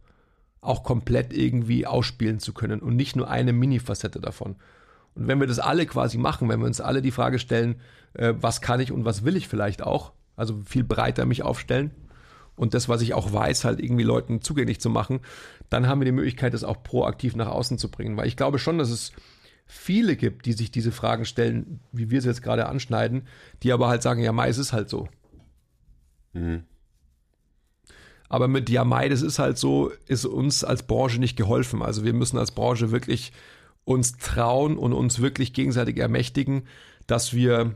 auch 0.60 0.82
komplett 0.82 1.32
irgendwie 1.32 1.86
ausspielen 1.86 2.38
zu 2.38 2.52
können 2.52 2.80
und 2.80 2.96
nicht 2.96 3.16
nur 3.16 3.30
eine 3.30 3.52
Mini-Facette 3.52 4.20
davon. 4.20 4.56
Und 5.14 5.26
wenn 5.26 5.40
wir 5.40 5.46
das 5.46 5.58
alle 5.58 5.86
quasi 5.86 6.18
machen, 6.18 6.48
wenn 6.48 6.60
wir 6.60 6.66
uns 6.66 6.80
alle 6.80 7.02
die 7.02 7.10
Frage 7.10 7.38
stellen, 7.38 7.76
äh, 8.14 8.34
was 8.38 8.60
kann 8.60 8.80
ich 8.80 8.92
und 8.92 9.04
was 9.04 9.24
will 9.24 9.36
ich 9.36 9.48
vielleicht 9.48 9.82
auch, 9.82 10.12
also 10.36 10.60
viel 10.64 10.84
breiter 10.84 11.26
mich 11.26 11.42
aufstellen 11.42 11.90
und 12.56 12.74
das, 12.74 12.88
was 12.88 13.02
ich 13.02 13.14
auch 13.14 13.32
weiß, 13.32 13.64
halt 13.64 13.80
irgendwie 13.80 14.04
Leuten 14.04 14.42
zugänglich 14.42 14.80
zu 14.80 14.90
machen, 14.90 15.20
dann 15.70 15.86
haben 15.86 16.00
wir 16.00 16.04
die 16.04 16.12
Möglichkeit, 16.12 16.52
das 16.52 16.64
auch 16.64 16.82
proaktiv 16.82 17.34
nach 17.36 17.48
außen 17.48 17.78
zu 17.78 17.90
bringen. 17.90 18.16
Weil 18.16 18.28
ich 18.28 18.36
glaube 18.36 18.58
schon, 18.58 18.78
dass 18.78 18.90
es 18.90 19.12
viele 19.66 20.16
gibt, 20.16 20.46
die 20.46 20.52
sich 20.52 20.70
diese 20.70 20.92
Fragen 20.92 21.24
stellen, 21.24 21.80
wie 21.92 22.10
wir 22.10 22.18
es 22.18 22.24
jetzt 22.24 22.42
gerade 22.42 22.66
anschneiden, 22.66 23.22
die 23.62 23.72
aber 23.72 23.88
halt 23.88 24.02
sagen, 24.02 24.22
ja, 24.22 24.32
Mai, 24.32 24.48
es 24.48 24.58
ist 24.58 24.72
halt 24.72 24.90
so. 24.90 25.08
Mhm. 26.32 26.64
Aber 28.30 28.46
mit 28.46 28.70
Ja, 28.70 28.84
Mai, 28.84 29.08
das 29.08 29.22
ist 29.22 29.40
halt 29.40 29.58
so, 29.58 29.90
ist 30.06 30.24
uns 30.24 30.62
als 30.62 30.84
Branche 30.84 31.18
nicht 31.18 31.36
geholfen. 31.36 31.82
Also 31.82 32.04
wir 32.04 32.12
müssen 32.12 32.38
als 32.38 32.52
Branche 32.52 32.92
wirklich 32.92 33.32
uns 33.84 34.16
trauen 34.18 34.78
und 34.78 34.92
uns 34.92 35.20
wirklich 35.20 35.52
gegenseitig 35.52 35.98
ermächtigen, 35.98 36.62
dass 37.08 37.34
wir 37.34 37.74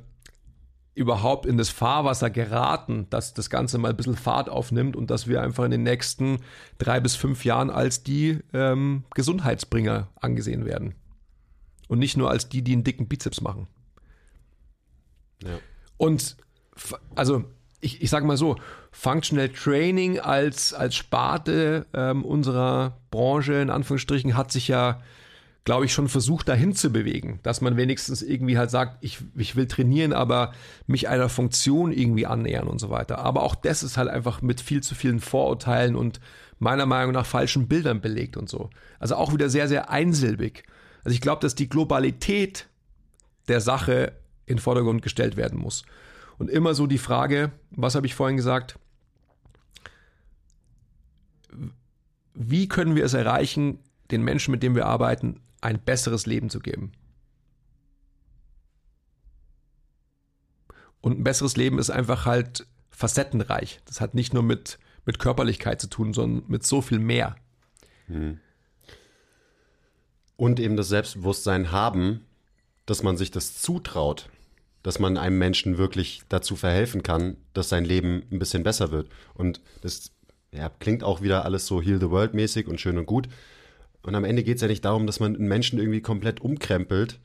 überhaupt 0.95 1.45
in 1.45 1.59
das 1.59 1.71
Fahrwasser 1.71 2.31
geraten, 2.31 3.09
dass 3.11 3.35
das 3.35 3.51
Ganze 3.51 3.79
mal 3.79 3.91
ein 3.91 3.97
bisschen 3.97 4.17
Fahrt 4.17 4.49
aufnimmt 4.49 4.95
und 4.95 5.11
dass 5.11 5.27
wir 5.27 5.43
einfach 5.43 5.65
in 5.65 5.73
den 5.73 5.83
nächsten 5.83 6.39
drei 6.79 7.01
bis 7.01 7.17
fünf 7.17 7.45
Jahren 7.45 7.69
als 7.69 8.05
die 8.05 8.39
ähm, 8.53 9.03
Gesundheitsbringer 9.13 10.07
angesehen 10.21 10.65
werden. 10.65 10.95
Und 11.89 11.99
nicht 11.99 12.17
nur 12.17 12.31
als 12.31 12.49
die, 12.49 12.63
die 12.63 12.75
einen 12.75 12.85
dicken 12.85 13.09
Bizeps 13.09 13.41
machen. 13.41 13.67
Ja. 15.43 15.59
Und 15.97 16.37
also 17.17 17.45
ich, 17.81 18.03
ich 18.03 18.09
sage 18.09 18.25
mal 18.25 18.37
so, 18.37 18.57
Functional 18.97 19.49
Training 19.49 20.21
als, 20.21 20.73
als 20.73 20.95
Sparte 20.95 21.85
ähm, 21.93 22.25
unserer 22.25 22.97
Branche, 23.11 23.55
in 23.55 23.69
Anführungsstrichen, 23.69 24.37
hat 24.37 24.53
sich 24.53 24.69
ja, 24.69 25.03
glaube 25.65 25.85
ich, 25.85 25.93
schon 25.93 26.09
versucht, 26.09 26.49
dahin 26.49 26.77
zu 26.77 26.91
bewegen. 26.91 27.41
Dass 27.43 27.61
man 27.61 27.77
wenigstens 27.77 28.23
irgendwie 28.23 28.57
halt 28.57 28.71
sagt, 28.71 28.99
ich, 29.01 29.19
ich 29.35 29.57
will 29.57 29.67
trainieren, 29.67 30.13
aber 30.13 30.53
mich 30.87 31.09
einer 31.09 31.29
Funktion 31.29 31.91
irgendwie 31.91 32.25
annähern 32.25 32.69
und 32.69 32.79
so 32.79 32.89
weiter. 32.89 33.19
Aber 33.19 33.43
auch 33.43 33.57
das 33.57 33.83
ist 33.83 33.97
halt 33.97 34.09
einfach 34.09 34.43
mit 34.43 34.61
viel 34.61 34.81
zu 34.81 34.95
vielen 34.95 35.19
Vorurteilen 35.19 35.97
und 35.97 36.21
meiner 36.61 36.87
Meinung 36.87 37.13
nach 37.13 37.27
falschen 37.27 37.67
Bildern 37.67 38.01
belegt 38.01 38.37
und 38.37 38.49
so. 38.49 38.71
Also 39.01 39.17
auch 39.17 39.33
wieder 39.33 39.51
sehr, 39.51 39.67
sehr 39.67 39.91
einsilbig. 39.91 40.63
Also 41.03 41.15
ich 41.15 41.21
glaube, 41.21 41.43
dass 41.43 41.57
die 41.57 41.69
Globalität 41.69 42.69
der 43.49 43.61
Sache 43.61 44.13
in 44.47 44.57
den 44.57 44.63
Vordergrund 44.63 45.03
gestellt 45.03 45.37
werden 45.37 45.59
muss. 45.59 45.83
Und 46.39 46.49
immer 46.49 46.75
so 46.75 46.87
die 46.87 46.99
Frage, 46.99 47.51
was 47.73 47.97
habe 47.97 48.07
ich 48.07 48.15
vorhin 48.15 48.37
gesagt? 48.37 48.79
Wie 52.35 52.69
können 52.69 52.97
wir 52.97 53.05
es 53.05 53.15
erreichen, 53.15 53.79
den 54.11 54.23
Menschen, 54.23 54.51
mit 54.51 54.63
denen 54.63 54.75
wir 54.75 54.87
arbeiten, 54.87 55.41
ein 55.61 55.79
besseres 55.79 56.27
Leben 56.27 56.51
zu 56.51 56.61
geben? 56.61 56.93
Und 61.01 61.19
ein 61.19 61.25
besseres 61.25 61.57
Leben 61.57 61.79
ist 61.79 61.91
einfach 61.91 62.27
halt 62.27 62.67
facettenreich. 62.91 63.81
Das 63.87 64.01
hat 64.01 64.15
nicht 64.15 64.35
nur 64.35 64.43
mit, 64.43 64.79
mit 65.05 65.19
Körperlichkeit 65.19 65.81
zu 65.81 65.89
tun, 65.89 66.15
sondern 66.15 66.45
mit 66.49 66.67
so 66.67 66.81
viel 66.81 66.99
mehr. 66.99 67.37
Hm. 68.07 68.41
Und 70.37 70.59
eben 70.61 70.77
das 70.77 70.89
Selbstbewusstsein 70.89 71.71
haben, 71.71 72.27
dass 72.87 73.03
man 73.03 73.17
sich 73.17 73.31
das 73.31 73.61
zutraut 73.61 74.29
dass 74.85 74.99
man 74.99 75.17
einem 75.17 75.39
Menschen 75.39 75.79
wirklich 75.79 76.23
dazu 76.29 76.57
verhelfen 76.57 77.03
kann, 77.03 77.39
dass 77.55 77.71
sein 77.71 77.87
Leben 77.87 78.23
ein 78.31 78.39
bisschen 78.39 78.63
besser 78.63 78.93
wird. 78.93 79.09
Und 79.33 79.63
das 79.81 80.13
ja, 80.57 80.71
klingt 80.79 81.03
auch 81.03 81.21
wieder 81.21 81.45
alles 81.45 81.67
so 81.67 81.83
Heal 81.83 82.01
the 82.01 82.11
World 82.11 82.35
mäßig 82.35 82.69
und 82.69 82.81
schön 82.81 82.99
und 82.99 83.07
gut. 83.07 83.29
Und 84.03 84.15
am 84.15 84.25
Ende 84.25 84.43
geht 84.43 84.57
es 84.57 84.63
ja 84.63 84.69
nicht 84.69 84.85
darum, 84.85 85.07
dass 85.07 85.21
man 85.21 85.35
einen 85.35 85.49
Menschen 85.49 85.79
irgendwie 85.79 86.03
komplett 86.03 86.41
umkrempelt. 86.41 87.19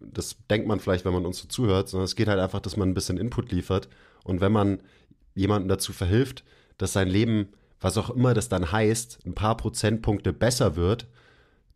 das 0.00 0.36
denkt 0.48 0.66
man 0.66 0.80
vielleicht, 0.80 1.04
wenn 1.04 1.12
man 1.12 1.26
uns 1.26 1.38
so 1.38 1.48
zuhört, 1.48 1.88
sondern 1.88 2.04
es 2.04 2.16
geht 2.16 2.28
halt 2.28 2.38
einfach, 2.38 2.60
dass 2.60 2.76
man 2.76 2.88
ein 2.88 2.94
bisschen 2.94 3.18
Input 3.18 3.50
liefert. 3.52 3.88
Und 4.24 4.40
wenn 4.40 4.52
man 4.52 4.80
jemandem 5.34 5.68
dazu 5.68 5.92
verhilft, 5.92 6.44
dass 6.78 6.92
sein 6.92 7.08
Leben, 7.08 7.48
was 7.80 7.98
auch 7.98 8.10
immer 8.10 8.34
das 8.34 8.48
dann 8.48 8.70
heißt, 8.70 9.20
ein 9.26 9.34
paar 9.34 9.56
Prozentpunkte 9.56 10.32
besser 10.32 10.76
wird, 10.76 11.06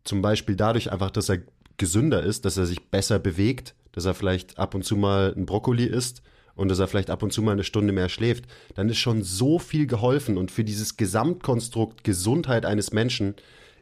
zum 0.03 0.21
Beispiel 0.21 0.55
dadurch 0.55 0.91
einfach, 0.91 1.11
dass 1.11 1.29
er 1.29 1.39
gesünder 1.77 2.23
ist, 2.23 2.45
dass 2.45 2.57
er 2.57 2.65
sich 2.65 2.89
besser 2.89 3.19
bewegt, 3.19 3.75
dass 3.91 4.05
er 4.05 4.13
vielleicht 4.13 4.57
ab 4.57 4.75
und 4.75 4.83
zu 4.83 4.95
mal 4.95 5.33
ein 5.35 5.45
Brokkoli 5.45 5.85
isst 5.85 6.23
und 6.55 6.69
dass 6.69 6.79
er 6.79 6.87
vielleicht 6.87 7.09
ab 7.09 7.23
und 7.23 7.33
zu 7.33 7.41
mal 7.41 7.51
eine 7.51 7.63
Stunde 7.63 7.93
mehr 7.93 8.09
schläft, 8.09 8.45
dann 8.75 8.89
ist 8.89 8.97
schon 8.97 9.23
so 9.23 9.59
viel 9.59 9.87
geholfen 9.87 10.37
und 10.37 10.51
für 10.51 10.63
dieses 10.63 10.97
Gesamtkonstrukt 10.97 12.03
Gesundheit 12.03 12.65
eines 12.65 12.91
Menschen 12.91 13.35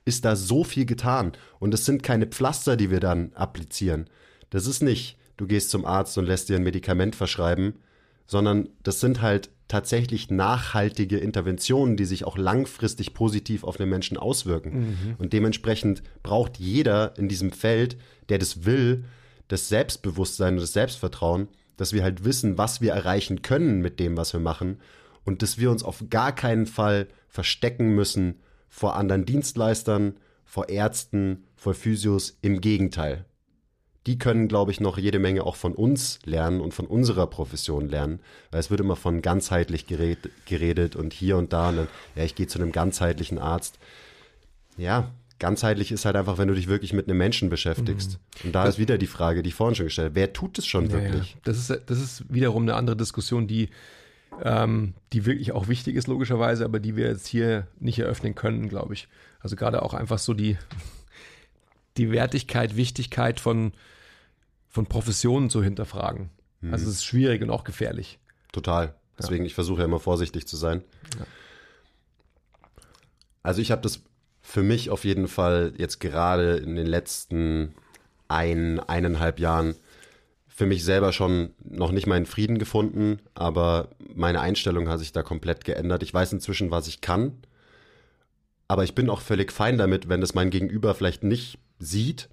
ist 0.05 0.25
da 0.25 0.35
so 0.35 0.63
viel 0.63 0.85
getan 0.85 1.33
und 1.59 1.73
es 1.73 1.85
sind 1.85 2.03
keine 2.03 2.27
Pflaster, 2.27 2.75
die 2.75 2.89
wir 2.89 2.99
dann 2.99 3.31
applizieren. 3.33 4.09
Das 4.49 4.67
ist 4.67 4.81
nicht, 4.81 5.17
du 5.37 5.47
gehst 5.47 5.69
zum 5.69 5.85
Arzt 5.85 6.17
und 6.17 6.25
lässt 6.25 6.49
dir 6.49 6.55
ein 6.55 6.63
Medikament 6.63 7.15
verschreiben, 7.15 7.75
sondern 8.25 8.69
das 8.83 8.99
sind 8.99 9.21
halt 9.21 9.49
tatsächlich 9.67 10.29
nachhaltige 10.29 11.17
Interventionen, 11.17 11.95
die 11.95 12.05
sich 12.05 12.25
auch 12.25 12.37
langfristig 12.37 13.13
positiv 13.13 13.63
auf 13.63 13.77
den 13.77 13.89
Menschen 13.89 14.17
auswirken. 14.17 14.79
Mhm. 14.79 15.15
Und 15.17 15.33
dementsprechend 15.33 16.03
braucht 16.23 16.57
jeder 16.57 17.17
in 17.17 17.29
diesem 17.29 17.51
Feld, 17.53 17.97
der 18.27 18.37
das 18.37 18.65
will, 18.65 19.05
das 19.47 19.69
Selbstbewusstsein 19.69 20.55
und 20.55 20.61
das 20.61 20.73
Selbstvertrauen, 20.73 21.47
dass 21.77 21.93
wir 21.93 22.03
halt 22.03 22.23
wissen, 22.25 22.57
was 22.57 22.81
wir 22.81 22.93
erreichen 22.93 23.41
können 23.41 23.81
mit 23.81 23.99
dem, 23.99 24.17
was 24.17 24.33
wir 24.33 24.39
machen 24.39 24.79
und 25.23 25.41
dass 25.41 25.57
wir 25.57 25.71
uns 25.71 25.83
auf 25.83 26.03
gar 26.09 26.33
keinen 26.33 26.65
Fall 26.65 27.07
verstecken 27.27 27.95
müssen 27.95 28.39
vor 28.69 28.95
anderen 28.95 29.25
Dienstleistern, 29.25 30.17
vor 30.45 30.69
Ärzten, 30.69 31.45
vor 31.55 31.73
Physios. 31.73 32.37
Im 32.41 32.61
Gegenteil. 32.61 33.25
Die 34.07 34.17
können, 34.17 34.47
glaube 34.47 34.71
ich, 34.71 34.79
noch 34.79 34.97
jede 34.97 35.19
Menge 35.19 35.43
auch 35.43 35.55
von 35.55 35.75
uns 35.75 36.19
lernen 36.25 36.59
und 36.59 36.73
von 36.73 36.87
unserer 36.87 37.27
Profession 37.27 37.87
lernen, 37.87 38.19
weil 38.49 38.59
es 38.59 38.71
wird 38.71 38.79
immer 38.79 38.95
von 38.95 39.21
ganzheitlich 39.21 39.85
geredet 39.85 40.95
und 40.95 41.13
hier 41.13 41.37
und 41.37 41.53
da 41.53 41.69
und 41.69 41.77
dann, 41.77 41.87
ja, 42.15 42.23
ich 42.23 42.33
gehe 42.33 42.47
zu 42.47 42.59
einem 42.59 42.71
ganzheitlichen 42.71 43.37
Arzt. 43.37 43.77
Ja, 44.77 45.11
ganzheitlich 45.41 45.91
ist 45.91 46.05
halt 46.05 46.15
einfach, 46.15 46.37
wenn 46.37 46.47
du 46.47 46.53
dich 46.53 46.67
wirklich 46.67 46.93
mit 46.93 47.07
einem 47.07 47.17
Menschen 47.17 47.49
beschäftigst. 47.49 48.19
Mhm. 48.43 48.45
Und 48.45 48.51
da 48.53 48.63
das, 48.63 48.75
ist 48.75 48.79
wieder 48.79 48.99
die 48.99 49.07
Frage, 49.07 49.41
die 49.41 49.49
ich 49.49 49.55
vorhin 49.55 49.73
schon 49.73 49.87
gestellt 49.87 50.09
habe. 50.09 50.15
Wer 50.15 50.33
tut 50.33 50.59
es 50.59 50.67
schon 50.67 50.85
ja, 50.85 50.91
wirklich? 50.91 51.33
Ja. 51.33 51.39
Das, 51.43 51.57
ist, 51.57 51.81
das 51.87 51.99
ist 51.99 52.31
wiederum 52.31 52.61
eine 52.61 52.75
andere 52.75 52.95
Diskussion, 52.95 53.47
die, 53.47 53.69
ähm, 54.43 54.93
die 55.13 55.25
wirklich 55.25 55.51
auch 55.51 55.67
wichtig 55.67 55.95
ist, 55.95 56.07
logischerweise, 56.07 56.63
aber 56.63 56.79
die 56.79 56.95
wir 56.95 57.07
jetzt 57.07 57.25
hier 57.25 57.67
nicht 57.79 57.97
eröffnen 57.97 58.35
können, 58.35 58.69
glaube 58.69 58.93
ich. 58.93 59.07
Also 59.39 59.55
gerade 59.55 59.81
auch 59.81 59.95
einfach 59.95 60.19
so 60.19 60.35
die, 60.35 60.57
die 61.97 62.11
Wertigkeit, 62.11 62.75
Wichtigkeit 62.75 63.39
von, 63.39 63.73
von 64.69 64.85
Professionen 64.85 65.49
zu 65.49 65.63
hinterfragen. 65.63 66.29
Mhm. 66.61 66.71
Also 66.71 66.87
es 66.87 66.97
ist 66.97 67.05
schwierig 67.05 67.41
und 67.41 67.49
auch 67.49 67.63
gefährlich. 67.63 68.19
Total. 68.51 68.93
Deswegen, 69.17 69.43
ja. 69.43 69.47
ich 69.47 69.55
versuche 69.55 69.79
ja 69.79 69.85
immer 69.85 69.99
vorsichtig 69.99 70.47
zu 70.47 70.55
sein. 70.55 70.83
Also 73.41 73.59
ich 73.59 73.71
habe 73.71 73.81
das 73.81 74.03
für 74.51 74.63
mich 74.63 74.89
auf 74.89 75.05
jeden 75.05 75.29
Fall 75.29 75.71
jetzt 75.77 76.01
gerade 76.01 76.57
in 76.57 76.75
den 76.75 76.85
letzten 76.85 77.73
ein, 78.27 78.81
eineinhalb 78.81 79.39
Jahren 79.39 79.75
für 80.45 80.65
mich 80.65 80.83
selber 80.83 81.13
schon 81.13 81.51
noch 81.63 81.93
nicht 81.93 82.05
meinen 82.05 82.25
Frieden 82.25 82.59
gefunden, 82.59 83.19
aber 83.33 83.87
meine 84.13 84.41
Einstellung 84.41 84.89
hat 84.89 84.99
sich 84.99 85.13
da 85.13 85.23
komplett 85.23 85.63
geändert. 85.63 86.03
Ich 86.03 86.13
weiß 86.13 86.33
inzwischen, 86.33 86.69
was 86.69 86.89
ich 86.89 86.99
kann, 86.99 87.37
aber 88.67 88.83
ich 88.83 88.93
bin 88.93 89.09
auch 89.09 89.21
völlig 89.21 89.53
fein 89.53 89.77
damit, 89.77 90.09
wenn 90.09 90.19
das 90.19 90.33
mein 90.33 90.49
Gegenüber 90.49 90.95
vielleicht 90.95 91.23
nicht 91.23 91.57
sieht 91.79 92.27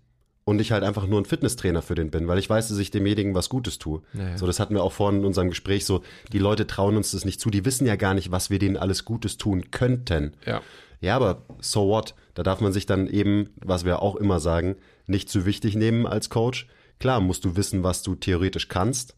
und 0.45 0.61
ich 0.61 0.73
halt 0.73 0.83
einfach 0.83 1.07
nur 1.07 1.21
ein 1.21 1.25
Fitnesstrainer 1.25 1.83
für 1.83 1.95
den 1.95 2.11
bin, 2.11 2.27
weil 2.27 2.39
ich 2.39 2.51
weiß, 2.51 2.67
dass 2.67 2.79
ich 2.79 2.91
demjenigen 2.91 3.37
was 3.37 3.49
Gutes 3.49 3.79
tue. 3.79 4.03
Ja, 4.15 4.31
ja. 4.31 4.39
So, 4.39 4.49
das 4.49 4.59
hatten 4.59 4.75
wir 4.75 4.83
auch 4.83 4.93
vorhin 4.93 5.21
in 5.21 5.25
unserem 5.25 5.51
Gespräch 5.51 5.85
so, 5.85 6.03
die 6.33 6.41
Leute 6.41 6.67
trauen 6.67 6.97
uns 6.97 7.13
das 7.13 7.25
nicht 7.25 7.41
zu, 7.41 7.49
die 7.49 7.65
wissen 7.65 7.87
ja 7.87 7.95
gar 7.95 8.15
nicht, 8.15 8.33
was 8.33 8.51
wir 8.51 8.59
denen 8.59 8.77
alles 8.77 9.05
Gutes 9.05 9.39
tun 9.39 9.71
könnten. 9.71 10.35
Ja. 10.45 10.63
Ja, 11.01 11.17
aber 11.17 11.43
so 11.61 11.89
what? 11.89 12.15
Da 12.35 12.43
darf 12.43 12.61
man 12.61 12.73
sich 12.73 12.87
dann 12.87 13.07
eben, 13.07 13.51
was 13.57 13.85
wir 13.85 14.03
auch 14.03 14.17
immer 14.17 14.41
sagen, 14.41 14.77
nicht 15.07 15.29
zu 15.29 15.47
wichtig 15.47 15.77
nehmen 15.77 16.07
als 16.07 16.31
Coach. 16.31 16.67
Klar, 16.99 17.21
musst 17.21 17.45
du 17.45 17.57
wissen, 17.57 17.85
was 17.85 18.03
du 18.03 18.15
theoretisch 18.15 18.69
kannst. 18.69 19.17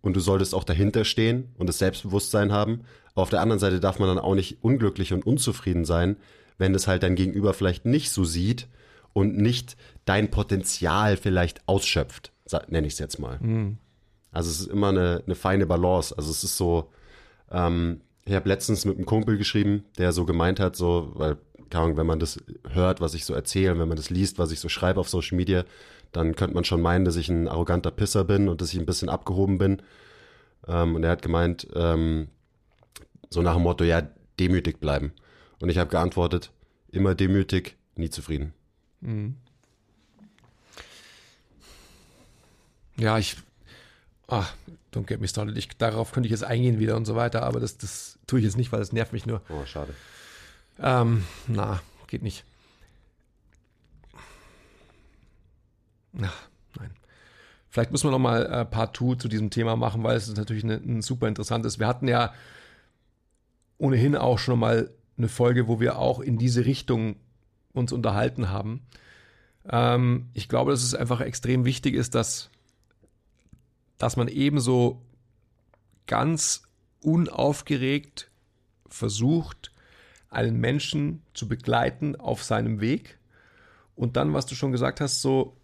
Und 0.00 0.16
du 0.16 0.20
solltest 0.20 0.54
auch 0.54 0.64
dahinter 0.64 1.04
stehen 1.04 1.52
und 1.58 1.68
das 1.68 1.78
Selbstbewusstsein 1.78 2.52
haben. 2.52 2.82
Aber 3.12 3.22
auf 3.22 3.30
der 3.30 3.40
anderen 3.40 3.60
Seite 3.60 3.78
darf 3.78 3.98
man 3.98 4.08
dann 4.08 4.18
auch 4.18 4.34
nicht 4.34 4.62
unglücklich 4.62 5.12
und 5.12 5.24
unzufrieden 5.24 5.84
sein, 5.84 6.16
wenn 6.58 6.74
es 6.74 6.86
halt 6.86 7.02
dein 7.02 7.14
Gegenüber 7.14 7.54
vielleicht 7.54 7.84
nicht 7.84 8.10
so 8.10 8.24
sieht 8.24 8.68
und 9.12 9.36
nicht 9.36 9.76
dein 10.04 10.30
Potenzial 10.30 11.16
vielleicht 11.16 11.66
ausschöpft, 11.68 12.32
nenne 12.68 12.86
ich 12.86 12.94
es 12.94 12.98
jetzt 12.98 13.18
mal. 13.18 13.38
Mhm. 13.40 13.78
Also 14.32 14.50
es 14.50 14.60
ist 14.60 14.68
immer 14.68 14.88
eine, 14.88 15.22
eine 15.24 15.34
feine 15.34 15.66
Balance. 15.66 16.16
Also 16.16 16.30
es 16.30 16.42
ist 16.42 16.56
so, 16.56 16.90
ähm, 17.50 18.00
ich 18.24 18.34
habe 18.34 18.48
letztens 18.48 18.84
mit 18.84 18.96
einem 18.96 19.06
Kumpel 19.06 19.36
geschrieben, 19.36 19.84
der 19.98 20.12
so 20.12 20.24
gemeint 20.24 20.60
hat, 20.60 20.76
so, 20.76 21.10
weil, 21.14 21.36
keine 21.70 21.84
Ahnung, 21.84 21.96
wenn 21.96 22.06
man 22.06 22.20
das 22.20 22.38
hört, 22.70 23.00
was 23.00 23.14
ich 23.14 23.24
so 23.24 23.34
erzähle, 23.34 23.78
wenn 23.78 23.88
man 23.88 23.96
das 23.96 24.10
liest, 24.10 24.38
was 24.38 24.52
ich 24.52 24.60
so 24.60 24.68
schreibe 24.68 25.00
auf 25.00 25.08
Social 25.08 25.36
Media, 25.36 25.64
dann 26.12 26.36
könnte 26.36 26.54
man 26.54 26.64
schon 26.64 26.82
meinen, 26.82 27.04
dass 27.04 27.16
ich 27.16 27.28
ein 27.28 27.48
arroganter 27.48 27.90
Pisser 27.90 28.24
bin 28.24 28.48
und 28.48 28.60
dass 28.60 28.72
ich 28.72 28.78
ein 28.78 28.86
bisschen 28.86 29.08
abgehoben 29.08 29.58
bin. 29.58 29.82
Ähm, 30.68 30.94
und 30.94 31.02
er 31.02 31.10
hat 31.10 31.22
gemeint, 31.22 31.66
ähm, 31.74 32.28
so 33.30 33.42
nach 33.42 33.54
dem 33.54 33.62
Motto, 33.62 33.84
ja, 33.84 34.02
demütig 34.38 34.78
bleiben. 34.78 35.12
Und 35.60 35.70
ich 35.70 35.78
habe 35.78 35.90
geantwortet, 35.90 36.52
immer 36.90 37.14
demütig, 37.14 37.76
nie 37.96 38.10
zufrieden. 38.10 38.52
Mhm. 39.00 39.36
Ja, 42.98 43.18
ich, 43.18 43.36
ach, 44.28 44.54
don't 44.92 45.06
get 45.06 45.20
me 45.20 45.28
started. 45.28 45.56
Ich, 45.56 45.68
darauf 45.78 46.12
könnte 46.12 46.26
ich 46.26 46.30
jetzt 46.30 46.44
eingehen 46.44 46.78
wieder 46.78 46.96
und 46.96 47.04
so 47.04 47.16
weiter, 47.16 47.42
aber 47.42 47.60
das, 47.60 47.78
das 47.78 48.18
tue 48.26 48.38
ich 48.38 48.44
jetzt 48.44 48.56
nicht, 48.56 48.72
weil 48.72 48.80
das 48.80 48.92
nervt 48.92 49.12
mich 49.12 49.26
nur. 49.26 49.42
Oh, 49.48 49.64
schade. 49.64 49.94
Ähm, 50.78 51.24
na, 51.48 51.80
geht 52.06 52.22
nicht. 52.22 52.44
Ach, 56.20 56.48
nein. 56.78 56.90
Vielleicht 57.68 57.90
müssen 57.90 58.06
wir 58.06 58.10
noch 58.10 58.18
mal 58.18 58.44
äh, 58.44 58.64
Part 58.64 58.96
2 58.96 59.14
zu 59.16 59.28
diesem 59.28 59.50
Thema 59.50 59.76
machen, 59.76 60.02
weil 60.02 60.16
es 60.16 60.32
natürlich 60.34 60.64
eine, 60.64 60.74
ein 60.74 61.02
super 61.02 61.26
interessantes. 61.26 61.78
Wir 61.78 61.86
hatten 61.86 62.06
ja 62.06 62.34
ohnehin 63.78 64.14
auch 64.14 64.38
schon 64.38 64.58
mal 64.58 64.90
eine 65.16 65.28
Folge, 65.28 65.68
wo 65.68 65.80
wir 65.80 65.98
auch 65.98 66.20
in 66.20 66.38
diese 66.38 66.66
Richtung 66.66 67.16
uns 67.72 67.92
unterhalten 67.92 68.50
haben. 68.50 68.82
Ähm, 69.68 70.28
ich 70.34 70.48
glaube, 70.48 70.70
dass 70.70 70.82
es 70.82 70.94
einfach 70.94 71.20
extrem 71.20 71.64
wichtig 71.64 71.94
ist, 71.94 72.14
dass 72.14 72.50
dass 74.02 74.16
man 74.16 74.26
ebenso 74.26 75.00
ganz 76.08 76.64
unaufgeregt 77.04 78.32
versucht, 78.88 79.70
einen 80.28 80.58
Menschen 80.58 81.22
zu 81.34 81.46
begleiten 81.46 82.16
auf 82.16 82.42
seinem 82.42 82.80
Weg 82.80 83.20
und 83.94 84.16
dann, 84.16 84.34
was 84.34 84.46
du 84.46 84.56
schon 84.56 84.72
gesagt 84.72 85.00
hast, 85.00 85.22
so 85.22 85.56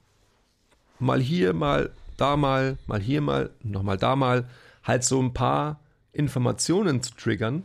mal 1.00 1.20
hier, 1.20 1.52
mal 1.52 1.90
da 2.16 2.36
mal, 2.36 2.78
mal 2.86 3.00
hier 3.00 3.22
mal, 3.22 3.50
nochmal 3.64 3.96
da 3.96 4.14
mal, 4.14 4.48
halt 4.84 5.02
so 5.02 5.20
ein 5.20 5.34
paar 5.34 5.80
Informationen 6.12 7.02
zu 7.02 7.16
triggern, 7.16 7.64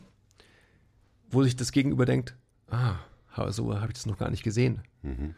wo 1.30 1.44
sich 1.44 1.56
das 1.56 1.72
Gegenüber 1.72 2.06
denkt, 2.06 2.36
ah, 2.72 2.96
so 3.50 3.80
habe 3.80 3.92
ich 3.92 3.94
das 3.94 4.08
noch 4.08 4.18
gar 4.18 4.32
nicht 4.32 4.44
gesehen. 4.44 4.82
Mhm. 5.04 5.36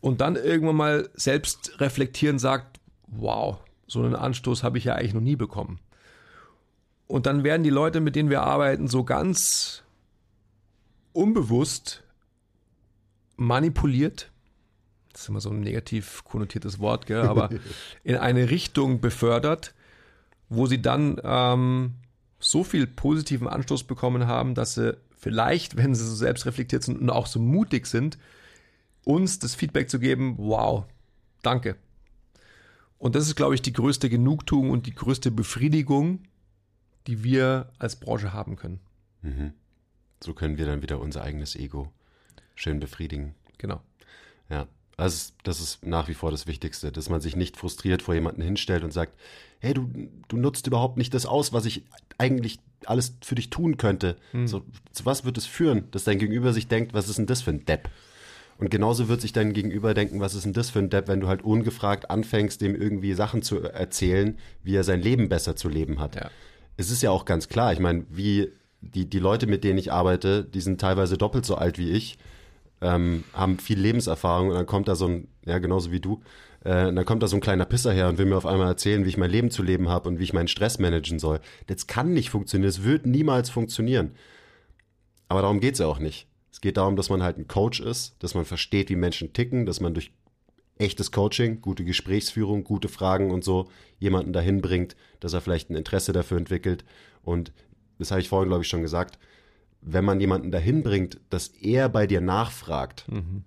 Und 0.00 0.20
dann 0.20 0.36
irgendwann 0.36 0.76
mal 0.76 1.10
selbst 1.14 1.80
reflektieren 1.80 2.38
sagt, 2.38 2.78
wow, 3.08 3.58
so 3.86 4.02
einen 4.02 4.14
Anstoß 4.14 4.62
habe 4.62 4.78
ich 4.78 4.84
ja 4.84 4.94
eigentlich 4.94 5.14
noch 5.14 5.20
nie 5.20 5.36
bekommen. 5.36 5.78
Und 7.06 7.26
dann 7.26 7.44
werden 7.44 7.62
die 7.62 7.70
Leute, 7.70 8.00
mit 8.00 8.16
denen 8.16 8.30
wir 8.30 8.42
arbeiten, 8.42 8.88
so 8.88 9.04
ganz 9.04 9.82
unbewusst 11.12 12.02
manipuliert. 13.36 14.30
Das 15.12 15.22
ist 15.22 15.28
immer 15.28 15.40
so 15.40 15.50
ein 15.50 15.60
negativ 15.60 16.24
konnotiertes 16.24 16.78
Wort, 16.78 17.06
gell? 17.06 17.22
aber 17.22 17.50
in 18.04 18.16
eine 18.16 18.50
Richtung 18.50 19.00
befördert, 19.00 19.74
wo 20.48 20.66
sie 20.66 20.82
dann 20.82 21.20
ähm, 21.22 21.94
so 22.38 22.64
viel 22.64 22.86
positiven 22.86 23.48
Anstoß 23.48 23.84
bekommen 23.84 24.26
haben, 24.26 24.54
dass 24.54 24.74
sie 24.74 24.96
vielleicht, 25.16 25.76
wenn 25.76 25.94
sie 25.94 26.04
so 26.04 26.14
selbst 26.14 26.46
reflektiert 26.46 26.82
sind 26.82 27.00
und 27.00 27.10
auch 27.10 27.26
so 27.26 27.38
mutig 27.38 27.86
sind, 27.86 28.18
uns 29.04 29.38
das 29.38 29.54
Feedback 29.54 29.88
zu 29.88 29.98
geben, 29.98 30.34
wow, 30.38 30.84
danke. 31.42 31.76
Und 33.04 33.14
das 33.14 33.26
ist, 33.26 33.36
glaube 33.36 33.54
ich, 33.54 33.60
die 33.60 33.74
größte 33.74 34.08
Genugtuung 34.08 34.70
und 34.70 34.86
die 34.86 34.94
größte 34.94 35.30
Befriedigung, 35.30 36.20
die 37.06 37.22
wir 37.22 37.70
als 37.78 37.96
Branche 37.96 38.32
haben 38.32 38.56
können. 38.56 38.80
Mhm. 39.20 39.52
So 40.22 40.32
können 40.32 40.56
wir 40.56 40.64
dann 40.64 40.80
wieder 40.80 40.98
unser 40.98 41.22
eigenes 41.22 41.54
Ego 41.54 41.92
schön 42.54 42.80
befriedigen. 42.80 43.34
Genau. 43.58 43.82
Ja, 44.48 44.68
also 44.96 45.34
das 45.42 45.60
ist 45.60 45.84
nach 45.84 46.08
wie 46.08 46.14
vor 46.14 46.30
das 46.30 46.46
Wichtigste, 46.46 46.92
dass 46.92 47.10
man 47.10 47.20
sich 47.20 47.36
nicht 47.36 47.58
frustriert 47.58 48.00
vor 48.00 48.14
jemanden 48.14 48.40
hinstellt 48.40 48.84
und 48.84 48.90
sagt, 48.94 49.20
hey, 49.58 49.74
du, 49.74 49.86
du 50.28 50.38
nutzt 50.38 50.66
überhaupt 50.66 50.96
nicht 50.96 51.12
das 51.12 51.26
aus, 51.26 51.52
was 51.52 51.66
ich 51.66 51.84
eigentlich 52.16 52.58
alles 52.86 53.18
für 53.20 53.34
dich 53.34 53.50
tun 53.50 53.76
könnte. 53.76 54.16
Hm. 54.30 54.48
So, 54.48 54.64
zu 54.92 55.04
was 55.04 55.26
wird 55.26 55.36
es 55.36 55.44
führen, 55.44 55.90
dass 55.90 56.04
dein 56.04 56.18
Gegenüber 56.18 56.54
sich 56.54 56.68
denkt, 56.68 56.94
was 56.94 57.10
ist 57.10 57.18
denn 57.18 57.26
das 57.26 57.42
für 57.42 57.50
ein 57.50 57.66
Depp? 57.66 57.90
Und 58.58 58.70
genauso 58.70 59.08
wird 59.08 59.20
sich 59.20 59.32
dein 59.32 59.52
Gegenüber 59.52 59.94
denken, 59.94 60.20
was 60.20 60.34
ist 60.34 60.44
denn 60.44 60.52
das 60.52 60.70
für 60.70 60.78
ein 60.78 60.90
Depp, 60.90 61.08
wenn 61.08 61.20
du 61.20 61.28
halt 61.28 61.42
ungefragt 61.42 62.10
anfängst, 62.10 62.60
dem 62.60 62.74
irgendwie 62.74 63.14
Sachen 63.14 63.42
zu 63.42 63.60
erzählen, 63.60 64.38
wie 64.62 64.76
er 64.76 64.84
sein 64.84 65.02
Leben 65.02 65.28
besser 65.28 65.56
zu 65.56 65.68
leben 65.68 65.98
hat. 65.98 66.16
Ja. 66.16 66.30
Es 66.76 66.90
ist 66.90 67.02
ja 67.02 67.10
auch 67.10 67.24
ganz 67.24 67.48
klar, 67.48 67.72
ich 67.72 67.80
meine, 67.80 68.04
wie 68.10 68.50
die, 68.80 69.08
die 69.08 69.18
Leute, 69.18 69.46
mit 69.46 69.64
denen 69.64 69.78
ich 69.78 69.92
arbeite, 69.92 70.44
die 70.44 70.60
sind 70.60 70.80
teilweise 70.80 71.16
doppelt 71.18 71.44
so 71.44 71.56
alt 71.56 71.78
wie 71.78 71.90
ich, 71.90 72.18
ähm, 72.80 73.24
haben 73.32 73.58
viel 73.58 73.78
Lebenserfahrung 73.80 74.48
und 74.48 74.54
dann 74.54 74.66
kommt 74.66 74.88
da 74.88 74.94
so 74.94 75.06
ein, 75.06 75.28
ja, 75.46 75.58
genauso 75.58 75.90
wie 75.90 76.00
du, 76.00 76.22
Äh, 76.64 76.94
dann 76.94 77.04
kommt 77.04 77.22
da 77.22 77.28
so 77.28 77.36
ein 77.36 77.42
kleiner 77.42 77.66
Pisser 77.66 77.92
her 77.92 78.08
und 78.08 78.16
will 78.16 78.24
mir 78.24 78.38
auf 78.38 78.46
einmal 78.46 78.68
erzählen, 78.68 79.04
wie 79.04 79.10
ich 79.10 79.18
mein 79.18 79.30
Leben 79.30 79.50
zu 79.50 79.62
leben 79.62 79.90
habe 79.90 80.08
und 80.08 80.18
wie 80.18 80.24
ich 80.24 80.32
meinen 80.32 80.48
Stress 80.48 80.78
managen 80.78 81.18
soll. 81.18 81.40
Das 81.66 81.86
kann 81.86 82.14
nicht 82.14 82.30
funktionieren, 82.30 82.70
es 82.70 82.84
wird 82.84 83.04
niemals 83.04 83.50
funktionieren. 83.50 84.12
Aber 85.28 85.42
darum 85.42 85.60
geht 85.60 85.74
es 85.74 85.80
ja 85.80 85.86
auch 85.86 85.98
nicht. 85.98 86.26
Es 86.54 86.60
geht 86.60 86.76
darum, 86.76 86.94
dass 86.94 87.10
man 87.10 87.20
halt 87.20 87.36
ein 87.36 87.48
Coach 87.48 87.80
ist, 87.80 88.14
dass 88.20 88.36
man 88.36 88.44
versteht, 88.44 88.88
wie 88.88 88.94
Menschen 88.94 89.32
ticken, 89.32 89.66
dass 89.66 89.80
man 89.80 89.92
durch 89.92 90.12
echtes 90.78 91.10
Coaching, 91.10 91.60
gute 91.60 91.84
Gesprächsführung, 91.84 92.62
gute 92.62 92.86
Fragen 92.86 93.32
und 93.32 93.42
so 93.42 93.68
jemanden 93.98 94.32
dahin 94.32 94.60
bringt, 94.60 94.94
dass 95.18 95.32
er 95.32 95.40
vielleicht 95.40 95.68
ein 95.68 95.74
Interesse 95.74 96.12
dafür 96.12 96.38
entwickelt. 96.38 96.84
Und 97.24 97.52
das 97.98 98.12
habe 98.12 98.20
ich 98.20 98.28
vorhin, 98.28 98.50
glaube 98.50 98.62
ich, 98.62 98.68
schon 98.68 98.82
gesagt, 98.82 99.18
wenn 99.80 100.04
man 100.04 100.20
jemanden 100.20 100.52
dahin 100.52 100.84
bringt, 100.84 101.18
dass 101.28 101.48
er 101.48 101.88
bei 101.88 102.06
dir 102.06 102.20
nachfragt, 102.20 103.06
mhm. 103.08 103.42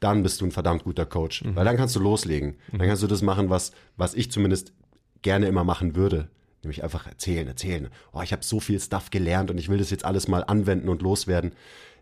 dann 0.00 0.22
bist 0.22 0.40
du 0.40 0.46
ein 0.46 0.52
verdammt 0.52 0.84
guter 0.84 1.04
Coach. 1.04 1.44
Mhm. 1.44 1.54
Weil 1.54 1.66
dann 1.66 1.76
kannst 1.76 1.96
du 1.96 2.00
loslegen. 2.00 2.56
Mhm. 2.72 2.78
Dann 2.78 2.88
kannst 2.88 3.02
du 3.02 3.08
das 3.08 3.20
machen, 3.20 3.50
was, 3.50 3.72
was 3.98 4.14
ich 4.14 4.32
zumindest 4.32 4.72
gerne 5.20 5.48
immer 5.48 5.64
machen 5.64 5.96
würde. 5.96 6.30
Nämlich 6.62 6.82
einfach 6.82 7.06
erzählen, 7.06 7.46
erzählen. 7.46 7.90
Oh, 8.14 8.22
ich 8.22 8.32
habe 8.32 8.42
so 8.42 8.58
viel 8.58 8.80
Stuff 8.80 9.10
gelernt 9.10 9.50
und 9.50 9.58
ich 9.58 9.68
will 9.68 9.78
das 9.78 9.90
jetzt 9.90 10.06
alles 10.06 10.28
mal 10.28 10.44
anwenden 10.44 10.88
und 10.88 11.02
loswerden. 11.02 11.54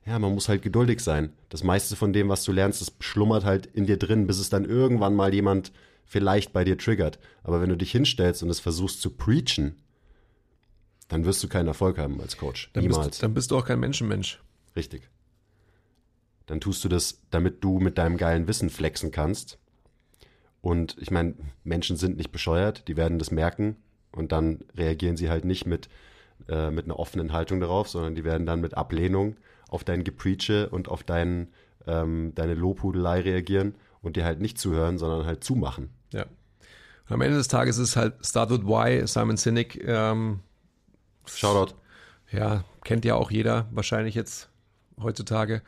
Ja, 0.07 0.19
man 0.19 0.33
muss 0.33 0.49
halt 0.49 0.63
geduldig 0.63 1.01
sein. 1.01 1.33
Das 1.51 1.63
meiste 1.63 1.95
von 1.95 2.13
dem, 2.13 2.29
was 2.29 2.45
du 2.45 2.53
lernst, 2.53 2.81
das 2.81 2.93
schlummert 3.01 3.45
halt 3.45 3.67
in 3.67 3.87
dir 3.87 3.99
drin, 3.99 4.27
bis 4.27 4.39
es 4.39 4.49
dann 4.49 4.65
irgendwann 4.65 5.15
mal 5.15 5.33
jemand 5.35 5.73
vielleicht 6.05 6.53
bei 6.53 6.65
dir 6.65 6.79
triggert. 6.79 7.19
Aber 7.43 7.61
wenn 7.61 7.69
du 7.69 7.77
dich 7.77 7.93
hinstellst 7.93 8.43
und 8.43 8.51
es 8.51 8.61
versuchst 8.61 9.01
zu 9.01 9.11
preachen, 9.11 9.77
dann 11.09 11.25
wirst 11.25 11.43
du 11.43 11.49
keinen 11.49 11.69
Erfolg 11.69 11.99
haben 11.99 12.21
als 12.21 12.37
Coach. 12.37 12.71
Dann 12.73 12.85
Niemals. 12.85 13.09
Bist, 13.09 13.23
dann 13.23 13.35
bist 13.35 13.51
du 13.51 13.59
auch 13.59 13.65
kein 13.65 13.81
Menschenmensch. 13.81 14.41
Richtig. 14.75 15.09
Dann 16.47 16.61
tust 16.61 16.83
du 16.83 16.89
das, 16.89 17.21
damit 17.31 17.63
du 17.63 17.79
mit 17.79 17.99
deinem 17.99 18.17
geilen 18.17 18.49
Wissen 18.49 18.71
flexen 18.71 19.11
kannst. 19.11 19.59
Und 20.63 20.97
ich 21.01 21.11
meine, 21.11 21.35
Menschen 21.63 21.97
sind 21.97 22.17
nicht 22.17 22.33
bescheuert, 22.33 22.89
die 22.89 22.97
werden 22.97 23.19
das 23.19 23.31
merken 23.31 23.77
und 24.13 24.33
dann 24.33 24.65
reagieren 24.77 25.17
sie 25.17 25.31
halt 25.31 25.45
nicht 25.45 25.67
mit, 25.67 25.89
äh, 26.49 26.71
mit 26.71 26.85
einer 26.85 26.99
offenen 26.99 27.33
Haltung 27.33 27.61
darauf, 27.61 27.89
sondern 27.89 28.15
die 28.15 28.25
werden 28.25 28.47
dann 28.47 28.61
mit 28.61 28.75
Ablehnung 28.75 29.37
auf 29.71 29.85
dein 29.85 30.05
Gepreache 30.05 30.69
und 30.69 30.89
auf 30.89 31.03
dein, 31.03 31.49
ähm, 31.87 32.33
deine 32.35 32.55
Lobhudelei 32.55 33.21
reagieren 33.21 33.75
und 34.03 34.17
dir 34.17 34.25
halt 34.25 34.41
nicht 34.41 34.59
zuhören, 34.59 34.99
sondern 34.99 35.27
halt 35.27 35.45
zumachen. 35.45 35.91
Ja. 36.13 36.25
Und 37.09 37.15
am 37.15 37.21
Ende 37.21 37.37
des 37.37 37.49
Tages 37.49 37.79
ist 37.79 37.91
es 37.91 37.97
halt 37.97 38.15
Start 38.25 38.51
with 38.51 38.65
Why, 38.65 39.07
Simon 39.07 39.37
Sinek, 39.37 39.83
ähm, 39.87 40.41
Shoutout. 41.27 41.75
Ja, 42.33 42.65
kennt 42.85 43.05
ja 43.05 43.15
auch 43.15 43.31
jeder 43.31 43.67
wahrscheinlich 43.73 44.15
jetzt 44.15 44.49
heutzutage. 45.01 45.63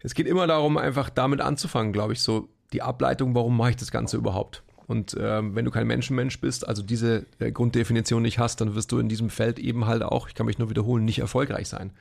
Es 0.00 0.14
geht 0.14 0.26
immer 0.26 0.46
darum, 0.46 0.78
einfach 0.78 1.10
damit 1.10 1.40
anzufangen, 1.40 1.92
glaube 1.92 2.14
ich, 2.14 2.20
so 2.20 2.48
die 2.72 2.82
Ableitung, 2.82 3.34
warum 3.34 3.56
mache 3.56 3.70
ich 3.70 3.76
das 3.76 3.90
Ganze 3.90 4.16
überhaupt? 4.16 4.62
Und 4.86 5.16
ähm, 5.20 5.54
wenn 5.54 5.64
du 5.64 5.70
kein 5.70 5.86
Menschenmensch 5.86 6.40
bist, 6.40 6.66
also 6.66 6.82
diese 6.82 7.26
äh, 7.38 7.52
Grunddefinition 7.52 8.22
nicht 8.22 8.38
hast, 8.38 8.60
dann 8.60 8.74
wirst 8.74 8.90
du 8.92 8.98
in 8.98 9.08
diesem 9.08 9.30
Feld 9.30 9.58
eben 9.58 9.86
halt 9.86 10.02
auch, 10.02 10.28
ich 10.28 10.34
kann 10.34 10.46
mich 10.46 10.58
nur 10.58 10.70
wiederholen, 10.70 11.04
nicht 11.04 11.20
erfolgreich 11.20 11.68
sein. 11.68 11.92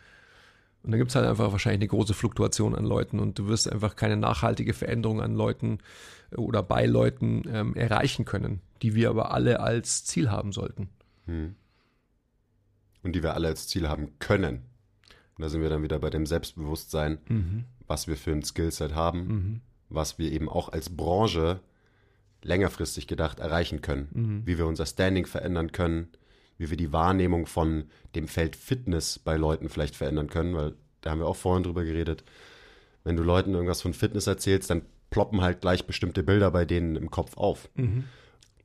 Und 0.84 0.92
dann 0.92 1.00
gibt 1.00 1.10
es 1.10 1.16
halt 1.16 1.28
einfach 1.28 1.52
wahrscheinlich 1.52 1.82
eine 1.82 1.90
große 1.90 2.14
Fluktuation 2.14 2.74
an 2.74 2.86
Leuten 2.86 3.20
und 3.20 3.38
du 3.38 3.48
wirst 3.48 3.72
einfach 3.72 3.96
keine 3.96 4.18
nachhaltige 4.18 4.74
Veränderung 4.74 5.22
an 5.22 5.36
Leuten 5.36 5.80
oder 6.36 6.64
bei 6.64 6.86
Leuten 6.86 7.44
ähm, 7.52 7.76
erreichen 7.76 8.24
können, 8.24 8.62
die 8.82 8.96
wir 8.96 9.10
aber 9.10 9.32
alle 9.32 9.60
als 9.60 10.06
Ziel 10.06 10.32
haben 10.32 10.52
sollten. 10.52 10.90
Hm 11.26 11.56
und 13.04 13.14
die 13.14 13.24
wir 13.24 13.34
alle 13.34 13.48
als 13.48 13.68
Ziel 13.68 13.88
haben 13.88 14.18
können. 14.20 14.64
Und 15.38 15.44
da 15.44 15.50
sind 15.50 15.62
wir 15.62 15.70
dann 15.70 15.84
wieder 15.84 16.00
bei 16.00 16.10
dem 16.10 16.26
Selbstbewusstsein, 16.26 17.20
mhm. 17.28 17.66
was 17.88 18.08
wir 18.08 18.18
für 18.18 18.32
ein 18.32 18.44
Skillset 18.44 18.94
haben, 18.94 19.28
mhm. 19.28 19.62
was 19.90 20.20
wir 20.20 20.32
eben 20.32 20.50
auch 20.50 20.70
als 20.70 20.90
Branche 20.90 21.62
längerfristig 22.42 23.08
gedacht 23.08 23.40
erreichen 23.40 23.82
können, 23.82 24.10
mhm. 24.12 24.42
wie 24.46 24.58
wir 24.58 24.66
unser 24.66 24.86
Standing 24.86 25.26
verändern 25.26 25.72
können, 25.72 26.10
wie 26.60 26.70
wir 26.70 26.78
die 26.78 26.94
Wahrnehmung 26.94 27.48
von 27.48 27.86
dem 28.14 28.28
Feld 28.28 28.56
Fitness 28.56 29.18
bei 29.18 29.38
Leuten 29.38 29.70
vielleicht 29.70 29.96
verändern 29.96 30.30
können, 30.30 30.54
weil 30.54 30.76
da 31.02 31.10
haben 31.10 31.20
wir 31.20 31.28
auch 31.28 31.36
vorhin 31.36 31.64
drüber 31.64 31.84
geredet. 31.84 32.24
Wenn 33.04 33.16
du 33.16 33.24
Leuten 33.24 33.54
irgendwas 33.54 33.82
von 33.82 33.94
Fitness 33.94 34.28
erzählst, 34.28 34.70
dann 34.70 34.84
ploppen 35.10 35.42
halt 35.42 35.62
gleich 35.62 35.88
bestimmte 35.88 36.22
Bilder 36.22 36.52
bei 36.52 36.66
denen 36.66 36.96
im 36.96 37.10
Kopf 37.10 37.38
auf. 37.38 37.70
Mhm. 37.76 38.04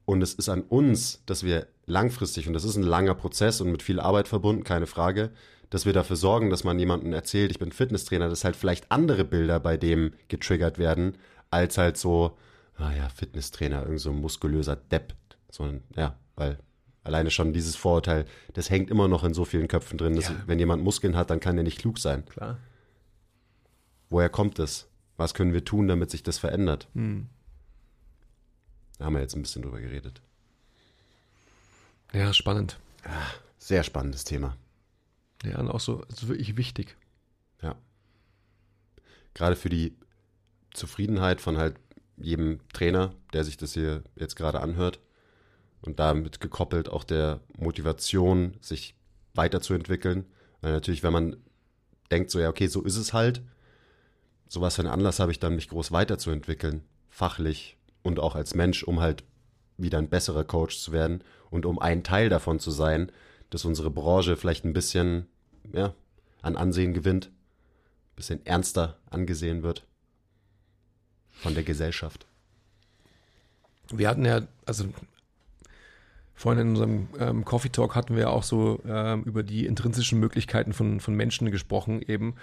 Und 0.05 0.23
es 0.23 0.35
ist 0.35 0.51
an 0.51 0.63
uns, 0.63 1.23
dass 1.25 1.45
wir 1.45 1.67
langfristig, 1.87 2.47
und 2.47 2.53
das 2.53 2.65
ist 2.65 2.77
ein 2.77 2.83
langer 2.83 3.15
Prozess 3.15 3.61
und 3.61 3.71
mit 3.71 3.83
viel 3.83 4.01
Arbeit 4.01 4.29
verbunden, 4.29 4.65
keine 4.65 4.87
Frage, 4.87 5.31
dass 5.71 5.87
wir 5.87 5.93
dafür 5.93 6.17
sorgen, 6.17 6.51
dass 6.51 6.65
man 6.65 6.79
jemandem 6.79 7.13
erzählt, 7.13 7.51
ich 7.51 7.59
bin 7.59 7.73
Fitnesstrainer, 7.73 8.29
dass 8.29 8.45
halt 8.45 8.57
vielleicht 8.57 8.91
andere 8.91 9.25
Bilder 9.25 9.61
bei 9.61 9.77
dem 9.77 10.13
getriggert 10.29 10.79
werden, 10.79 11.17
als 11.51 11.79
halt 11.79 11.97
so, 11.97 12.37
naja, 12.79 13.05
ah 13.07 13.09
Fitnesstrainer, 13.09 13.83
irgend 13.83 14.01
so 14.01 14.11
ein 14.11 14.21
muskulöser 14.21 14.77
Depp. 14.77 15.15
So 15.51 15.63
ein, 15.63 15.83
ja, 15.97 16.19
weil 16.37 16.59
alleine 17.05 17.31
schon 17.31 17.53
dieses 17.53 17.77
Vorurteil, 17.77 18.25
das 18.55 18.71
hängt 18.71 18.91
immer 18.91 19.07
noch 19.09 19.23
in 19.23 19.35
so 19.35 19.45
vielen 19.45 19.69
Köpfen 19.69 19.99
drin, 19.99 20.17
dass 20.17 20.29
ja. 20.29 20.43
wenn 20.47 20.59
jemand 20.59 20.83
Muskeln 20.83 21.17
hat, 21.17 21.31
dann 21.31 21.41
kann 21.41 21.57
er 21.57 21.63
nicht 21.63 21.79
klug 21.79 21.99
sein. 21.99 22.25
Klar. 22.27 22.59
Woher 24.11 24.29
kommt 24.29 24.59
es? 24.59 24.89
Was 25.17 25.35
können 25.35 25.53
wir 25.53 25.65
tun, 25.65 25.87
damit 25.87 26.11
sich 26.11 26.23
das 26.23 26.39
verändert? 26.39 26.89
Hm. 26.95 27.29
Da 28.99 29.05
haben 29.05 29.15
wir 29.15 29.21
jetzt 29.21 29.37
ein 29.37 29.43
bisschen 29.43 29.63
drüber 29.63 29.81
geredet. 29.81 30.21
Ja, 32.13 32.33
spannend. 32.33 32.79
Ja, 33.05 33.23
sehr 33.59 33.83
spannendes 33.83 34.25
Thema. 34.25 34.57
Ja, 35.45 35.59
und 35.59 35.69
auch 35.69 35.81
so 35.81 36.03
also 36.11 36.29
wirklich 36.29 36.57
wichtig. 36.57 36.97
Ja. 37.61 37.77
Gerade 39.35 39.57
für 39.57 39.69
die 39.69 39.97
Zufriedenheit 40.73 41.41
von 41.41 41.59
halt 41.59 41.77
jedem 42.17 42.61
Trainer, 42.73 43.13
der 43.33 43.45
sich 43.45 43.57
das 43.57 43.75
hier 43.75 44.03
jetzt 44.17 44.37
gerade 44.37 44.61
anhört. 44.61 45.01
Und 45.85 45.99
damit 45.99 46.41
gekoppelt 46.41 46.89
auch 46.89 47.05
der 47.05 47.41
Motivation, 47.59 48.57
sich 48.61 48.95
weiterzuentwickeln. 49.35 50.25
Weil 50.63 50.73
natürlich, 50.73 51.03
wenn 51.03 51.13
man 51.13 51.37
denkt, 52.11 52.31
so 52.31 52.41
ja, 52.41 52.49
okay, 52.49 52.69
so 52.69 52.83
ist 52.83 52.97
es 52.97 53.13
halt, 53.13 53.43
so 54.49 54.61
was 54.61 54.77
für 54.77 54.83
einen 54.83 54.91
Anlass 54.91 55.21
habe 55.21 55.31
ich 55.31 55.41
dann, 55.41 55.57
mich 55.57 55.69
groß 55.69 55.93
weiterzuentwickeln, 55.93 56.83
fachlich, 57.11 57.77
und 58.03 58.21
auch 58.21 58.35
als 58.35 58.55
Mensch, 58.55 58.83
um 58.85 59.01
halt 59.01 59.25
wieder 59.77 59.99
ein 59.99 60.09
besserer 60.09 60.45
Coach 60.45 60.79
zu 60.79 60.93
werden 60.93 61.25
und 61.51 61.67
um 61.67 61.79
ein 61.79 62.05
Teil 62.05 62.29
davon 62.29 62.61
zu 62.61 62.71
sein, 62.71 63.11
dass 63.51 63.65
unsere 63.65 63.91
Branche 63.91 64.37
vielleicht 64.37 64.65
ein 64.65 64.73
bisschen 64.73 65.27
ja, 65.73 65.95
an 66.43 66.57
Ansehen 66.57 66.95
gewinnt, 66.95 67.27
ein 67.27 68.17
bisschen 68.17 68.47
ernster 68.47 68.99
angesehen 69.11 69.63
wird 69.63 69.87
von 71.33 71.55
der 71.55 71.65
Gesellschaft. 71.65 72.27
Wir 73.91 74.09
hatten 74.09 74.25
ja, 74.25 74.43
also 74.67 74.87
vorhin 76.35 76.63
in 76.63 76.69
unserem 76.71 77.09
ähm, 77.19 77.45
Coffee 77.45 77.71
Talk 77.71 77.95
hatten 77.95 78.17
wir 78.17 78.31
auch 78.31 78.43
so 78.43 78.81
ähm, 78.87 79.23
über 79.25 79.43
die 79.43 79.67
intrinsischen 79.67 80.19
Möglichkeiten 80.19 80.73
von, 80.73 81.01
von 81.01 81.15
Menschen 81.15 81.51
gesprochen 81.51 82.03
eben. 82.03 82.35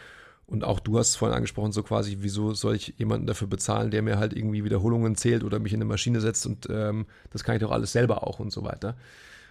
Und 0.48 0.64
auch 0.64 0.80
du 0.80 0.98
hast 1.00 1.10
es 1.10 1.16
vorhin 1.16 1.36
angesprochen, 1.36 1.72
so 1.72 1.82
quasi, 1.82 2.18
wieso 2.20 2.54
soll 2.54 2.76
ich 2.76 2.96
jemanden 2.98 3.26
dafür 3.26 3.48
bezahlen, 3.48 3.92
der 3.92 4.02
mir 4.02 4.18
halt 4.18 4.34
irgendwie 4.34 4.66
Wiederholungen 4.66 5.16
zählt 5.16 5.44
oder 5.44 5.60
mich 5.60 5.72
in 5.72 5.78
eine 5.78 5.86
Maschine 5.86 6.20
setzt 6.20 6.46
und 6.46 6.68
ähm, 6.70 7.06
das 7.30 7.44
kann 7.44 7.56
ich 7.56 7.62
doch 7.62 7.72
alles 7.72 7.94
selber 7.94 8.28
auch 8.28 8.40
und 8.40 8.52
so 8.52 8.64
weiter. 8.64 8.98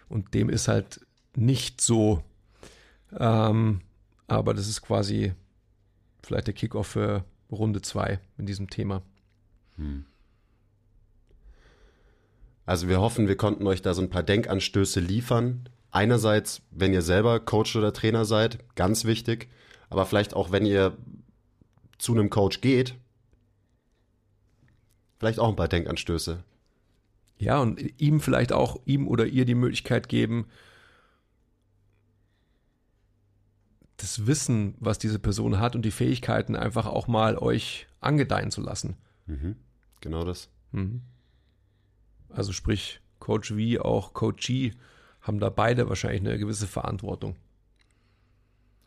Und 0.09 0.35
dem 0.35 0.51
ist 0.51 0.69
halt 0.69 1.01
nicht 1.35 1.81
so. 1.81 2.23
Ähm, 3.19 3.81
aber 4.27 4.53
das 4.53 4.69
ist 4.69 4.83
quasi 4.83 5.33
vielleicht 6.23 6.49
der 6.49 6.55
Kickoff 6.55 6.89
für 6.89 7.25
Runde 7.51 7.83
2 7.83 8.21
in 8.39 8.47
diesem 8.47 8.69
Thema. 8.69 9.03
Hm. 9.77 10.05
Also 12.67 12.89
wir 12.89 13.01
hoffen, 13.01 13.29
wir 13.29 13.37
konnten 13.37 13.67
euch 13.67 13.83
da 13.83 13.95
so 13.95 14.03
ein 14.03 14.11
paar 14.11 14.23
Denkanstöße 14.23 15.01
liefern. 15.01 15.69
Einerseits, 15.91 16.63
wenn 16.71 16.93
ihr 16.93 17.03
selber 17.03 17.41
Coach 17.41 17.75
oder 17.75 17.93
Trainer 17.93 18.25
seid, 18.25 18.59
ganz 18.77 19.05
wichtig 19.05 19.49
aber 19.91 20.07
vielleicht 20.07 20.35
auch, 20.35 20.53
wenn 20.53 20.65
ihr 20.65 20.97
zu 21.99 22.13
einem 22.13 22.31
Coach 22.31 22.61
geht, 22.63 22.97
vielleicht 25.19 25.41
auch 25.41 25.49
ein 25.49 25.57
paar 25.57 25.69
Denkanstöße. 25.69 26.43
Ja, 27.39 27.61
und 27.61 28.01
ihm 28.01 28.21
vielleicht 28.21 28.53
auch, 28.53 28.81
ihm 28.85 29.09
oder 29.09 29.27
ihr 29.27 29.45
die 29.45 29.55
Möglichkeit 29.55 30.09
geben, 30.09 30.47
das 33.97 34.27
Wissen, 34.27 34.77
was 34.79 34.99
diese 34.99 35.19
Person 35.19 35.59
hat 35.59 35.75
und 35.75 35.83
die 35.83 35.91
Fähigkeiten 35.91 36.57
einfach 36.57 36.87
auch 36.87 37.07
mal 37.07 37.37
euch 37.37 37.87
angedeihen 38.01 38.51
zu 38.51 38.63
lassen. 38.63 38.97
Mhm. 39.27 39.57
Genau 40.01 40.25
das. 40.25 40.49
Mhm. 40.73 41.03
Also 42.33 42.53
sprich, 42.53 43.01
Coach 43.19 43.53
V, 43.53 43.81
auch 43.83 44.15
Coachee 44.15 44.73
haben 45.21 45.41
da 45.41 45.51
beide 45.51 45.89
wahrscheinlich 45.89 46.21
eine 46.21 46.39
gewisse 46.39 46.67
Verantwortung. 46.67 47.37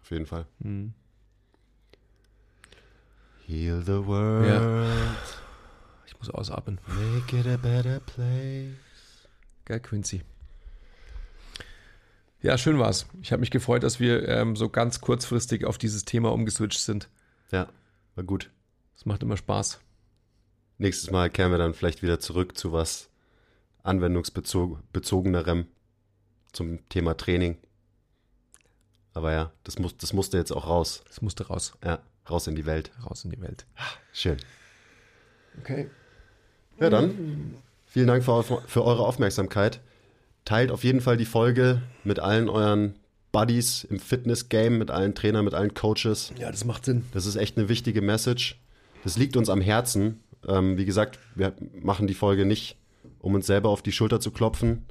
Auf 0.01 0.11
jeden 0.11 0.25
Fall. 0.25 0.45
Hm. 0.61 0.93
Heal 3.45 3.81
the 3.81 4.05
world. 4.05 4.47
Ja. 4.47 5.15
Ich 6.05 6.17
muss 6.17 6.29
ausatmen. 6.29 6.79
Make 6.87 7.37
it 7.37 7.47
a 7.47 7.57
better 7.57 7.99
place. 7.99 9.27
Geil, 9.65 9.79
Quincy. 9.79 10.23
Ja, 12.41 12.57
schön 12.57 12.77
war's. 12.77 13.07
Ich 13.21 13.31
habe 13.31 13.39
mich 13.39 13.51
gefreut, 13.51 13.83
dass 13.83 14.01
wir 14.01 14.27
ähm, 14.27 14.57
so 14.57 14.67
ganz 14.67 14.99
kurzfristig 14.99 15.63
auf 15.63 15.77
dieses 15.77 16.03
Thema 16.03 16.33
umgeswitcht 16.33 16.81
sind. 16.81 17.09
Ja, 17.51 17.69
war 18.15 18.23
gut. 18.25 18.49
Es 18.97 19.05
macht 19.05 19.23
immer 19.23 19.37
Spaß. 19.37 19.79
nächstes 20.77 21.11
Mal 21.11 21.29
kehren 21.29 21.51
wir 21.51 21.57
dann 21.57 21.73
vielleicht 21.73 22.01
wieder 22.01 22.19
zurück 22.19 22.57
zu 22.57 22.73
was 22.73 23.09
anwendungsbezogenerem 23.83 25.67
zum 26.51 26.87
Thema 26.89 27.15
Training. 27.15 27.57
Aber 29.13 29.31
ja, 29.31 29.51
das, 29.63 29.77
muss, 29.77 29.95
das 29.97 30.13
musste 30.13 30.37
jetzt 30.37 30.51
auch 30.51 30.67
raus. 30.67 31.03
Das 31.07 31.21
musste 31.21 31.47
raus. 31.47 31.73
Ja, 31.83 31.99
raus 32.29 32.47
in 32.47 32.55
die 32.55 32.65
Welt. 32.65 32.91
Raus 33.05 33.25
in 33.25 33.31
die 33.31 33.41
Welt. 33.41 33.65
Schön. 34.11 34.37
Okay. 35.59 35.89
Ja, 36.79 36.89
dann 36.89 37.55
vielen 37.85 38.07
Dank 38.07 38.23
für, 38.23 38.43
für 38.43 38.83
eure 38.83 39.05
Aufmerksamkeit. 39.05 39.81
Teilt 40.45 40.71
auf 40.71 40.83
jeden 40.83 41.01
Fall 41.01 41.15
die 41.15 41.25
Folge 41.25 41.81
mit 42.03 42.19
allen 42.19 42.49
euren 42.49 42.95
Buddies 43.31 43.83
im 43.83 43.99
Fitness-Game, 43.99 44.77
mit 44.77 44.91
allen 44.91 45.15
Trainern, 45.15 45.45
mit 45.45 45.53
allen 45.53 45.73
Coaches. 45.73 46.33
Ja, 46.37 46.51
das 46.51 46.65
macht 46.65 46.85
Sinn. 46.85 47.05
Das 47.13 47.25
ist 47.25 47.35
echt 47.35 47.57
eine 47.57 47.69
wichtige 47.69 48.01
Message. 48.01 48.59
Das 49.03 49.17
liegt 49.17 49.37
uns 49.37 49.49
am 49.49 49.61
Herzen. 49.61 50.23
Ähm, 50.47 50.77
wie 50.77 50.85
gesagt, 50.85 51.19
wir 51.35 51.53
machen 51.81 52.07
die 52.07 52.13
Folge 52.13 52.45
nicht, 52.45 52.77
um 53.19 53.35
uns 53.35 53.47
selber 53.47 53.69
auf 53.69 53.81
die 53.81 53.91
Schulter 53.91 54.19
zu 54.19 54.31
klopfen 54.31 54.85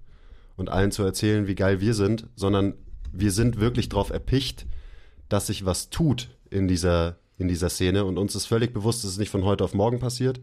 und 0.56 0.68
allen 0.68 0.92
zu 0.92 1.02
erzählen, 1.02 1.46
wie 1.46 1.54
geil 1.54 1.80
wir 1.80 1.94
sind, 1.94 2.26
sondern 2.36 2.74
wir 3.12 3.30
sind 3.30 3.60
wirklich 3.60 3.88
darauf 3.88 4.10
erpicht, 4.10 4.66
dass 5.28 5.46
sich 5.46 5.64
was 5.64 5.90
tut 5.90 6.30
in 6.50 6.68
dieser, 6.68 7.16
in 7.38 7.48
dieser 7.48 7.70
Szene. 7.70 8.04
Und 8.04 8.18
uns 8.18 8.34
ist 8.34 8.46
völlig 8.46 8.72
bewusst, 8.72 9.04
dass 9.04 9.12
es 9.12 9.18
nicht 9.18 9.30
von 9.30 9.44
heute 9.44 9.64
auf 9.64 9.74
morgen 9.74 9.98
passiert. 9.98 10.40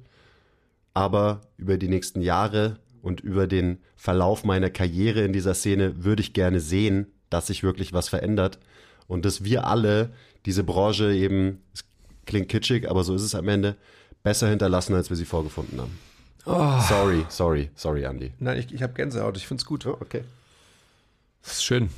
Aber 0.93 1.41
über 1.57 1.78
die 1.78 1.88
nächsten 1.88 2.22
Jahre 2.22 2.78
und 3.01 3.22
über 3.22 3.47
den 3.47 3.80
Verlauf 3.95 4.43
meiner 4.43 4.70
Karriere 4.70 5.22
in 5.22 5.34
dieser 5.34 5.53
Szene 5.53 6.03
würde 6.03 6.22
ich 6.22 6.34
gerne 6.34 6.59
sehen, 6.59 7.07
dass 7.30 7.47
sich 7.47 7.63
wirklich 7.63 7.93
was 7.93 8.09
verändert. 8.09 8.59
Und 9.07 9.26
dass 9.26 9.43
wir 9.43 9.67
alle 9.67 10.11
diese 10.45 10.63
Branche 10.63 11.13
eben, 11.13 11.61
es 11.74 11.86
klingt 12.26 12.49
kitschig, 12.49 12.89
aber 12.89 13.03
so 13.03 13.15
ist 13.15 13.24
es 13.24 13.36
am 13.36 13.47
Ende, 13.47 13.76
besser 14.24 14.49
hinterlassen, 14.49 14.93
als 14.95 15.09
wir 15.09 15.17
sie 15.17 15.26
vorgefunden 15.26 15.80
haben. 15.80 16.09
Oh. 16.52 16.80
Sorry, 16.88 17.26
sorry, 17.30 17.70
sorry, 17.76 18.06
Andy. 18.06 18.34
Nein, 18.39 18.58
ich, 18.58 18.74
ich 18.74 18.82
habe 18.82 18.93
Gänsehaut. 18.93 19.38
Ich 19.38 19.45
finde 19.45 19.62
es 19.62 19.66
gut. 19.66 19.86
Oh, 19.86 19.97
okay. 20.00 20.24
Das 21.43 21.54
ist 21.54 21.64
schön. 21.64 21.89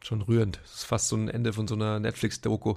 Schon 0.00 0.22
rührend. 0.22 0.60
Das 0.62 0.74
ist 0.74 0.84
fast 0.84 1.08
so 1.08 1.16
ein 1.16 1.28
Ende 1.28 1.52
von 1.52 1.66
so 1.66 1.74
einer 1.74 1.98
Netflix-Doku, 2.00 2.74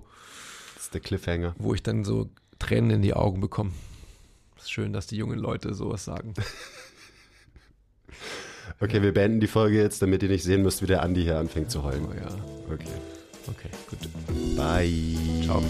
Das 0.76 0.84
ist 0.86 0.94
der 0.94 1.02
Cliffhanger. 1.02 1.54
wo 1.58 1.74
ich 1.74 1.84
dann 1.84 2.04
so 2.04 2.30
Tränen 2.60 2.90
in 2.92 3.02
die 3.02 3.14
Augen 3.14 3.42
bekomme. 3.42 3.72
Es 4.58 4.64
ist 4.64 4.72
schön, 4.72 4.92
dass 4.94 5.08
die 5.08 5.18
jungen 5.18 5.40
Leute 5.40 5.74
sowas 5.74 6.04
sagen. 6.06 6.34
Okay, 8.80 9.02
wir 9.02 9.14
beenden 9.14 9.40
die 9.40 9.48
Folge 9.48 9.78
jetzt, 9.78 10.02
damit 10.02 10.22
ihr 10.24 10.28
nicht 10.30 10.44
sehen 10.44 10.62
müsst, 10.62 10.82
wie 10.82 10.86
der 10.88 11.02
Andi 11.02 11.22
hier 11.24 11.38
anfängt 11.40 11.72
zu 11.72 11.84
heulen. 11.84 12.08
Oh 12.10 12.14
ja. 12.14 12.28
Okay. 12.74 12.90
Okay, 13.48 13.70
gut. 13.90 14.58
Bye. 14.58 15.16
Ciao. 15.44 15.64